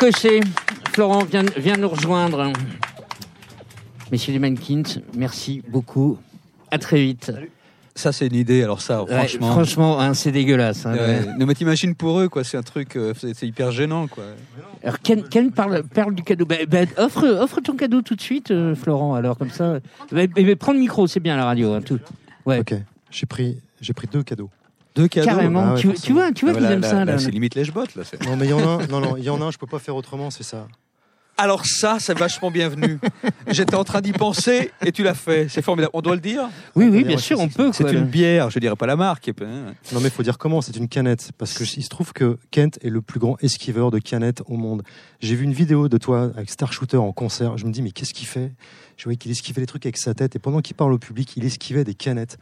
D'Henri-Cochet. 0.00 0.40
Florent 0.92 1.24
vient, 1.24 1.44
vient 1.56 1.76
nous 1.76 1.88
rejoindre. 1.88 2.52
Messieurs 4.10 4.32
les 4.32 4.38
mannequins, 4.38 4.82
merci 5.14 5.62
beaucoup. 5.68 6.18
À 6.70 6.78
très 6.78 7.00
vite. 7.00 7.30
Ça, 7.94 8.12
c'est 8.12 8.26
une 8.28 8.34
idée. 8.34 8.62
Alors 8.62 8.80
ça, 8.80 9.02
Ouais, 9.04 9.10
franchement. 9.14 9.50
franchement, 9.52 10.00
hein, 10.00 10.14
c'est 10.14 10.32
dégueulasse. 10.32 10.86
hein. 10.86 10.94
Ouais. 10.94 11.20
Non, 11.38 11.44
mais 11.46 11.54
t'imagines 11.54 11.94
pour 11.94 12.18
eux, 12.20 12.28
quoi. 12.28 12.44
C'est 12.44 12.56
un 12.56 12.62
truc, 12.62 12.96
euh, 12.96 13.12
c'est 13.16 13.42
hyper 13.46 13.70
gênant, 13.72 14.06
quoi. 14.06 14.24
Alors 14.82 14.98
Ken, 15.00 15.22
Ken 15.28 15.50
parle, 15.52 15.82
parle 15.82 16.14
du 16.14 16.22
cadeau. 16.22 16.46
Ben, 16.46 16.66
ben, 16.66 16.88
offre, 16.96 17.26
offre 17.26 17.60
ton 17.60 17.76
cadeau 17.76 18.00
tout 18.02 18.14
de 18.16 18.20
suite, 18.22 18.50
euh, 18.52 18.74
Florent. 18.74 19.14
Alors 19.14 19.36
comme 19.36 19.50
ça, 19.50 19.80
Ben, 20.12 20.26
ben, 20.34 20.46
ben, 20.46 20.56
prends 20.56 20.72
le 20.72 20.78
micro, 20.80 21.06
c'est 21.06 21.20
bien 21.20 21.36
la 21.36 21.44
radio. 21.44 21.72
hein, 21.74 21.82
tout. 21.82 22.00
Ouais. 22.46 22.60
Ok, 22.60 22.74
j'ai 23.10 23.26
pris, 23.26 23.58
j'ai 23.80 23.92
pris 23.92 24.08
deux 24.10 24.22
cadeaux. 24.22 24.50
Deux 24.96 25.08
cadeaux. 25.08 25.26
Carrément. 25.26 25.64
Ah 25.68 25.74
ouais, 25.74 25.80
tu, 25.80 25.92
tu 25.94 26.12
vois, 26.12 26.32
tu 26.32 26.44
vois 26.46 26.54
qu'ils 26.54 26.64
aiment 26.64 26.80
là, 26.80 26.88
ça. 26.88 27.04
là, 27.04 27.12
là. 27.12 27.18
c'est 27.18 27.30
limite 27.30 27.54
les 27.54 27.64
bottes, 27.64 27.94
là. 27.94 28.02
Non, 28.26 28.36
mais 28.36 28.46
il 28.46 28.50
y 28.50 28.52
en 28.52 28.58
a 28.58 28.82
un, 28.82 28.86
non, 28.86 29.00
non, 29.00 29.16
il 29.16 29.24
y 29.24 29.30
en 29.30 29.40
a 29.40 29.44
un, 29.44 29.50
je 29.50 29.58
peux 29.58 29.66
pas 29.66 29.78
faire 29.78 29.96
autrement, 29.96 30.30
c'est 30.30 30.42
ça. 30.42 30.66
Alors 31.40 31.64
ça, 31.64 31.96
c'est 31.98 32.12
vachement 32.12 32.50
bienvenu. 32.50 32.98
J'étais 33.46 33.74
en 33.74 33.82
train 33.82 34.02
d'y 34.02 34.12
penser 34.12 34.72
et 34.84 34.92
tu 34.92 35.02
l'as 35.02 35.14
fait. 35.14 35.48
C'est 35.48 35.62
formidable. 35.62 35.90
On 35.94 36.02
doit 36.02 36.14
le 36.14 36.20
dire. 36.20 36.50
Oui, 36.74 36.88
oui, 36.92 37.02
bien 37.02 37.16
sûr, 37.16 37.40
on 37.40 37.48
peut. 37.48 37.70
C'est 37.72 37.90
une 37.90 38.04
bière. 38.04 38.50
Je 38.50 38.58
dirais 38.58 38.76
pas 38.76 38.86
la 38.86 38.96
marque. 38.96 39.30
Non, 39.40 40.00
mais 40.00 40.08
il 40.08 40.10
faut 40.10 40.22
dire 40.22 40.36
comment, 40.36 40.60
c'est 40.60 40.76
une 40.76 40.86
canette. 40.86 41.30
Parce 41.38 41.54
que 41.54 41.64
il 41.64 41.82
se 41.82 41.88
trouve 41.88 42.12
que 42.12 42.36
Kent 42.50 42.78
est 42.82 42.90
le 42.90 43.00
plus 43.00 43.18
grand 43.18 43.42
esquiveur 43.42 43.90
de 43.90 43.98
canettes 43.98 44.42
au 44.48 44.58
monde. 44.58 44.82
J'ai 45.20 45.34
vu 45.34 45.44
une 45.44 45.54
vidéo 45.54 45.88
de 45.88 45.96
toi 45.96 46.30
avec 46.36 46.50
Star 46.50 46.74
Shooter 46.74 46.98
en 46.98 47.12
concert. 47.12 47.56
Je 47.56 47.64
me 47.64 47.72
dis, 47.72 47.80
mais 47.80 47.92
qu'est-ce 47.92 48.12
qu'il 48.12 48.26
fait? 48.26 48.52
Je 48.98 49.04
voyais 49.04 49.16
qu'il 49.16 49.30
esquivait 49.30 49.62
les 49.62 49.66
trucs 49.66 49.86
avec 49.86 49.96
sa 49.96 50.12
tête. 50.12 50.36
Et 50.36 50.38
pendant 50.38 50.60
qu'il 50.60 50.76
parle 50.76 50.92
au 50.92 50.98
public, 50.98 51.38
il 51.38 51.46
esquivait 51.46 51.84
des 51.84 51.94
canettes. 51.94 52.36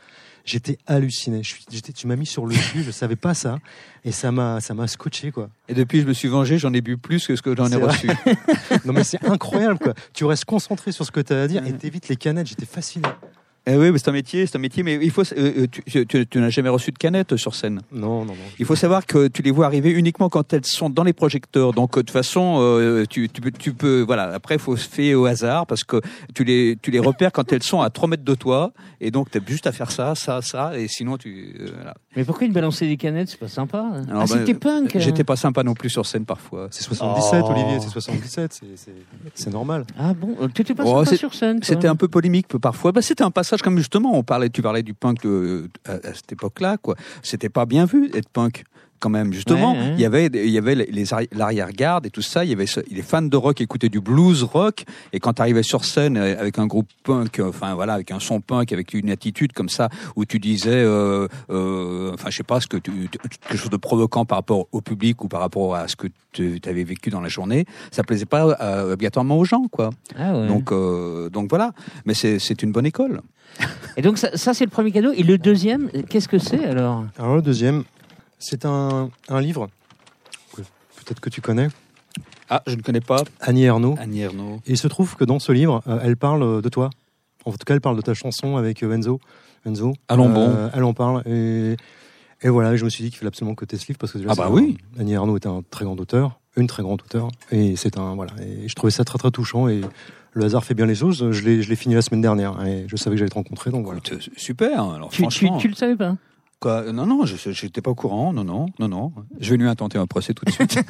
J'étais 0.49 0.79
halluciné. 0.87 1.43
J'étais- 1.71 1.93
tu 1.93 2.07
m'as 2.07 2.17
mis 2.17 2.25
sur 2.25 2.47
le 2.47 2.55
cul, 2.55 2.83
je 2.83 2.91
savais 2.91 3.17
pas 3.17 3.35
ça. 3.35 3.59
Et 4.05 4.13
ça 4.13 4.33
m'a, 4.33 4.61
ça 4.63 4.73
m'a 4.73 4.87
scotché, 4.87 5.31
quoi. 5.31 5.51
Et 5.69 5.75
depuis, 5.75 6.01
je 6.01 6.07
me 6.07 6.15
suis 6.15 6.29
vengé. 6.29 6.57
J'en 6.59 6.73
ai 6.73 6.81
bu 6.81 6.97
plus 6.97 7.27
que 7.27 7.37
ce 7.37 7.43
que 7.43 7.55
j'en 7.55 7.71
ai 7.71 7.77
reçu. 7.77 8.09
Non, 8.87 8.95
mais 8.95 9.05
c'est 9.05 9.23
incroyable, 9.27 9.79
quoi. 9.79 9.93
Tu 10.15 10.25
restes 10.25 10.47
concentré 10.47 10.91
sur 10.93 11.05
ce 11.05 11.11
que 11.11 11.21
tu 11.21 11.35
as 11.35 11.43
à 11.43 11.49
dire 11.49 11.67
et 11.67 11.73
t'évites 11.75 12.09
les 12.09 12.17
canettes. 12.17 12.47
J'étais 12.47 12.65
fasciné. 12.65 13.07
Eh 13.71 13.77
oui, 13.77 13.91
mais 13.93 13.99
c'est 13.99 14.09
un 14.09 14.13
métier, 14.13 14.47
c'est 14.47 14.57
un 14.57 14.61
métier. 14.61 14.83
Mais 14.83 14.99
il 15.03 15.11
faut. 15.11 15.21
euh, 15.23 15.25
euh, 15.37 15.67
tu, 15.71 15.83
tu- 15.83 16.07
tu- 16.07 16.27
tu 16.27 16.39
n'as 16.41 16.49
jamais 16.49 16.71
reçu 16.71 16.91
de 16.91 16.97
canette 16.97 17.37
sur 17.37 17.55
scène. 17.55 17.81
Non, 17.93 18.21
non, 18.25 18.33
non. 18.33 18.35
Il 18.59 18.65
faut 18.65 18.75
savoir 18.77 19.05
que 19.05 19.29
tu 19.29 19.43
les 19.43 19.51
vois 19.51 19.67
arriver 19.67 19.91
uniquement 19.91 20.29
quand 20.31 20.53
elles 20.55 20.65
sont 20.65 20.89
dans 20.89 21.05
les 21.05 21.13
projecteurs. 21.13 21.73
Donc 21.73 21.97
euh, 21.97 22.01
de 22.01 22.07
toute 22.07 22.11
façon, 22.13 22.57
euh, 22.61 23.05
tu, 23.09 23.29
tu, 23.29 23.41
peux- 23.43 23.51
tu 23.51 23.73
peux. 23.75 24.01
Voilà. 24.07 24.33
Après, 24.33 24.55
il 24.55 24.61
faut 24.61 24.77
se 24.77 24.89
faire 24.89 25.21
au 25.21 25.27
hasard 25.27 25.67
parce 25.67 25.85
que 25.85 26.01
tu 26.35 26.45
les, 26.45 26.79
tu 26.81 26.91
les 26.91 26.99
repères 26.99 27.31
quand 27.33 27.53
elles 27.53 27.63
sont 27.63 27.81
à 27.83 27.91
3 27.91 28.09
mètres 28.09 28.25
de 28.25 28.35
toi. 28.35 28.73
Et 29.01 29.11
donc, 29.11 29.31
tu 29.31 29.39
as 29.39 29.41
juste 29.47 29.67
à 29.67 29.73
faire 29.73 29.91
ça, 29.91 30.15
ça, 30.15 30.41
ça. 30.43 30.79
Et 30.79 30.89
sinon, 30.89 31.19
tu. 31.19 31.55
euh, 31.61 31.69
voilà. 31.75 31.95
Mais 32.17 32.25
pourquoi 32.25 32.47
il 32.47 32.53
balançait 32.53 32.87
des 32.89 32.97
canettes 32.97 33.29
C'est 33.29 33.39
pas 33.39 33.49
sympa. 33.49 33.79
hein? 33.79 34.03
Alors, 34.09 34.23
ah, 34.23 34.27
ben, 34.27 34.39
c'était 34.39 34.55
punk. 34.55 34.97
hein. 34.97 34.99
J'étais 34.99 35.25
pas 35.25 35.37
sympa 35.37 35.63
non 35.63 35.75
plus 35.75 35.91
sur 35.91 36.07
scène 36.07 36.25
parfois. 36.25 36.69
C'est 36.71 36.83
77, 36.85 37.43
Oh. 37.47 37.51
Olivier, 37.53 37.79
c'est 37.81 37.91
77. 37.91 38.61
c'est- 39.35 39.51
normal. 39.51 39.85
Ah 39.99 40.15
bon? 40.15 40.37
T'étais 40.55 40.75
pas 40.75 40.85
Oh, 40.87 41.05
sympa 41.05 41.17
sur 41.17 41.35
scène 41.35 41.61
C'était 41.63 41.87
un 41.89 41.97
peu 41.97 42.09
polémique 42.09 42.49
parfois. 42.59 42.93
Bah, 42.93 43.03
c'était 43.03 43.23
un 43.25 43.31
passage 43.31 43.58
comme 43.63 43.79
justement, 43.79 44.17
on 44.17 44.23
parlait, 44.23 44.51
tu 44.51 44.63
parlais 44.63 44.83
du 44.83 44.95
punk 44.95 45.25
euh, 45.25 45.69
à, 45.85 45.93
à 45.93 46.15
cette 46.15 46.33
époque-là, 46.33 46.77
quoi. 46.79 46.95
C'était 47.23 47.49
pas 47.49 47.67
bien 47.67 47.85
vu 47.85 48.11
être 48.15 48.29
punk. 48.29 48.65
Quand 49.01 49.11
même, 49.11 49.33
justement, 49.33 49.73
Ouais, 49.75 49.79
ouais. 49.79 49.95
il 49.95 50.01
y 50.01 50.05
avait, 50.05 50.27
il 50.27 50.51
y 50.51 50.59
avait 50.59 50.75
les- 50.75 50.87
les 50.87 51.05
arri- 51.13 51.29
l'arrière-garde 51.33 52.07
et 52.07 52.11
tout 52.11 52.21
ça. 52.23 52.45
Il 52.45 52.51
y 52.51 52.53
avait 52.53 52.67
ce- 52.67 52.81
les 52.91 53.03
fans 53.03 53.23
de 53.23 53.37
rock 53.37 53.61
écoutaient 53.61 53.89
du 53.89 54.01
blues 54.01 54.43
rock, 54.43 54.85
et 55.13 55.21
quand 55.21 55.35
tu 55.35 55.43
arrivais 55.43 55.63
sur 55.63 55.85
scène 55.85 56.17
euh, 56.17 56.37
avec 56.41 56.59
un 56.59 56.67
groupe 56.67 56.89
punk, 57.05 57.39
euh, 57.39 57.49
enfin 57.51 57.75
voilà, 57.75 57.95
avec 57.95 58.11
un 58.11 58.19
son 58.19 58.41
punk, 58.41 58.73
avec 58.73 58.95
une 58.95 59.11
attitude 59.11 59.53
comme 59.53 59.69
ça, 59.69 59.89
où 60.17 60.25
tu 60.25 60.41
disais, 60.41 60.71
euh, 60.73 61.29
euh, 61.51 62.11
enfin 62.15 62.31
je 62.31 62.37
sais 62.39 62.43
pas, 62.43 62.61
ce 62.61 62.67
que 62.67 62.77
tu, 62.77 62.91
quelque 63.09 63.57
chose 63.57 63.71
de 63.71 63.77
provoquant 63.77 64.25
par 64.25 64.39
rapport 64.39 64.67
au 64.73 64.81
public 64.81 65.23
ou 65.23 65.29
par 65.29 65.41
rapport 65.41 65.75
à 65.77 65.87
ce 65.87 65.95
que 65.97 66.09
tu 66.33 66.61
avais 66.67 66.85
vécu 66.85 67.11
dans 67.11 67.21
la 67.21 67.29
journée, 67.29 67.67
ça 67.93 68.03
plaisait 68.03 68.27
pas 68.27 68.57
euh, 68.61 68.95
obligatoirement 68.95 69.39
aux 69.39 69.45
gens, 69.45 69.65
quoi. 69.71 69.91
Ah 70.19 70.37
ouais. 70.37 70.49
Donc, 70.49 70.73
euh, 70.73 71.29
donc 71.31 71.49
voilà. 71.51 71.73
Mais 72.05 72.15
c'est 72.15 72.39
c'est 72.39 72.63
une 72.63 72.73
bonne 72.73 72.87
école. 72.87 73.21
Et 73.97 74.03
donc 74.03 74.19
ça, 74.19 74.37
ça, 74.37 74.55
c'est 74.55 74.65
le 74.65 74.71
premier 74.71 74.93
cadeau. 74.93 75.13
Et 75.13 75.23
le 75.23 75.39
deuxième, 75.39 75.89
qu'est-ce 76.09 76.29
que 76.29 76.39
c'est 76.39 76.65
alors? 76.65 77.05
Alors 77.19 77.35
le 77.37 77.43
deuxième, 77.43 77.83
c'est 78.39 78.65
un, 78.65 79.11
un 79.29 79.41
livre, 79.41 79.69
que 80.55 80.63
peut-être 80.63 81.21
que 81.21 81.31
tu 81.31 81.41
connais, 81.41 81.69
Ah, 82.51 82.63
je 82.67 82.75
ne 82.77 82.83
connais 82.83 83.01
pas 83.01 83.23
Annie 83.41 83.65
Ernaux. 83.65 83.97
Annie 84.01 84.21
Ernaux. 84.21 84.61
Et 84.67 84.73
il 84.73 84.79
se 84.79 84.89
trouve 84.89 85.17
que 85.17 85.25
dans 85.25 85.39
ce 85.39 85.53
livre, 85.53 85.83
euh, 85.87 85.99
elle 86.03 86.17
parle 86.17 86.63
de 86.63 86.69
toi. 86.69 86.91
En 87.45 87.53
tout 87.53 87.59
cas, 87.67 87.75
elle 87.75 87.81
parle 87.81 87.97
de 87.97 88.03
ta 88.03 88.15
chanson 88.15 88.57
avec 88.57 88.83
euh, 88.83 88.93
Enzo. 88.95 89.21
Enzo. 89.67 89.93
Allons 90.09 90.29
bon. 90.29 90.49
Euh, 90.49 90.69
elle 90.75 90.85
en 90.85 90.93
parle. 90.95 91.23
Et, 91.27 91.77
et 92.43 92.49
voilà, 92.49 92.77
je 92.77 92.85
me 92.85 92.91
suis 92.91 93.05
dit 93.05 93.11
qu'il 93.11 93.19
fallait 93.19 93.29
absolument 93.29 93.55
coter 93.55 93.77
ce 93.77 93.87
livre 93.89 93.99
parce 93.99 94.13
que 94.13 94.19
déjà, 94.19 94.31
Ah 94.33 94.35
bah 94.35 94.47
un- 94.47 94.51
oui. 94.51 94.79
Annie 94.99 95.13
Ernaux 95.15 95.37
est 95.37 95.47
un 95.47 95.63
très 95.71 95.85
grand 95.85 95.99
auteur, 95.99 96.39
une 96.57 96.67
très 96.69 96.83
grande 96.83 97.03
auteur. 97.03 97.29
Et 97.51 97.77
c'est 97.77 97.99
un 97.99 98.15
voilà. 98.15 98.33
Et 98.43 98.69
je 98.69 98.75
trouvais 98.75 98.91
ça 98.91 99.05
très 99.05 99.19
très 99.19 99.31
touchant. 99.31 99.69
Et 99.69 99.81
le 100.33 100.45
hasard 100.45 100.65
fait 100.65 100.75
bien 100.75 100.87
les 100.87 100.95
choses. 100.95 101.31
Je 101.33 101.43
l'ai 101.45 101.63
je 101.63 101.69
l'ai 101.69 101.77
fini 101.77 101.95
la 101.95 102.03
semaine 102.03 102.21
dernière. 102.23 102.65
Et 102.67 102.85
je 102.89 102.97
savais 102.97 103.15
que 103.17 103.19
j'allais 103.19 103.31
te 103.31 103.35
rencontrer. 103.35 103.71
Donc 103.71 103.85
voilà. 103.85 104.01
Super. 104.37 104.83
Alors 104.85 105.11
tu, 105.11 105.27
tu, 105.29 105.49
tu 105.59 105.69
le 105.69 105.75
savais 105.75 105.97
pas? 105.97 106.17
Quoi 106.61 106.93
non, 106.93 107.07
non, 107.07 107.25
je 107.25 107.65
n'étais 107.65 107.81
pas 107.81 107.91
au 107.91 107.95
courant. 107.95 108.33
Non, 108.33 108.43
non, 108.43 108.67
non, 108.81 108.89
non. 108.89 109.13
Je 109.39 109.51
vais 109.51 109.57
lui 109.57 109.69
intenter 109.69 109.97
un 109.97 110.07
procès 110.07 110.35
tout 110.35 110.45
de 110.45 110.51
suite. 110.51 110.81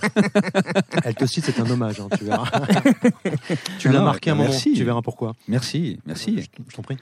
Elle 1.05 1.15
te 1.15 1.27
cite, 1.27 1.45
c'est 1.45 1.61
un 1.61 1.69
hommage. 1.69 2.01
hein, 2.01 2.09
tu 2.17 2.25
verras. 2.25 2.51
tu 3.79 3.89
l'as 3.91 4.01
marqué 4.01 4.31
un 4.31 4.35
moment. 4.35 4.49
merci. 4.49 4.73
Tu 4.73 4.85
verras 4.85 5.03
pourquoi. 5.03 5.35
merci, 5.47 5.99
merci. 6.07 6.37
Je, 6.41 6.47
je 6.71 6.75
t'en 6.77 6.83
prie. 6.83 6.97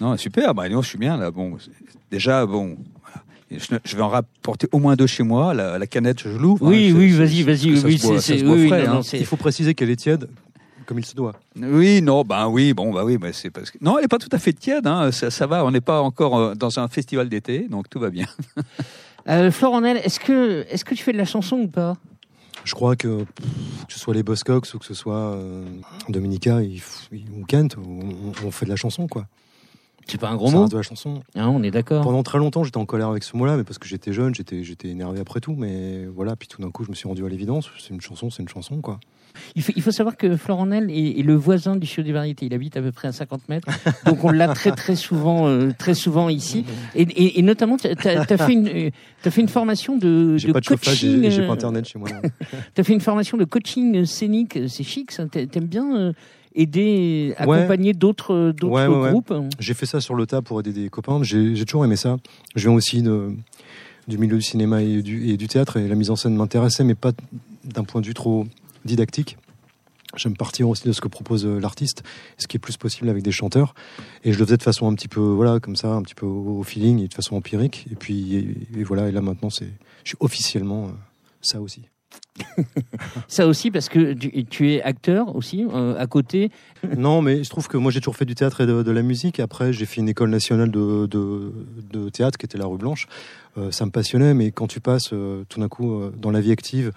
Non, 0.00 0.16
super. 0.18 0.54
Bah, 0.54 0.68
non, 0.68 0.82
je 0.82 0.88
suis 0.88 0.98
bien 0.98 1.16
là. 1.16 1.30
Bon, 1.30 1.56
déjà, 2.10 2.44
bon. 2.44 2.76
Je, 3.50 3.96
vais 3.96 4.02
en 4.02 4.08
rapporter 4.08 4.68
au 4.70 4.78
moins 4.78 4.94
deux 4.96 5.06
chez 5.08 5.22
moi. 5.22 5.54
La, 5.54 5.78
la 5.78 5.86
canette, 5.86 6.20
je 6.22 6.28
l'ouvre. 6.28 6.66
Oui, 6.66 6.90
hein, 6.92 6.96
oui, 6.96 7.10
c'est- 7.10 7.16
vas-y, 7.16 7.42
vas-y. 7.42 7.84
Oui, 7.84 7.96
boit- 7.96 8.10
boit 8.44 8.54
oui, 8.54 8.68
frais, 8.68 8.86
hein. 8.86 9.00
Il 9.14 9.26
faut 9.26 9.36
préciser 9.36 9.74
qu'elle 9.74 9.90
est 9.90 9.96
tiède 9.96 10.28
comme 10.90 10.98
il 10.98 11.06
se 11.06 11.14
doit. 11.14 11.34
Oui, 11.54 12.02
non, 12.02 12.24
ben 12.24 12.48
oui, 12.48 12.74
bon, 12.74 12.92
bah 12.92 13.04
oui, 13.04 13.16
bah 13.16 13.32
c'est 13.32 13.50
parce 13.50 13.70
que 13.70 13.78
non, 13.80 13.96
elle 13.96 14.06
est 14.06 14.08
pas 14.08 14.18
tout 14.18 14.28
à 14.32 14.40
fait 14.40 14.52
tiède, 14.52 14.88
hein, 14.88 15.12
ça, 15.12 15.30
ça 15.30 15.46
va, 15.46 15.64
on 15.64 15.70
n'est 15.70 15.80
pas 15.80 16.00
encore 16.02 16.36
euh, 16.36 16.54
dans 16.56 16.80
un 16.80 16.88
festival 16.88 17.28
d'été, 17.28 17.68
donc 17.68 17.88
tout 17.88 18.00
va 18.00 18.10
bien. 18.10 18.26
Euh, 19.28 19.50
Florenel, 19.50 19.98
est-ce 19.98 20.18
que, 20.18 20.64
est-ce 20.70 20.82
que 20.82 20.94
tu 20.94 21.04
fais 21.04 21.12
de 21.12 21.18
la 21.18 21.26
chanson 21.26 21.56
ou 21.58 21.68
pas? 21.68 21.92
Je 22.64 22.74
crois 22.74 22.96
que, 22.96 23.18
pff, 23.18 23.86
que 23.86 23.92
ce 23.92 23.98
soit 23.98 24.14
les 24.14 24.22
Buzzcocks 24.22 24.72
ou 24.72 24.78
que 24.78 24.86
ce 24.86 24.94
soit 24.94 25.34
euh, 25.34 25.62
Dominica 26.08 26.62
il 26.62 26.80
ou 27.12 27.44
Kent, 27.44 27.76
on, 27.76 28.32
on 28.46 28.50
fait 28.50 28.64
de 28.64 28.70
la 28.70 28.76
chanson, 28.76 29.06
quoi. 29.08 29.26
C'est 30.06 30.18
pas 30.18 30.30
un 30.30 30.36
gros 30.36 30.48
Ça 30.48 30.56
mot 30.56 30.68
de 30.68 30.74
la 30.74 30.82
chanson. 30.82 31.22
Hein, 31.34 31.48
On 31.48 31.62
est 31.62 31.70
d'accord. 31.70 32.02
Pendant 32.02 32.22
très 32.22 32.38
longtemps, 32.38 32.64
j'étais 32.64 32.78
en 32.78 32.86
colère 32.86 33.08
avec 33.08 33.24
ce 33.24 33.36
mot-là, 33.36 33.58
mais 33.58 33.64
parce 33.64 33.78
que 33.78 33.86
j'étais 33.86 34.14
jeune, 34.14 34.34
j'étais, 34.34 34.64
j'étais 34.64 34.88
énervé 34.88 35.20
après 35.20 35.40
tout. 35.40 35.54
Mais 35.54 36.06
voilà, 36.06 36.34
puis 36.34 36.48
tout 36.48 36.62
d'un 36.62 36.70
coup, 36.70 36.82
je 36.84 36.90
me 36.90 36.94
suis 36.94 37.06
rendu 37.06 37.24
à 37.24 37.28
l'évidence. 37.28 37.70
C'est 37.78 37.92
une 37.92 38.00
chanson, 38.00 38.30
c'est 38.30 38.42
une 38.42 38.48
chanson, 38.48 38.80
quoi. 38.80 39.00
Il 39.56 39.62
faut, 39.62 39.72
il 39.76 39.82
faut 39.82 39.90
savoir 39.90 40.16
que 40.16 40.36
Florenel 40.36 40.90
est, 40.90 41.18
est 41.18 41.22
le 41.22 41.34
voisin 41.34 41.76
du 41.76 41.86
studio 41.86 42.04
des 42.04 42.12
variétés. 42.12 42.46
Il 42.46 42.54
habite 42.54 42.76
à 42.76 42.82
peu 42.82 42.92
près 42.92 43.08
à 43.08 43.12
50 43.12 43.48
mètres. 43.48 43.68
Donc 44.06 44.24
on 44.24 44.30
l'a 44.30 44.48
très 44.48 44.72
très 44.72 44.96
souvent, 44.96 45.46
euh, 45.48 45.70
très 45.78 45.94
souvent 45.94 46.28
ici. 46.28 46.64
Et, 46.94 47.02
et, 47.02 47.38
et 47.38 47.42
notamment, 47.42 47.76
tu 47.76 47.86
as, 47.88 48.24
fait 48.36 48.52
une, 48.52 48.68
euh, 48.68 48.90
fait 49.30 49.40
une 49.40 49.48
formation 49.48 49.96
de, 49.96 50.36
de 50.44 50.52
pas 50.52 50.60
de 50.60 50.66
coaching. 50.66 51.30
j'ai, 51.30 51.42
euh, 51.42 51.46
pas 51.46 51.52
internet 51.54 51.86
chez 51.86 51.98
moi. 51.98 52.08
Tu 52.74 52.80
as 52.80 52.84
fait 52.84 52.92
une 52.92 53.00
formation 53.00 53.36
de 53.36 53.44
coaching 53.44 54.04
scénique. 54.04 54.58
C'est 54.68 54.84
chic, 54.84 55.10
ça. 55.12 55.26
T'a- 55.26 55.46
T'aimes 55.46 55.66
bien 55.66 55.96
euh, 55.96 56.12
aider, 56.54 57.34
accompagner 57.38 57.92
d'autres 57.92 58.52
d'autres 58.56 58.72
Ouais, 58.74 58.86
ouais, 58.86 59.02
ouais. 59.04 59.10
groupes? 59.10 59.32
J'ai 59.58 59.74
fait 59.74 59.86
ça 59.86 60.00
sur 60.00 60.14
le 60.14 60.26
tas 60.26 60.42
pour 60.42 60.60
aider 60.60 60.72
des 60.72 60.88
copains. 60.88 61.22
J'ai, 61.22 61.64
toujours 61.64 61.84
aimé 61.84 61.96
ça. 61.96 62.16
Je 62.56 62.68
viens 62.68 62.76
aussi 62.76 63.02
de, 63.02 63.30
du 64.08 64.18
milieu 64.18 64.36
du 64.36 64.42
cinéma 64.42 64.82
et 64.82 65.02
du, 65.02 65.28
et 65.30 65.36
du 65.36 65.46
théâtre, 65.48 65.76
et 65.76 65.88
la 65.88 65.94
mise 65.94 66.10
en 66.10 66.16
scène 66.16 66.34
m'intéressait, 66.36 66.84
mais 66.84 66.94
pas 66.94 67.12
d'un 67.64 67.84
point 67.84 68.00
de 68.00 68.06
vue 68.06 68.14
trop 68.14 68.46
didactique. 68.84 69.36
J'aime 70.16 70.36
partir 70.36 70.68
aussi 70.68 70.88
de 70.88 70.92
ce 70.92 71.00
que 71.00 71.08
propose 71.08 71.46
euh, 71.46 71.60
l'artiste, 71.60 72.02
ce 72.36 72.48
qui 72.48 72.56
est 72.56 72.60
plus 72.60 72.76
possible 72.76 73.08
avec 73.08 73.22
des 73.22 73.30
chanteurs. 73.30 73.74
Et 74.24 74.32
je 74.32 74.38
le 74.38 74.44
faisais 74.44 74.56
de 74.56 74.62
façon 74.62 74.90
un 74.90 74.94
petit 74.94 75.06
peu, 75.06 75.20
voilà, 75.20 75.60
comme 75.60 75.76
ça, 75.76 75.92
un 75.92 76.02
petit 76.02 76.16
peu 76.16 76.26
au 76.26 76.62
feeling 76.64 76.98
et 76.98 77.08
de 77.08 77.14
façon 77.14 77.36
empirique. 77.36 77.86
Et 77.92 77.94
puis, 77.94 78.34
et, 78.34 78.80
et 78.80 78.82
voilà, 78.82 79.08
et 79.08 79.12
là 79.12 79.20
maintenant, 79.20 79.50
c'est, 79.50 79.70
je 80.02 80.10
suis 80.10 80.16
officiellement 80.20 80.86
euh, 80.86 80.92
ça 81.42 81.60
aussi. 81.60 81.82
Ça 83.28 83.46
aussi, 83.46 83.70
parce 83.70 83.88
que 83.88 84.14
tu, 84.14 84.44
tu 84.46 84.72
es 84.72 84.82
acteur 84.82 85.36
aussi, 85.36 85.66
euh, 85.72 85.94
à 85.98 86.06
côté. 86.06 86.50
non, 86.96 87.22
mais 87.22 87.44
je 87.44 87.50
trouve 87.50 87.68
que 87.68 87.76
moi 87.76 87.92
j'ai 87.92 88.00
toujours 88.00 88.16
fait 88.16 88.24
du 88.24 88.34
théâtre 88.34 88.62
et 88.62 88.66
de, 88.66 88.82
de 88.82 88.90
la 88.90 89.02
musique. 89.02 89.38
Après, 89.40 89.72
j'ai 89.72 89.84
fait 89.84 90.00
une 90.00 90.08
école 90.08 90.30
nationale 90.30 90.70
de, 90.70 91.06
de, 91.06 91.52
de 91.92 92.08
théâtre 92.08 92.38
qui 92.38 92.46
était 92.46 92.58
la 92.58 92.66
rue 92.66 92.78
Blanche. 92.78 93.06
Euh, 93.58 93.70
ça 93.70 93.84
me 93.84 93.90
passionnait, 93.90 94.32
mais 94.32 94.52
quand 94.52 94.66
tu 94.66 94.80
passes 94.80 95.10
tout 95.10 95.60
d'un 95.60 95.68
coup 95.68 96.02
dans 96.16 96.30
la 96.30 96.40
vie 96.40 96.50
active, 96.50 96.92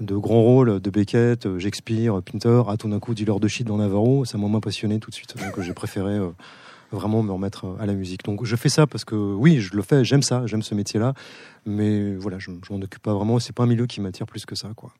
de 0.00 0.16
grands 0.16 0.42
rôles, 0.42 0.80
de 0.80 0.90
Beckett, 0.90 1.46
euh, 1.46 1.58
Shakespeare, 1.58 2.22
Pinter, 2.22 2.62
à 2.68 2.76
tout 2.76 2.88
d'un 2.88 3.00
coup 3.00 3.14
dealer 3.14 3.40
de 3.40 3.48
shit 3.48 3.66
dans 3.66 3.78
Navarro, 3.78 4.24
ça 4.24 4.38
m'a 4.38 4.46
moins 4.46 4.60
passionné 4.60 4.98
tout 4.98 5.10
de 5.10 5.14
suite. 5.14 5.34
Donc 5.36 5.60
j'ai 5.60 5.74
préféré 5.74 6.14
euh, 6.14 6.30
vraiment 6.92 7.22
me 7.22 7.32
remettre 7.32 7.66
euh, 7.66 7.76
à 7.80 7.86
la 7.86 7.94
musique. 7.94 8.24
Donc 8.24 8.44
je 8.44 8.56
fais 8.56 8.68
ça 8.68 8.86
parce 8.86 9.04
que 9.04 9.14
oui, 9.14 9.60
je 9.60 9.74
le 9.74 9.82
fais, 9.82 10.04
j'aime 10.04 10.22
ça, 10.22 10.46
j'aime 10.46 10.62
ce 10.62 10.74
métier-là, 10.74 11.14
mais 11.66 12.14
voilà, 12.16 12.38
je, 12.38 12.50
je 12.66 12.72
m'en 12.72 12.80
occupe 12.80 13.02
pas 13.02 13.14
vraiment. 13.14 13.38
C'est 13.38 13.54
pas 13.54 13.64
un 13.64 13.66
milieu 13.66 13.86
qui 13.86 14.00
m'attire 14.00 14.26
plus 14.26 14.46
que 14.46 14.54
ça, 14.54 14.70
quoi. 14.76 14.92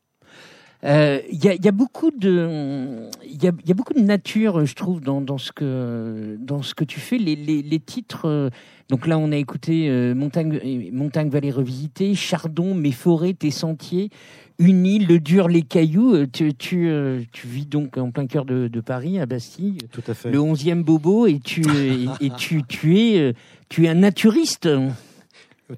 Euh, 0.85 1.19
Il 1.31 1.43
y, 1.43 1.49
a, 1.49 1.55
y 1.55 1.67
a 1.67 1.71
beaucoup 1.71 2.09
de, 2.11 3.09
il 3.25 3.43
y 3.43 3.47
a, 3.47 3.51
y 3.67 3.71
a 3.71 3.73
beaucoup 3.73 3.93
de 3.93 3.99
nature, 3.99 4.65
je 4.65 4.75
trouve, 4.75 5.01
dans, 5.01 5.19
dans 5.21 5.37
ce 5.37 5.51
que 5.51 6.37
dans 6.39 6.61
ce 6.61 6.73
que 6.73 6.85
tu 6.85 6.99
fais. 6.99 7.17
Les, 7.17 7.35
les, 7.35 7.61
les 7.61 7.79
titres. 7.79 8.25
euh, 8.27 8.49
donc 8.89 9.05
là, 9.05 9.17
on 9.19 9.31
a 9.31 9.35
écouté 9.37 9.87
euh, 9.89 10.15
Montagne, 10.15 10.57
euh, 10.63 10.89
Montagne 10.93 11.29
Vallée 11.29 11.51
revisitée, 11.51 12.15
Chardon, 12.15 12.73
Mes 12.75 12.91
forêts, 12.93 13.33
tes 13.33 13.51
sentiers, 13.51 14.09
Une 14.57 14.85
île, 14.85 15.05
Le 15.07 15.19
dur, 15.19 15.47
les 15.49 15.61
cailloux. 15.63 16.15
Euh, 16.15 16.25
Tu, 16.31 16.53
tu, 16.55 16.87
euh, 16.87 17.21
tu 17.33 17.45
vis 17.47 17.65
donc 17.65 17.97
en 17.97 18.11
plein 18.11 18.25
cœur 18.25 18.45
de, 18.45 18.67
de 18.69 18.81
Paris, 18.81 19.19
à 19.19 19.25
Bastille, 19.25 19.77
Tout 19.91 20.01
à 20.07 20.13
fait. 20.13 20.31
le 20.31 20.39
11e 20.39 20.81
bobo, 20.83 21.27
et 21.27 21.39
tu 21.39 21.61
et, 21.61 22.05
et 22.25 22.29
tu, 22.37 22.63
tu 22.63 22.97
es 22.99 23.19
euh, 23.19 23.33
tu 23.67 23.85
es 23.85 23.89
un 23.89 23.95
naturiste, 23.95 24.67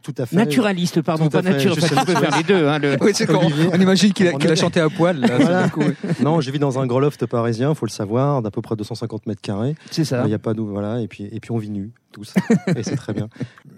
Tout 0.02 0.14
à 0.18 0.26
fait. 0.26 0.36
naturaliste, 0.38 1.02
pardon, 1.02 1.28
pas 1.28 1.42
tu 1.44 1.70
sais- 1.74 1.96
peux 2.06 2.14
faire 2.16 2.38
les 2.38 2.44
deux. 2.44 2.68
Hein, 2.68 2.80
le- 2.80 2.96
Oui, 3.02 3.12
c'est 3.14 3.26
quand 3.28 3.39
Olivier. 3.44 3.70
on 3.74 3.80
imagine 3.80 4.14
qu'il 4.14 4.28
a, 4.28 4.32
On 4.34 4.56
chanté 4.56 4.80
à 4.80 4.89
poil. 4.89 5.20
Là, 5.20 5.28
Voilà. 5.38 5.64
d'un 5.64 5.70
coup, 5.70 5.82
oui. 5.82 5.94
Non, 6.24 6.39
je 6.39 6.50
vis 6.50 6.60
dans 6.60 6.80
un 6.80 6.86
gros 6.88 7.00
loft 7.02 7.26
parisien, 7.26 7.74
faut 7.76 7.86
le 7.86 7.92
savoir, 7.92 8.42
d'à 8.42 8.52
peu 8.52 8.62
près 8.62 8.76
250 8.78 9.28
mètres 9.28 9.42
carrés. 9.42 9.76
C'est 9.92 10.06
ça. 10.06 10.22
Il 10.24 10.28
n'y 10.30 10.34
a 10.34 10.39
pas 10.39 10.54
d'eau, 10.54 10.66
voilà, 10.66 11.02
et 11.02 11.08
puis, 11.08 11.26
et 11.32 11.39
puis 11.42 11.52
on 11.52 11.58
vit 11.58 11.70
nus, 11.70 11.92
tous. 12.14 12.34
et 12.76 12.84
c'est 12.84 12.96
très 12.96 13.12
bien. 13.14 13.28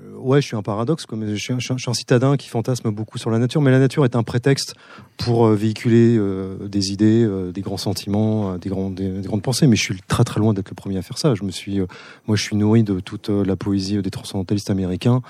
Euh, 0.03 0.18
ouais, 0.20 0.39
je 0.41 0.45
suis 0.47 0.55
un 0.55 0.61
paradoxe, 0.61 1.05
mais 1.16 1.36
je 1.36 1.41
suis, 1.41 1.53
un, 1.53 1.57
je 1.59 1.66
suis 1.66 1.74
un- 1.74 1.78
je 1.78 1.82
suis 1.82 1.89
un 1.91 1.95
citadin 1.95 2.38
qui 2.38 2.47
fantasme 2.47 2.91
beaucoup 2.91 3.18
sur 3.18 3.32
la 3.32 3.39
nature, 3.39 3.61
mais 3.61 3.72
la 3.72 3.80
nature 3.80 4.05
est 4.05 4.16
un 4.16 4.24
prétexte 4.24 4.76
pour 5.18 5.47
euh, 5.47 5.55
véhiculer 5.55 6.16
euh, 6.18 6.68
des 6.68 6.91
idées, 6.91 7.24
euh, 7.24 7.51
des 7.51 7.61
grands 7.61 7.78
sentiments, 7.78 8.51
euh, 8.53 8.57
des, 8.59 8.70
grands, 8.70 8.91
des, 8.91 9.09
des 9.09 9.28
grandes 9.28 9.41
pensées, 9.41 9.66
mais 9.66 9.76
je 9.76 9.82
suis 9.82 9.99
très 10.07 10.24
très 10.24 10.39
loin 10.39 10.53
d'être 10.53 10.70
le 10.70 10.76
premier 10.76 10.97
à 10.97 11.01
faire 11.01 11.18
ça. 11.18 11.34
Je 11.34 11.43
me 11.43 11.49
suis, 11.51 11.80
euh, 11.80 11.88
moi, 12.28 12.38
je 12.38 12.43
suis 12.43 12.55
nourri 12.55 12.84
de 12.84 12.99
toute 12.99 13.30
euh, 13.32 13.43
la 13.43 13.55
poésie 13.55 13.99
des 14.01 14.11
transcendantalistes 14.11 14.70
américains, 14.70 15.22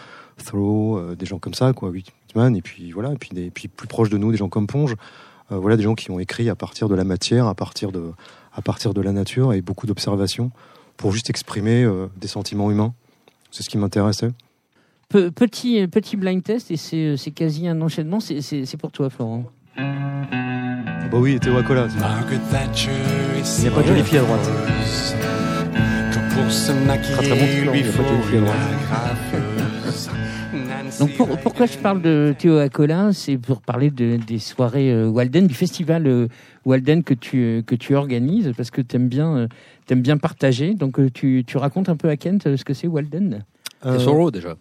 Thoreau, 0.46 0.98
euh, 0.98 1.16
des 1.16 1.26
gens 1.26 1.40
comme 1.40 1.54
ça, 1.54 1.74
quoi, 1.74 1.90
Whitman, 1.90 2.56
et 2.56 2.62
puis 2.62 2.92
voilà, 2.92 3.12
et 3.14 3.18
puis, 3.18 3.30
des, 3.34 3.50
puis 3.50 3.68
plus 3.68 3.88
proches 3.88 4.10
de 4.10 4.18
nous, 4.18 4.32
des 4.32 4.38
gens 4.38 4.50
comme 4.50 4.68
Ponge. 4.68 4.96
Euh, 5.52 5.58
voilà, 5.58 5.76
des 5.78 5.84
gens 5.84 5.96
qui 5.96 6.10
ont 6.12 6.20
écrit 6.20 6.50
à 6.50 6.56
partir 6.56 6.88
de 6.90 6.96
la 6.96 7.04
matière, 7.04 7.48
à 7.48 7.56
partir 7.56 7.92
de, 7.92 8.12
à 8.54 8.62
partir 8.62 8.94
de 8.94 9.02
la 9.02 9.12
nature, 9.12 9.54
et 9.54 9.62
beaucoup 9.62 9.88
d'observations 9.88 10.52
pour 10.98 11.12
juste 11.12 11.30
exprimer 11.30 11.84
euh, 11.84 12.08
des 12.18 12.28
sentiments 12.28 12.72
humains. 12.72 12.94
C'est 13.52 13.64
ce 13.64 13.70
qui 13.70 13.78
m'intéressait. 13.78 14.32
Pe- 15.10 15.30
petit, 15.30 15.86
petit 15.88 16.16
blind 16.18 16.42
test, 16.42 16.72
et 16.72 16.78
c'est 16.78 17.18
c'est 17.18 17.32
quasi 17.32 17.68
un 17.68 17.80
enchaînement. 17.82 18.20
C'est- 18.20 18.78
pour 18.78 18.92
toi, 18.92 19.10
Florent. 19.10 19.44
Ah 19.78 21.08
bah 21.12 21.18
oui, 21.20 21.40
Théo 21.40 21.58
Acola. 21.58 21.88
Il 23.58 23.62
n'y 23.62 23.68
a 23.68 23.72
pas 23.72 23.82
de 23.84 23.88
jolie 23.88 24.04
fille 24.04 24.18
à 24.18 24.22
droite. 24.22 24.50
Très, 27.14 27.24
très 27.24 27.30
bon 27.30 27.46
titre, 27.48 27.72
lui 27.72 27.80
il 27.82 27.86
y 27.86 27.90
a 27.90 27.92
pas 27.92 28.04
de 28.04 28.08
jolie 28.08 28.24
fille 28.24 28.38
à 28.38 28.42
droite. 28.42 29.53
Donc 31.04 31.18
pour- 31.18 31.38
pourquoi 31.40 31.66
je 31.66 31.78
parle 31.78 32.02
de 32.02 32.34
Théo 32.38 32.58
Acola, 32.58 33.12
c'est 33.14 33.38
pour 33.38 33.62
parler 33.62 33.90
de, 33.90 34.18
des 34.26 34.40
soirées 34.40 34.92
euh, 34.92 35.08
Walden, 35.10 35.48
du 35.48 35.54
festival 35.54 36.08
euh, 36.08 36.28
Walden 36.66 37.04
que 37.04 37.14
tu 37.14 37.38
euh, 37.44 37.62
que 37.62 37.76
tu 37.76 37.94
organises, 37.96 38.54
parce 38.56 38.72
que 38.72 38.82
t'aimes 38.82 39.10
bien 39.10 39.36
euh, 39.36 39.48
t'aimes 39.86 40.02
bien 40.02 40.18
partager. 40.18 40.74
Donc 40.76 41.00
euh, 41.00 41.10
tu, 41.14 41.44
tu 41.46 41.58
racontes 41.58 41.90
un 41.90 41.96
peu 41.98 42.08
à 42.10 42.16
Kent 42.16 42.56
ce 42.56 42.64
que 42.64 42.74
c'est 42.74 42.88
Walden? 42.88 43.44
Euh, 43.86 43.98
C'est 43.98 44.06
Sorrow 44.06 44.32
déjà. 44.32 44.50
ouais, 44.50 44.56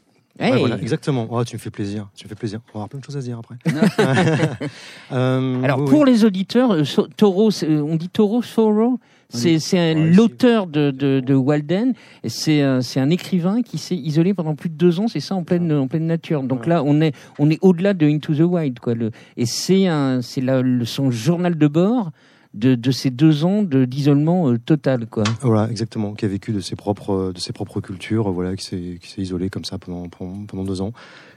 Hey 0.51 0.59
voilà, 0.59 0.81
exactement. 0.81 1.29
Oh, 1.31 1.45
tu 1.45 1.55
me 1.55 1.61
fais 1.61 1.71
plaisir. 1.71 2.09
Tu 2.17 2.25
me 2.25 2.29
fais 2.29 2.35
plaisir. 2.35 2.59
On 2.75 2.79
va 2.79 2.85
avoir 2.85 2.89
plein 2.89 2.99
de 2.99 3.05
choses 3.05 3.17
à 3.17 3.21
dire 3.21 3.39
après. 3.39 3.55
Euh, 5.13 5.63
Alors 5.63 5.79
oui, 5.81 5.91
pour 5.91 6.01
oui. 6.01 6.11
les 6.11 6.25
auditeurs, 6.25 6.85
So- 6.87 7.07
euh, 7.07 7.81
on 7.83 7.97
dit 7.97 8.09
Taureau, 8.09 8.43
Sorrow. 8.43 8.99
C'est 9.33 9.95
l'auteur 9.95 10.67
de, 10.67 10.91
de, 10.91 11.21
de 11.21 11.35
Walden. 11.35 11.95
C'est 12.27 12.63
un, 12.63 12.81
c'est 12.81 13.01
un 13.01 13.11
écrivain 13.11 13.63
qui 13.63 13.79
s'est 13.79 13.97
isolé 13.97 14.35
pendant 14.35 14.55
plus 14.55 14.69
de 14.69 14.75
deux 14.75 15.01
ans. 15.01 15.09
C'est 15.09 15.21
ça 15.21 15.35
en 15.35 15.43
pleine 15.43 15.73
en 15.73 15.89
pleine 15.89 16.07
nature. 16.07 16.43
Donc 16.43 16.67
là, 16.67 16.83
on 16.85 17.01
est 17.01 17.15
on 17.39 17.51
est 17.51 17.59
au-delà 17.63 17.95
de 17.95 18.07
Into 18.07 18.35
the 18.35 18.41
Wild, 18.41 18.79
quoi. 18.79 18.95
Le, 18.95 19.11
et 19.37 19.47
c'est 19.47 19.87
un 19.87 20.21
son 20.23 21.11
journal 21.11 21.57
de 21.57 21.67
bord 21.67 22.11
de, 22.55 22.75
de 22.75 22.91
ces 22.91 23.11
deux 23.11 23.45
ans 23.45 23.63
de 23.63 23.85
d'isolement 23.85 24.51
euh, 24.51 24.59
total, 24.59 25.07
quoi. 25.07 25.25
Voilà, 25.41 25.71
exactement. 25.71 26.13
Qui 26.13 26.27
a 26.27 26.29
vécu 26.29 26.53
de 26.53 26.61
ses 26.61 26.77
propres, 26.77 27.33
de 27.35 27.41
ses 27.41 27.53
propres 27.53 27.81
cultures, 27.81 28.31
voilà, 28.31 28.55
qui 28.57 28.65
s'est, 28.65 28.99
qui 29.01 29.09
s'est 29.09 29.23
isolé 29.23 29.49
comme 29.49 29.65
ça 29.65 29.79
pendant, 29.79 30.09
pendant, 30.09 30.45
pendant 30.47 30.65
deux 30.65 30.83
ans, 30.83 30.93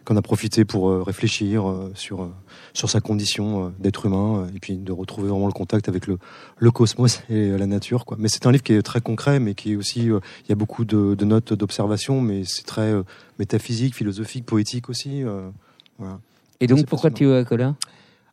qu'on 0.06 0.16
a 0.16 0.22
profité 0.22 0.64
pour 0.64 0.90
euh, 0.90 1.04
réfléchir 1.04 1.70
euh, 1.70 1.92
sur, 1.96 2.24
euh, 2.24 2.34
sur 2.74 2.90
sa 2.90 3.02
condition 3.02 3.74
d'être 3.80 4.06
humain, 4.06 4.48
et 4.56 4.60
puis 4.60 4.78
de 4.78 4.92
retrouver 4.92 5.30
vraiment 5.30 5.48
le 5.48 5.54
contact 5.54 5.90
avec 5.90 6.08
le, 6.08 6.18
le 6.58 6.72
cosmos 6.72 7.22
et 7.30 7.50
la 7.50 7.66
nature, 7.66 8.06
quoi. 8.06 8.16
Mais 8.20 8.30
c'est 8.30 8.46
un 8.46 8.52
livre 8.52 8.64
qui 8.64 8.74
est 8.74 8.82
très 8.82 9.02
concret, 9.02 9.40
mais 9.40 9.56
qui 9.56 9.74
est 9.74 9.76
aussi, 9.76 10.06
il 10.06 10.50
y 10.50 10.52
a 10.52 10.56
beaucoup 10.56 10.86
de, 10.86 11.16
de 11.16 11.26
notes 11.26 11.54
d'observation, 11.54 12.22
mais 12.22 12.44
c'est 12.46 12.66
très 12.66 12.94
métaphysique, 13.40 13.96
philosophique, 13.96 14.46
poétique 14.46 14.90
aussi. 14.90 15.24
voilà. 15.98 16.20
Et 16.62 16.68
donc 16.68 16.86
pourquoi 16.86 17.10
passionnant. 17.10 17.34
Théo 17.34 17.42
Acola? 17.42 17.76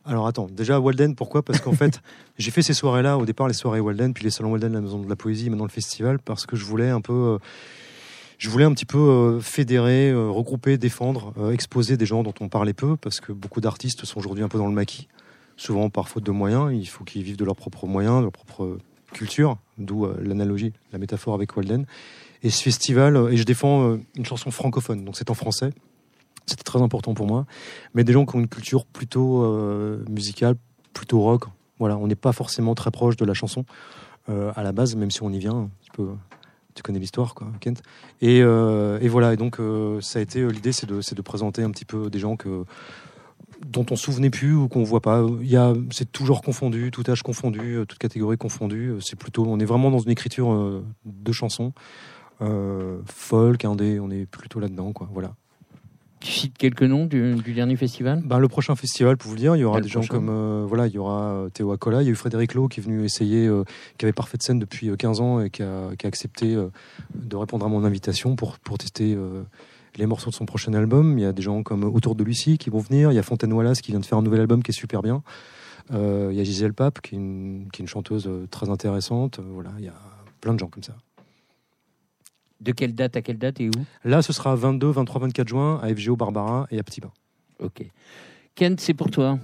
Alors 0.05 0.27
attends, 0.27 0.49
déjà 0.51 0.81
Walden, 0.81 1.15
pourquoi? 1.15 1.43
Parce 1.43 1.61
qu'en 1.61 1.73
fait, 1.73 2.01
j'ai 2.39 2.51
fait 2.51 2.63
ces 2.63 2.75
soirées-là, 2.75 3.19
au 3.19 3.25
départ 3.25 3.47
les 3.47 3.55
soirées 3.55 3.81
Walden, 3.81 4.13
puis 4.15 4.25
les 4.25 4.31
salons 4.31 4.51
Walden, 4.51 4.73
la 4.73 4.81
maison 4.81 4.99
de 4.99 5.09
la 5.09 5.17
poésie, 5.17 5.49
maintenant 5.49 5.65
le 5.65 5.71
festival, 5.71 6.19
parce 6.19 6.45
que 6.45 6.57
je 6.57 6.65
voulais 6.65 6.91
un 6.91 7.01
peu, 7.01 7.13
euh, 7.13 7.39
je 8.43 8.49
voulais 8.49 8.65
un 8.65 8.73
petit 8.73 8.87
peu 8.87 8.99
euh, 8.99 9.41
fédérer, 9.41 10.11
euh, 10.11 10.29
regrouper, 10.29 10.77
défendre, 10.77 11.33
euh, 11.39 11.53
exposer 11.53 11.97
des 11.97 12.07
gens 12.07 12.25
dont 12.25 12.35
on 12.41 12.49
parlait 12.49 12.73
peu, 12.73 12.97
parce 12.97 13.21
que 13.21 13.31
beaucoup 13.31 13.61
d'artistes 13.61 14.05
sont 14.05 14.19
aujourd'hui 14.19 14.43
un 14.43 14.49
peu 14.49 14.59
dans 14.59 14.67
le 14.67 14.73
maquis, 14.73 15.07
souvent 15.57 15.91
par 15.91 16.09
faute 16.09 16.25
de 16.25 16.33
moyens, 16.33 16.73
il 16.75 16.87
faut 16.87 17.05
qu'ils 17.05 17.23
vivent 17.23 17.37
de 17.37 17.45
leurs 17.45 17.55
propres 17.55 17.87
moyens, 17.87 18.17
de 18.17 18.23
leur 18.23 18.33
propre 18.33 18.79
culture, 19.13 19.59
d'où 19.79 20.09
l'analogie, 20.21 20.73
la 20.93 20.99
métaphore 20.99 21.35
avec 21.35 21.57
Walden. 21.57 21.87
Et 22.43 22.51
ce 22.51 22.65
festival, 22.65 23.29
et 23.31 23.37
je 23.37 23.45
défends 23.45 23.99
une 24.17 24.25
chanson 24.25 24.51
francophone, 24.51 25.05
donc 25.05 25.17
c'est 25.17 25.31
en 25.31 25.35
français. 25.35 25.71
C'était 26.47 26.65
très 26.65 26.83
important 26.83 27.15
pour 27.15 27.29
moi. 27.29 27.47
Mais 27.95 28.03
des 28.03 28.13
gens 28.13 28.27
qui 28.27 28.35
ont 28.35 28.41
une 28.41 28.49
culture 28.49 28.87
plutôt 28.87 29.47
musicale, 30.09 30.57
plutôt 30.95 31.21
rock. 31.21 31.45
Voilà, 31.79 31.97
on 31.97 32.09
n'est 32.09 32.17
pas 32.17 32.33
forcément 32.33 32.75
très 32.75 32.91
proche 32.91 33.17
de 33.17 33.25
la 33.25 33.35
chanson 33.35 33.65
à 34.27 34.63
la 34.63 34.73
base, 34.73 34.97
même 34.97 35.13
si 35.13 35.23
on 35.23 35.31
y 35.31 35.39
vient. 35.39 35.71
Tu, 35.83 35.93
peux, 35.93 36.09
tu 36.75 36.83
connais 36.83 36.99
l'histoire, 36.99 37.35
Kent. 37.61 37.83
Et, 38.21 38.41
euh, 38.43 38.99
et 39.01 39.09
voilà, 39.09 39.33
et 39.33 39.37
donc 39.37 39.61
euh, 39.61 40.01
ça 40.01 40.19
a 40.19 40.23
été 40.23 40.41
euh, 40.41 40.49
l'idée, 40.49 40.73
c'est 40.73 40.87
de, 40.87 41.01
de 41.01 41.23
présenter 41.23 41.63
un 41.63 41.71
petit 41.71 41.85
peu 41.85 42.11
des 42.11 42.19
gens 42.19 42.37
que 42.37 42.65
dont 43.65 43.87
on 43.91 43.97
se 43.97 44.05
souvenait 44.05 44.31
plus 44.31 44.55
ou 44.55 44.69
qu'on 44.69 44.83
voit 44.83 45.01
pas. 45.01 45.25
Il 45.41 45.49
y 45.49 45.57
a, 45.57 45.73
c'est 45.91 46.11
toujours 46.11 46.43
confondu, 46.43 46.91
tout 46.91 47.05
âge 47.09 47.23
confondu, 47.23 47.79
toute 47.89 47.99
catégorie 47.99 48.37
confondue. 48.37 48.95
C'est 49.01 49.17
plutôt, 49.17 49.45
on 49.47 49.61
est 49.61 49.65
vraiment 49.65 49.91
dans 49.91 50.01
une 50.01 50.11
écriture 50.11 50.83
de 51.05 51.33
chansons, 51.33 51.73
folk, 52.41 53.65
indé, 53.65 54.01
on 54.01 54.11
est 54.11 54.27
plutôt 54.27 54.59
là-dedans, 54.59 54.93
quoi. 54.93 55.09
Voilà. 55.13 55.35
Tu 56.23 56.31
cites 56.31 56.57
quelques 56.57 56.83
noms 56.83 57.07
du, 57.07 57.35
du 57.35 57.53
dernier 57.53 57.75
festival? 57.75 58.23
Ben, 58.25 58.39
le 58.39 58.47
prochain 58.47 58.77
festival, 58.77 59.17
pour 59.17 59.29
vous 59.29 59.35
le 59.35 59.41
dire, 59.41 59.57
il 59.57 59.61
y 59.61 59.65
aura 59.65 59.81
des 59.81 59.89
gens 59.89 60.01
prochain. 60.01 60.15
comme 60.15 60.29
euh, 60.29 60.65
voilà, 60.67 60.87
il 60.87 60.93
y 60.93 60.99
aura 60.99 61.23
euh, 61.33 61.49
Théo 61.49 61.73
Acola, 61.73 62.03
il 62.03 62.05
y 62.05 62.09
a 62.09 62.13
eu 62.13 62.15
Frédéric 62.15 62.55
Lowe 62.55 62.69
qui 62.69 62.79
est 62.79 62.83
venu 62.83 63.05
essayer, 63.05 63.49
euh, 63.49 63.65
qui 63.99 64.05
avait 64.05 64.13
parfait 64.13 64.39
de 64.39 64.43
scène 64.43 64.61
depuis 64.61 64.89
euh, 64.89 64.97
15 64.97 65.21
ans 65.21 65.41
et 65.41 65.51
qui 65.51 65.65
a, 65.65 65.91
qui 65.99 66.07
a 66.07 66.09
accepté 66.09 66.55
euh, 66.55 66.69
de 67.15 67.35
répondre 67.35 67.67
à 67.67 67.69
mon 67.69 67.85
invitation 67.85 68.37
pour, 68.37 68.61
pour 68.61 68.79
tester 68.79 69.17
les 69.97 70.07
morceaux 70.07 70.31
de 70.31 70.35
son 70.35 70.47
prochain 70.47 70.73
album. 70.75 71.19
Il 71.19 71.23
y 71.23 71.27
a 71.27 71.33
des 71.33 71.43
gens 71.43 71.65
comme 71.65 71.83
Autour 71.83 72.15
de 72.15 72.23
Lucie 72.23 72.57
qui 72.57 72.71
vont 72.71 72.79
venir, 72.79 73.11
il 73.11 73.17
y 73.17 73.19
a 73.19 73.23
Fontaine 73.23 73.53
Wallace 73.53 73.81
qui 73.81 73.91
vient 73.91 74.01
de 74.01 74.07
faire 74.07 74.19
un 74.19 74.23
nouvel 74.23 74.41
album 74.41 74.63
qui 74.63 74.71
est 74.71 74.75
super 74.75 75.03
bien. 75.03 75.23
Il 75.91 76.33
y 76.33 76.41
a 76.41 76.45
Gisèle 76.45 76.73
Pape 76.73 77.01
qui 77.01 77.17
est 77.17 77.19
une, 77.19 77.69
qui 77.73 77.83
est 77.83 77.85
une 77.85 77.89
chanteuse 77.89 78.31
très 78.51 78.71
intéressante. 78.71 79.41
Voilà, 79.45 79.73
il 79.79 79.85
y 79.85 79.89
a 79.89 79.95
plein 80.41 80.55
de 80.55 80.59
gens 80.59 80.69
comme 80.69 80.85
ça. 80.85 80.95
De 82.63 82.71
quelle 82.71 82.95
date 82.95 83.17
à 83.17 83.23
quelle 83.23 83.39
date 83.39 83.61
et 83.61 83.69
où? 83.69 83.73
Là, 84.05 84.23
ce 84.23 84.33
sera 84.33 84.55
22, 84.55 84.89
23, 84.89 85.23
24 85.23 85.49
juin 85.49 85.81
à 85.83 85.89
FGO 85.89 86.15
Barbara 86.15 86.69
et 86.71 86.79
à 86.79 86.83
Petit 86.85 87.01
Bain. 87.01 87.11
Ok. 87.59 87.83
Kent, 88.55 88.79
c'est 88.81 88.95
pour 88.95 89.11
toi. 89.11 89.37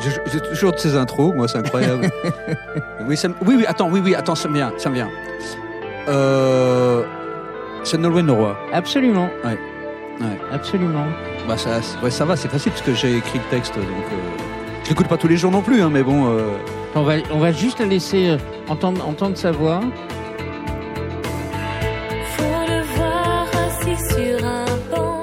J'ai 0.00 0.40
toujours 0.40 0.72
de 0.72 0.78
ces 0.78 0.96
intros, 0.96 1.34
moi, 1.34 1.46
c'est 1.46 1.58
incroyable. 1.58 2.10
oui, 3.06 3.16
ça 3.16 3.28
oui, 3.46 3.54
oui, 3.58 3.66
attends, 3.66 3.90
oui, 3.90 4.00
oui, 4.02 4.14
attends, 4.14 4.34
ça 4.34 4.48
me 4.48 4.54
vient, 4.54 4.72
ça 4.78 4.88
me 4.88 4.94
vient. 4.94 5.10
Euh, 6.08 7.04
c'est 7.84 7.98
Nolwenn 7.98 8.26
Leroy. 8.26 8.56
Absolument. 8.72 9.28
Ouais. 9.44 9.58
Ouais. 10.20 10.38
Absolument. 10.50 11.06
Bah, 11.46 11.58
ça, 11.58 11.80
ouais, 12.02 12.10
ça 12.10 12.24
va, 12.24 12.34
c'est 12.34 12.48
facile 12.48 12.72
parce 12.72 12.82
que 12.82 12.94
j'ai 12.94 13.18
écrit 13.18 13.38
le 13.38 13.50
texte, 13.50 13.74
donc 13.76 13.84
euh, 13.84 14.41
je 14.84 14.88
l'écoute 14.90 15.08
pas 15.08 15.16
tous 15.18 15.28
les 15.28 15.36
jours 15.36 15.50
non 15.50 15.62
plus, 15.62 15.80
hein, 15.82 15.90
mais 15.90 16.02
bon. 16.02 16.26
euh, 16.28 16.56
On 16.94 17.02
va, 17.02 17.14
on 17.32 17.38
va 17.38 17.52
juste 17.52 17.78
la 17.80 17.86
laisser 17.86 18.28
euh, 18.30 18.36
entendre, 18.68 19.06
entendre 19.06 19.36
sa 19.36 19.50
voix. 19.52 19.80
Faut 22.36 22.42
le 22.68 22.82
voir 22.96 23.46
assis 23.66 23.96
sur 24.14 24.44
un 24.44 24.66
banc. 24.90 25.22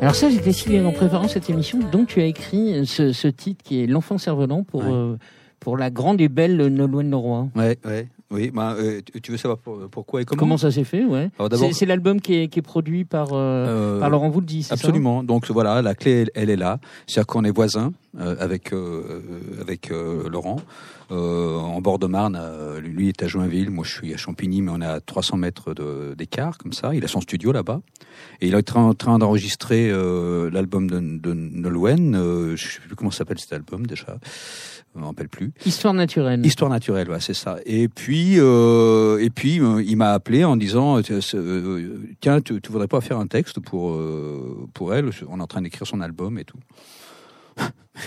Alors 0.00 0.14
ça, 0.14 0.30
j'ai 0.30 0.40
décidé 0.40 0.80
en 0.80 0.92
préparant 0.92 1.28
cette 1.28 1.50
émission, 1.50 1.78
donc 1.92 2.08
tu 2.08 2.20
as 2.20 2.26
écrit 2.26 2.86
ce, 2.86 3.12
ce 3.12 3.28
titre 3.28 3.62
qui 3.64 3.82
est 3.82 3.86
L'enfant 3.86 4.18
cerf-volant 4.18 4.62
pour, 4.64 4.80
Ouais. 4.82 4.90
euh, 4.90 5.16
pour 5.58 5.76
la 5.76 5.90
grande 5.90 6.20
et 6.20 6.28
belle 6.28 6.56
Nolwenn 6.68 7.10
Leroy. 7.10 7.48
ouais, 7.56 7.76
ouais, 7.84 8.08
oui. 8.30 8.50
Bah, 8.54 8.74
euh, 8.78 9.00
tu- 9.12 9.20
tu 9.20 9.30
veux 9.32 9.36
savoir 9.36 9.58
pour- 9.58 9.78
pourquoi 9.90 10.22
et 10.22 10.24
comment 10.24 10.38
Comment 10.40 10.56
ça 10.56 10.70
s'est 10.70 10.84
fait, 10.84 11.04
ouais. 11.04 11.28
Alors, 11.38 11.50
d'abord- 11.50 11.66
C'est 11.68 11.74
c'est 11.74 11.86
l'album 11.86 12.20
qui 12.22 12.34
est, 12.36 12.48
qui 12.48 12.60
est 12.60 12.62
produit 12.62 13.04
par, 13.04 13.28
euh, 13.34 13.96
Euh, 13.96 14.00
par 14.00 14.08
Laurent 14.08 14.30
Vouldy, 14.30 14.62
c'est 14.62 14.68
ça? 14.70 14.74
Absolument. 14.74 15.22
Donc 15.22 15.50
voilà, 15.50 15.82
la 15.82 15.94
clé, 15.94 16.22
elle, 16.22 16.30
elle 16.34 16.50
est 16.50 16.56
là. 16.56 16.78
C'est-à-dire 17.06 17.26
qu'on 17.26 17.44
est 17.44 17.50
voisins. 17.54 17.92
Euh, 18.18 18.34
avec 18.40 18.72
euh, 18.72 19.20
avec 19.60 19.90
euh, 19.90 20.28
Laurent 20.28 20.60
euh, 21.10 21.56
en 21.56 21.80
bord 21.80 21.98
de 21.98 22.06
Marne. 22.06 22.36
euh, 22.40 22.80
lui 22.80 23.08
est 23.08 23.22
à 23.22 23.28
Joinville, 23.28 23.70
moi 23.70 23.84
je 23.84 23.92
suis 23.92 24.12
à 24.14 24.16
Champigny, 24.16 24.62
mais 24.62 24.72
on 24.74 24.80
est 24.80 24.86
à 24.86 25.00
300 25.00 25.36
mètres 25.36 25.74
d'écart 26.16 26.58
comme 26.58 26.72
ça. 26.72 26.94
Il 26.94 27.04
a 27.04 27.08
son 27.08 27.20
studio 27.20 27.52
là-bas 27.52 27.80
et 28.40 28.48
il 28.48 28.54
est 28.54 28.76
en 28.76 28.94
train 28.94 29.18
d'enregistrer 29.18 29.90
euh, 29.90 30.50
l'album 30.50 30.88
de, 30.90 30.98
de 30.98 31.32
Nolwenn. 31.32 32.14
Euh, 32.14 32.56
je 32.56 32.66
sais 32.68 32.80
plus 32.80 32.96
comment 32.96 33.10
s'appelle 33.10 33.38
cet 33.38 33.52
album 33.52 33.86
déjà. 33.86 34.18
Je 34.94 35.00
me 35.00 35.04
rappelle 35.06 35.28
plus. 35.28 35.52
Histoire 35.64 35.94
naturelle. 35.94 36.44
Histoire 36.44 36.68
naturelle, 36.68 37.08
ouais, 37.08 37.20
c'est 37.20 37.32
ça. 37.34 37.58
Et 37.64 37.86
puis, 37.86 38.40
euh, 38.40 39.18
et 39.22 39.30
puis, 39.30 39.60
euh, 39.60 39.80
il 39.86 39.96
m'a 39.96 40.10
appelé 40.12 40.42
en 40.42 40.56
disant, 40.56 40.98
euh, 40.98 41.02
euh, 41.12 41.20
euh, 41.34 41.96
tiens, 42.20 42.40
tu, 42.40 42.60
tu 42.60 42.72
voudrais 42.72 42.88
pas 42.88 43.00
faire 43.00 43.18
un 43.20 43.28
texte 43.28 43.60
pour 43.60 43.92
euh, 43.92 44.66
pour 44.74 44.92
elle? 44.92 45.10
On 45.28 45.38
est 45.38 45.42
en 45.42 45.46
train 45.46 45.62
d'écrire 45.62 45.86
son 45.86 46.00
album 46.00 46.40
et 46.40 46.44
tout. 46.44 46.58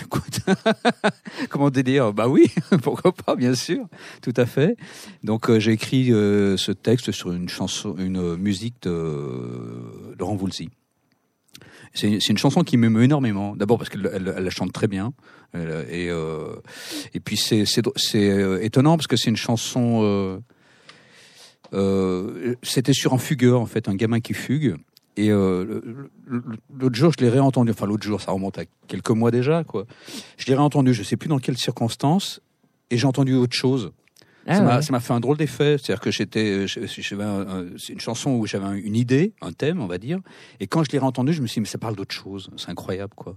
Comment 1.48 1.70
dire 1.70 2.12
Bah 2.12 2.28
oui, 2.28 2.50
pourquoi 2.82 3.12
pas, 3.12 3.36
bien 3.36 3.54
sûr, 3.54 3.86
tout 4.22 4.32
à 4.36 4.46
fait. 4.46 4.76
Donc 5.22 5.48
euh, 5.48 5.58
j'ai 5.58 5.72
écrit 5.72 6.12
euh, 6.12 6.56
ce 6.56 6.72
texte 6.72 7.12
sur 7.12 7.32
une 7.32 7.48
chanson, 7.48 7.94
une 7.98 8.18
euh, 8.18 8.36
musique 8.36 8.82
de 8.82 8.90
euh, 8.90 10.14
Laurent 10.18 10.36
Voulzy. 10.36 10.70
C'est 11.96 12.28
une 12.28 12.38
chanson 12.38 12.64
qui 12.64 12.76
m'émeut 12.76 13.04
énormément. 13.04 13.54
D'abord 13.54 13.78
parce 13.78 13.88
qu'elle 13.88 14.10
elle, 14.12 14.24
la 14.24 14.50
chante 14.50 14.72
très 14.72 14.88
bien. 14.88 15.12
Et, 15.54 16.10
puis 17.24 17.36
c'est 17.36 17.64
c'est 17.66 18.62
étonnant 18.62 18.96
parce 18.96 19.06
que 19.06 19.16
c'est 19.16 19.30
une 19.30 19.36
chanson. 19.36 20.42
C'était 22.64 22.92
sur 22.92 23.14
un 23.14 23.18
fugueur 23.18 23.60
en 23.60 23.66
fait, 23.66 23.88
un 23.88 23.94
gamin 23.94 24.18
qui 24.18 24.34
fugue. 24.34 24.74
Et 25.16 25.30
euh, 25.30 26.08
l'autre 26.76 26.96
jour, 26.96 27.12
je 27.16 27.22
l'ai 27.24 27.30
réentendu. 27.30 27.70
Enfin, 27.70 27.86
l'autre 27.86 28.02
jour, 28.04 28.20
ça 28.20 28.32
remonte 28.32 28.58
à 28.58 28.64
quelques 28.88 29.10
mois 29.10 29.30
déjà, 29.30 29.62
quoi. 29.64 29.86
Je 30.36 30.46
l'ai 30.46 30.54
réentendu. 30.54 30.92
Je 30.92 31.02
sais 31.02 31.16
plus 31.16 31.28
dans 31.28 31.38
quelles 31.38 31.58
circonstances. 31.58 32.40
Et 32.90 32.98
j'ai 32.98 33.06
entendu 33.06 33.34
autre 33.34 33.54
chose. 33.56 33.92
Ah 34.46 34.56
ça 34.56 34.62
m'a 34.62 34.76
ouais. 34.76 34.82
ça 34.82 34.92
m'a 34.92 35.00
fait 35.00 35.12
un 35.14 35.20
drôle 35.20 35.36
d'effet. 35.38 35.78
C'est-à-dire 35.78 36.00
que 36.00 36.10
j'étais, 36.10 36.66
un- 37.20 37.66
c'est 37.78 37.92
une 37.94 38.00
chanson 38.00 38.32
où 38.32 38.46
j'avais 38.46 38.66
un- 38.66 38.74
une 38.74 38.94
idée, 38.96 39.32
un 39.40 39.52
thème, 39.52 39.80
on 39.80 39.86
va 39.86 39.96
dire. 39.98 40.18
Et 40.60 40.66
quand 40.66 40.84
je 40.84 40.90
l'ai 40.90 40.98
réentendu, 40.98 41.32
je 41.32 41.40
me 41.40 41.46
suis 41.46 41.54
dit, 41.54 41.60
mais 41.62 41.66
ça 41.66 41.78
parle 41.78 41.96
d'autre 41.96 42.14
chose. 42.14 42.50
C'est 42.56 42.68
incroyable, 42.70 43.14
quoi. 43.16 43.34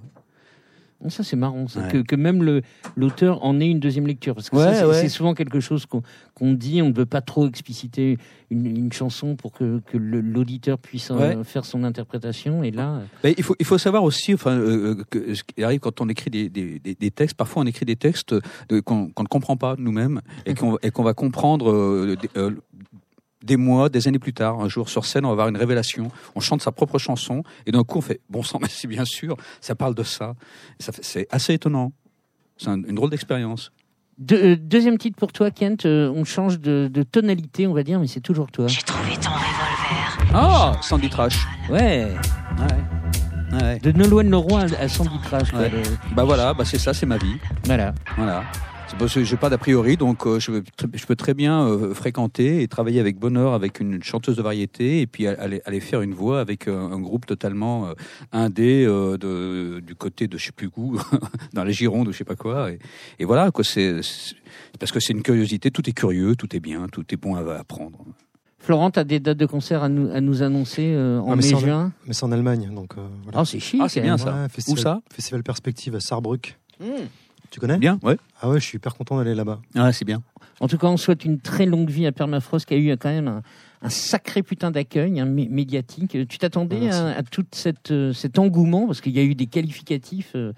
Ça, 1.09 1.23
c'est 1.23 1.35
marrant, 1.35 1.67
ça, 1.67 1.81
Ouais. 1.81 1.91
que, 1.91 1.97
que 1.99 2.15
même 2.15 2.61
l'auteur 2.95 3.43
en 3.45 3.59
ait 3.59 3.69
une 3.69 3.79
deuxième 3.79 4.07
lecture. 4.07 4.33
Parce 4.35 4.49
que 4.49 4.55
Ouais, 4.55 4.63
ça, 4.63 4.73
c'est- 4.79 4.85
ouais. 5.03 5.09
souvent 5.09 5.33
quelque 5.35 5.59
chose 5.59 5.85
qu'on 5.85 6.01
qu'on 6.33 6.53
dit, 6.53 6.81
on 6.81 6.89
ne 6.89 6.93
veut 6.93 7.05
pas 7.05 7.21
trop 7.21 7.47
expliciter 7.47 8.17
une, 8.51 8.65
une 8.65 8.91
chanson 8.93 9.35
pour 9.35 9.51
que, 9.51 9.79
que 9.91 9.97
l'auditeur 9.97 10.77
puisse 10.77 11.09
euh, 11.11 11.43
faire 11.43 11.65
son 11.65 11.83
interprétation. 11.83 12.63
Et 12.63 12.71
là, 12.71 13.01
Mais 13.23 13.33
il 13.37 13.43
faut, 13.43 13.55
il 13.59 13.65
faut 13.65 13.77
savoir 13.79 14.03
aussi, 14.03 14.33
enfin, 14.33 14.51
euh, 14.57 15.03
que 15.09 15.33
ce 15.33 15.43
qui 15.43 15.63
arrive 15.63 15.79
quand 15.79 15.99
on 16.01 16.09
écrit 16.09 16.29
des, 16.29 16.49
des, 16.49 16.79
des- 16.79 16.95
des 16.95 17.11
textes. 17.11 17.35
Parfois, 17.37 17.63
on 17.63 17.65
écrit 17.65 17.85
des 17.85 17.95
textes 17.95 18.35
de- 18.69 18.79
qu'on 18.81 19.07
qu'on 19.09 19.23
ne 19.23 19.27
comprend 19.27 19.57
pas 19.57 19.75
nous-mêmes 19.77 20.21
et 20.45 20.53
qu'on 20.55 20.77
qu'on 20.93 21.03
va 21.03 21.13
comprendre 21.13 21.71
euh, 21.71 22.15
des, 23.43 23.57
mois, 23.57 23.89
des 23.89 24.07
années 24.07 24.19
plus 24.19 24.33
tard. 24.33 24.59
Un 24.59 24.67
jour 24.69 24.89
sur 24.89 25.05
scène, 25.05 25.25
on 25.25 25.29
va 25.29 25.33
avoir 25.33 25.47
une 25.49 25.57
révélation. 25.57 26.09
On 26.35 26.39
chante 26.39 26.61
sa 26.61 26.71
propre 26.71 26.97
chanson 26.97 27.43
et 27.65 27.71
d'un 27.71 27.83
coup, 27.83 27.97
on 27.99 28.01
fait 28.01 28.21
bon 28.29 28.43
sang, 28.43 28.59
mais 28.61 28.67
c'est 28.69 28.87
bien 28.87 29.05
sûr, 29.05 29.35
ça 29.61 29.75
parle 29.75 29.95
de 29.95 30.03
ça. 30.03 30.33
C'est 30.79 31.27
assez 31.31 31.53
étonnant. 31.53 31.91
C'est 32.57 32.69
un- 32.69 32.81
une 32.83 32.95
drôle 32.95 33.09
d'expérience. 33.11 33.71
De- 34.17 34.35
euh, 34.35 34.55
deuxième 34.59 34.97
titre 34.97 35.15
pour 35.17 35.31
toi, 35.31 35.51
Kent. 35.51 35.85
euh, 35.85 36.11
on 36.15 36.23
change 36.23 36.59
de, 36.59 36.89
de 36.91 37.03
tonalité, 37.03 37.67
on 37.67 37.73
va 37.73 37.83
dire, 37.83 37.99
mais 37.99 38.07
c'est 38.07 38.19
toujours 38.21 38.49
toi. 38.51 38.67
J'ai 38.67 38.81
trouvé 38.81 39.11
ton 39.17 39.29
revolver. 39.29 40.27
Ah, 40.33 40.71
Sandy 40.81 41.07
Trash. 41.09 41.37
Ouais. 41.69 42.11
Ouais. 42.57 43.59
Ouais. 43.61 43.79
De 43.79 43.91
Nolwenn 43.91 44.29
Leroy 44.31 44.61
à 44.61 44.81
à 44.83 44.87
Sandy 44.89 45.19
Trash. 45.23 45.51
quoi, 45.51 45.59
Ouais. 45.61 45.71
Bah 46.15 46.23
voilà, 46.23 46.53
bah 46.55 46.65
c'est 46.65 46.79
ça, 46.79 46.93
c'est 46.95 47.05
ma 47.05 47.17
vie. 47.17 47.37
Voilà. 47.65 47.93
Voilà. 48.17 48.43
C'est 48.89 48.97
parce 48.97 49.13
que 49.15 49.23
j'ai 49.25 49.35
pas 49.35 49.49
d'a 49.49 49.57
priori, 49.57 49.97
donc 49.97 50.25
euh, 50.25 50.39
je, 50.39 50.51
peux 51.05 51.15
très 51.17 51.33
bien 51.33 51.67
euh, 51.67 51.93
fréquenter 51.93 52.61
et 52.61 52.67
travailler 52.69 53.01
avec 53.01 53.17
bonheur 53.19 53.53
avec 53.53 53.81
une 53.81 54.01
chanteuse 54.01 54.37
de 54.37 54.41
variété 54.41 55.01
et 55.01 55.07
puis 55.07 55.27
aller, 55.27 55.61
aller 55.65 55.81
faire 55.81 56.01
une 56.01 56.13
voix 56.13 56.39
avec 56.39 56.67
euh, 56.69 56.89
un 56.89 56.99
groupe 56.99 57.25
totalement 57.25 57.87
euh, 57.87 57.93
indé 58.31 58.85
euh, 58.87 59.17
de, 59.17 59.81
du 59.81 59.93
côté 59.95 60.27
de 60.27 60.37
je 60.37 60.45
sais 60.45 60.51
plus 60.53 60.69
où, 60.77 60.97
dans 61.53 61.65
les 61.65 61.73
Girondes 61.73 62.07
ou 62.07 62.11
je 62.13 62.17
sais 62.17 62.23
pas 62.23 62.37
quoi. 62.37 62.71
Et, 62.71 62.79
et 63.19 63.25
voilà, 63.25 63.51
quoi. 63.51 63.63
C'est 63.65 64.01
c'est- 64.03 64.35
parce 64.79 64.91
que 64.91 64.99
c'est 64.99 65.13
une 65.13 65.23
curiosité. 65.23 65.69
Tout 65.71 65.87
est 65.89 65.93
curieux, 65.93 66.35
tout 66.35 66.55
est 66.55 66.59
bien, 66.59 66.87
tout 66.87 67.03
est 67.11 67.17
bon 67.17 67.35
à 67.35 67.41
apprendre. 67.55 68.05
Florent, 68.59 68.91
tu 68.91 68.99
as 68.99 69.03
des 69.03 69.19
dates 69.19 69.37
de 69.37 69.45
concert 69.45 69.83
à 69.83 69.89
nous, 69.89 70.09
à 70.11 70.21
nous 70.21 70.43
annoncer 70.43 70.93
euh, 70.93 71.19
en 71.19 71.31
Ah, 71.31 71.35
mais 71.35 71.41
c'est 71.41 71.55
en- 71.55 71.59
mai-juin? 71.59 71.91
Mais 72.05 72.13
c'est 72.13 72.23
en 72.25 72.31
Allemagne, 72.31 72.69
donc 72.73 72.93
euh, 72.97 73.01
voilà. 73.23 73.39
Ah, 73.39 73.45
c'est 73.45 73.59
chic. 73.59 73.81
Ah, 73.83 73.89
c'est 73.89 74.01
bien 74.01 74.15
même. 74.17 74.25
ça. 74.25 74.33
Ouais, 74.43 74.49
festival, 74.49 74.79
Où 74.79 74.81
ça? 74.81 75.01
Festival 75.11 75.43
Perspective 75.43 75.95
à 75.95 75.99
Saarbrück. 75.99 76.57
Mmh. 76.79 76.85
Tu 77.57 77.61
connais 77.61 77.79
Bien, 77.79 77.97
ouais. 78.03 78.17
Ah 78.39 78.49
ouais, 78.51 78.59
je 78.59 78.65
suis 78.67 78.75
hyper 78.75 78.93
content 78.93 79.17
d'aller 79.17 79.33
là-bas. 79.33 79.59
Ah, 79.73 79.91
c'est 79.91 80.05
bien. 80.05 80.21
En 80.59 80.67
tout 80.67 80.77
cas, 80.77 80.85
on 80.85 80.97
souhaite 80.97 81.25
une 81.25 81.39
très 81.39 81.65
longue 81.65 81.89
vie 81.89 82.05
à 82.05 82.11
Permafrost 82.11 82.67
qui 82.67 82.75
a 82.75 82.77
eu 82.77 82.91
quand 82.97 83.09
même 83.09 83.27
un, 83.27 83.41
un 83.81 83.89
sacré 83.89 84.43
putain 84.43 84.69
d'accueil 84.69 85.19
hein, 85.19 85.25
mé- 85.25 85.49
médiatique. 85.49 86.15
Euh, 86.15 86.25
Tu 86.29 86.37
t'attendais 86.37 86.79
Merci. 86.81 86.99
à, 86.99 87.07
à 87.17 87.23
tout 87.23 87.45
cette, 87.51 87.89
euh, 87.89 88.13
cet 88.13 88.37
engouement? 88.37 88.85
Parce 88.85 89.01
qu'il 89.01 89.13
y 89.13 89.19
a 89.19 89.23
eu 89.23 89.33
des 89.33 89.47
qualificatifs 89.47 90.33
euh, 90.35 90.53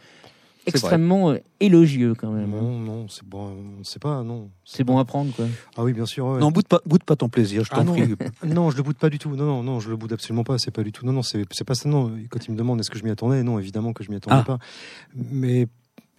C'est 0.66 0.72
extrêmement 0.76 1.30
euh, 1.32 1.38
élogieux 1.62 2.16
quand 2.16 2.32
même. 2.32 2.54
hein. 2.54 2.62
Non, 2.62 2.80
non, 2.80 3.08
c'est 3.08 3.24
bon, 3.26 3.56
on 3.80 3.84
sait 3.86 4.00
pas, 4.00 4.24
non. 4.24 4.50
C'est 4.66 4.84
bon 4.84 4.98
à 5.00 5.06
prendre 5.06 5.34
quoi. 5.34 5.46
Ah 5.78 5.84
oui, 5.86 5.94
bien 5.94 6.06
sûr. 6.06 6.26
ouais. 6.26 6.40
Non, 6.40 6.52
boude 6.52 6.68
pas, 6.68 6.82
boude 6.86 7.06
pas 7.06 7.16
ton 7.16 7.30
plaisir, 7.30 7.64
je 7.64 7.70
Ah 7.72 7.78
t'en 7.78 7.86
non. 7.86 7.94
prie. 7.94 8.14
Non, 8.46 8.72
je 8.72 8.76
le 8.78 8.84
boude 8.84 8.98
pas 8.98 9.10
du 9.10 9.20
tout. 9.20 9.34
Non, 9.38 9.46
non, 9.46 9.64
non, 9.64 9.80
je 9.80 9.90
le 9.90 9.96
boude 9.96 10.12
absolument 10.12 10.44
pas. 10.44 10.58
C'est 10.58 10.72
pas 10.72 10.84
du 10.84 10.92
tout. 10.92 11.06
Non, 11.06 11.14
non, 11.14 11.22
c'est 11.24 11.46
c'est 11.52 11.64
pas 11.64 11.76
ça. 11.76 11.88
Non, 11.88 12.12
quand 12.30 12.46
il 12.46 12.52
me 12.52 12.58
demande 12.58 12.82
est-ce 12.82 12.90
que 12.90 13.00
je 13.00 13.06
m'y 13.06 13.10
attendais, 13.10 13.42
non, 13.42 13.58
évidemment 13.58 13.94
que 13.94 14.04
je 14.04 14.10
m'y 14.12 14.18
attendais 14.18 14.36
Ah. 14.42 14.44
pas. 14.44 14.60
Mais 15.16 15.68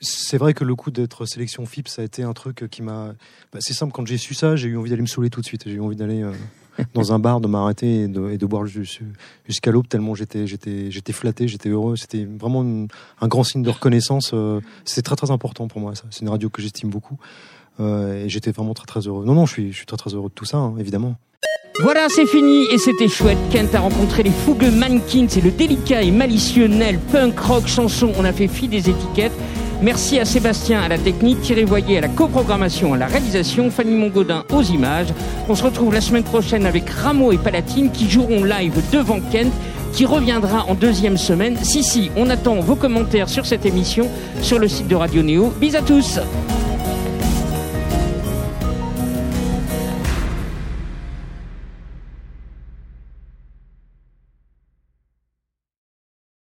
c'est 0.00 0.38
vrai 0.38 0.54
que 0.54 0.64
le 0.64 0.74
coup 0.74 0.90
d'être 0.90 1.26
sélection 1.26 1.66
FIP, 1.66 1.88
ça 1.88 2.02
a 2.02 2.04
été 2.04 2.22
un 2.22 2.32
truc 2.32 2.68
qui 2.70 2.82
m'a. 2.82 3.14
bah, 3.52 3.58
c'est 3.60 3.74
simple. 3.74 3.92
Quand 3.92 4.06
j'ai 4.06 4.16
su 4.18 4.34
ça, 4.34 4.56
j'ai 4.56 4.68
eu 4.68 4.76
envie 4.76 4.90
d'aller 4.90 5.02
me 5.02 5.06
saouler 5.06 5.30
tout 5.30 5.40
de 5.40 5.46
suite. 5.46 5.62
J'ai 5.66 5.74
eu 5.74 5.80
envie 5.80 5.96
d'aller 5.96 6.22
euh, 6.22 6.32
dans 6.94 7.12
un 7.12 7.18
bar, 7.18 7.40
de 7.40 7.48
m'arrêter 7.48 8.02
et 8.02 8.08
de, 8.08 8.30
et 8.30 8.38
de 8.38 8.46
boire 8.46 8.66
jus- 8.66 9.00
jusqu'à 9.46 9.70
l'aube 9.70 9.88
tellement 9.88 10.14
j'étais, 10.14 10.46
j'étais, 10.46 10.90
j'étais 10.90 11.12
flatté, 11.12 11.48
j'étais 11.48 11.68
heureux. 11.68 11.96
C'était 11.96 12.24
vraiment 12.24 12.62
une- 12.62 12.88
un 13.20 13.28
grand 13.28 13.44
signe 13.44 13.62
de 13.62 13.70
reconnaissance. 13.70 14.30
euh, 14.32 14.60
c'est 14.84 15.02
très 15.02 15.16
très 15.16 15.30
important 15.30 15.68
pour 15.68 15.80
moi. 15.80 15.94
Ça, 15.94 16.04
c'est 16.10 16.20
une 16.22 16.30
radio 16.30 16.48
que 16.48 16.62
j'estime 16.62 16.88
beaucoup. 16.90 17.18
Euh, 17.78 18.24
et 18.24 18.28
j'étais 18.28 18.52
vraiment 18.52 18.74
très 18.74 18.86
très 18.86 19.00
heureux. 19.00 19.24
Non, 19.24 19.34
non, 19.34 19.46
je 19.46 19.52
suis, 19.52 19.72
je 19.72 19.76
suis 19.76 19.86
très 19.86 19.96
très 19.96 20.14
heureux 20.14 20.28
de 20.28 20.34
tout 20.34 20.44
ça, 20.44 20.58
hein, 20.58 20.74
évidemment. 20.78 21.16
Voilà, 21.82 22.08
c'est 22.10 22.26
fini 22.26 22.66
et 22.72 22.76
c'était 22.78 23.08
chouette. 23.08 23.38
Kent 23.50 23.74
a 23.74 23.80
rencontré 23.80 24.22
les 24.22 24.30
fougueux 24.30 24.70
mannequins 24.70 25.28
et 25.28 25.40
le 25.40 25.50
délicat 25.50 26.02
et 26.02 26.10
malicieux 26.10 26.66
Nel, 26.66 26.98
punk 26.98 27.38
rock 27.38 27.66
chanson. 27.68 28.12
On 28.18 28.24
a 28.24 28.32
fait 28.34 28.48
fi 28.48 28.68
des 28.68 28.90
étiquettes. 28.90 29.32
Merci 29.82 30.18
à 30.18 30.26
Sébastien 30.26 30.82
à 30.82 30.88
la 30.88 30.98
technique, 30.98 31.40
Thierry 31.40 31.64
Voyer 31.64 31.98
à 31.98 32.00
la 32.02 32.08
coprogrammation, 32.08 32.92
à 32.92 32.98
la 32.98 33.06
réalisation, 33.06 33.70
Fanny 33.70 33.96
Mongodin 33.96 34.44
aux 34.52 34.62
images. 34.62 35.08
On 35.48 35.54
se 35.54 35.64
retrouve 35.64 35.94
la 35.94 36.02
semaine 36.02 36.22
prochaine 36.22 36.66
avec 36.66 36.88
Rameau 36.90 37.32
et 37.32 37.38
Palatine 37.38 37.90
qui 37.90 38.08
joueront 38.08 38.44
live 38.44 38.74
devant 38.92 39.20
Kent 39.32 39.52
qui 39.92 40.04
reviendra 40.04 40.66
en 40.68 40.74
deuxième 40.74 41.16
semaine. 41.16 41.56
Si, 41.62 41.82
si, 41.82 42.10
on 42.16 42.28
attend 42.30 42.60
vos 42.60 42.76
commentaires 42.76 43.28
sur 43.28 43.46
cette 43.46 43.64
émission 43.66 44.06
sur 44.42 44.58
le 44.58 44.68
site 44.68 44.86
de 44.86 44.94
Radio 44.94 45.22
Néo. 45.22 45.52
Bis 45.58 45.74
à 45.74 45.82
tous! 45.82 46.20